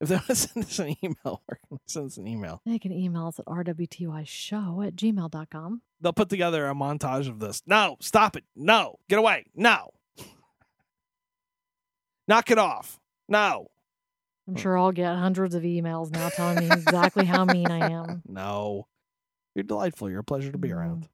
If 0.00 0.08
they 0.08 0.16
want 0.16 0.26
to 0.26 0.34
send 0.34 0.64
us 0.64 0.78
an 0.80 0.96
email, 1.04 1.42
where 1.46 1.58
can 1.68 1.76
they 1.76 1.78
send 1.86 2.06
us 2.06 2.16
an 2.16 2.26
email? 2.26 2.60
They 2.66 2.78
can 2.78 2.92
email 2.92 3.28
us 3.28 3.38
at 3.38 3.46
rwtyshow 3.46 4.86
at 4.86 4.96
gmail.com. 4.96 5.82
They'll 6.02 6.12
put 6.12 6.28
together 6.28 6.68
a 6.68 6.74
montage 6.74 7.28
of 7.28 7.38
this. 7.38 7.62
No, 7.66 7.96
stop 8.00 8.36
it. 8.36 8.44
No, 8.56 8.98
get 9.08 9.18
away. 9.18 9.46
No, 9.54 9.90
knock 12.28 12.50
it 12.50 12.58
off. 12.58 13.00
No, 13.28 13.68
I'm 14.48 14.56
sure 14.56 14.76
I'll 14.76 14.92
get 14.92 15.16
hundreds 15.16 15.54
of 15.54 15.62
emails 15.62 16.10
now 16.10 16.28
telling 16.28 16.58
me 16.58 16.66
exactly 16.70 17.24
how 17.24 17.44
mean 17.44 17.70
I 17.70 17.90
am. 17.92 18.22
No. 18.28 18.86
You're 19.54 19.64
delightful. 19.64 20.10
You're 20.10 20.20
a 20.20 20.24
pleasure 20.24 20.50
to 20.50 20.58
be 20.58 20.72
around. 20.72 21.08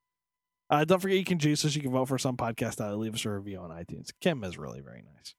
Uh, 0.70 0.84
don't 0.84 1.00
forget 1.00 1.18
you 1.18 1.24
can 1.24 1.40
juice 1.40 1.64
us. 1.64 1.74
You 1.74 1.82
can 1.82 1.90
vote 1.90 2.06
for 2.06 2.18
some 2.18 2.36
podcast 2.36 2.80
out. 2.80 2.96
Leave 2.98 3.14
us 3.14 3.24
a 3.24 3.30
review 3.30 3.58
on 3.58 3.70
iTunes. 3.70 4.10
Kim 4.20 4.44
is 4.44 4.56
really 4.56 4.80
very 4.80 5.02
nice, 5.16 5.34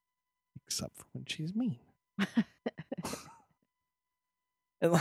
except 0.66 0.96
for 0.96 1.06
when 1.12 1.24
she's 1.26 1.54
mean. 1.54 1.78
and 4.82 5.00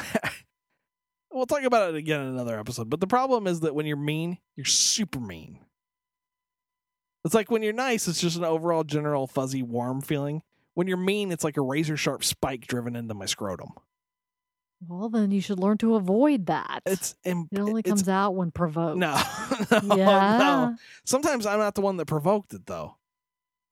talk 1.50 1.64
about 1.64 1.90
it 1.90 1.96
again 1.96 2.22
in 2.22 2.28
another 2.28 2.58
episode. 2.60 2.90
But 2.90 3.00
the 3.00 3.08
problem 3.08 3.48
is 3.48 3.62
that 3.62 3.76
when 3.76 3.86
you're 3.86 3.98
mean, 3.98 4.38
you're 4.56 4.66
super 4.66 5.20
mean. 5.20 5.60
It's 7.26 7.34
like 7.34 7.52
when 7.52 7.64
you're 7.64 7.74
nice, 7.74 8.08
it's 8.08 8.22
just 8.22 8.38
an 8.38 8.46
overall 8.46 8.84
general 8.84 9.28
fuzzy 9.28 9.62
warm 9.62 10.02
feeling. 10.02 10.42
When 10.74 10.88
you're 10.88 10.98
mean, 10.98 11.32
it's 11.32 11.44
like 11.44 11.58
a 11.58 11.62
razor 11.62 11.98
sharp 11.98 12.24
spike 12.24 12.66
driven 12.68 12.96
into 12.96 13.14
my 13.14 13.26
scrotum. 13.26 13.72
Well, 14.88 15.10
then 15.10 15.32
you 15.32 15.42
should 15.42 15.60
learn 15.60 15.78
to 15.80 15.96
avoid 15.96 16.46
that. 16.46 16.82
It's 16.86 17.16
it 17.26 17.36
only 17.58 17.84
comes 17.84 18.08
out 18.08 18.36
when 18.36 18.52
provoked. 18.52 18.98
No, 18.98 19.22
no, 19.84 19.96
yeah. 19.98 20.38
no. 20.38 20.76
Sometimes 21.04 21.46
I'm 21.46 21.60
not 21.60 21.76
the 21.76 21.82
one 21.82 21.98
that 21.98 22.06
provoked 22.06 22.54
it, 22.54 22.66
though. 22.66 22.96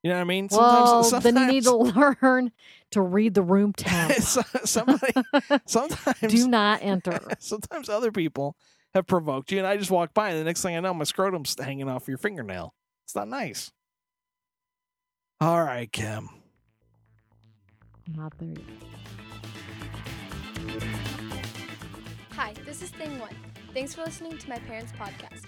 You 0.08 0.14
know 0.14 0.20
what 0.20 0.22
I 0.22 0.24
mean? 0.24 0.47
Well, 0.49 1.03
sometimes, 1.03 1.24
then 1.26 1.36
you 1.36 1.47
need 1.47 1.64
to 1.66 1.76
learn 2.22 2.53
to 2.91 3.01
read 3.01 3.34
the 3.34 3.41
room 3.41 3.74
temp. 3.74 4.14
Somebody, 4.14 5.12
sometimes, 5.66 6.34
Do 6.34 6.47
not 6.47 6.82
enter. 6.82 7.20
sometimes 7.39 7.89
other 7.89 8.14
people 8.14 8.55
have 8.93 9.05
provoked 9.05 9.51
you, 9.51 9.58
and 9.58 9.68
I 9.68 9.76
just 9.76 9.91
walk 9.91 10.14
by, 10.14 10.30
and 10.30 10.39
the 10.39 10.45
next 10.45 10.62
thing 10.62 10.78
I 10.78 10.80
know, 10.80 10.93
my 10.93 11.03
scrotum's 11.03 11.58
hanging 11.62 11.89
off 11.89 12.08
your 12.08 12.18
fingernail. 12.18 12.74
It's 13.03 13.16
not 13.16 13.28
nice. 13.28 13.74
All 15.41 15.62
right, 15.62 15.91
Kim. 15.91 16.30
Not 18.16 18.34
there 18.39 18.47
yet. 18.47 18.64
Hi, 22.32 22.53
this 22.66 22.82
is 22.82 22.91
Thing 22.91 23.20
One. 23.20 23.36
Thanks 23.74 23.93
for 23.93 24.05
listening 24.05 24.38
to 24.38 24.47
my 24.49 24.60
parents' 24.60 24.93
podcast. 24.97 25.47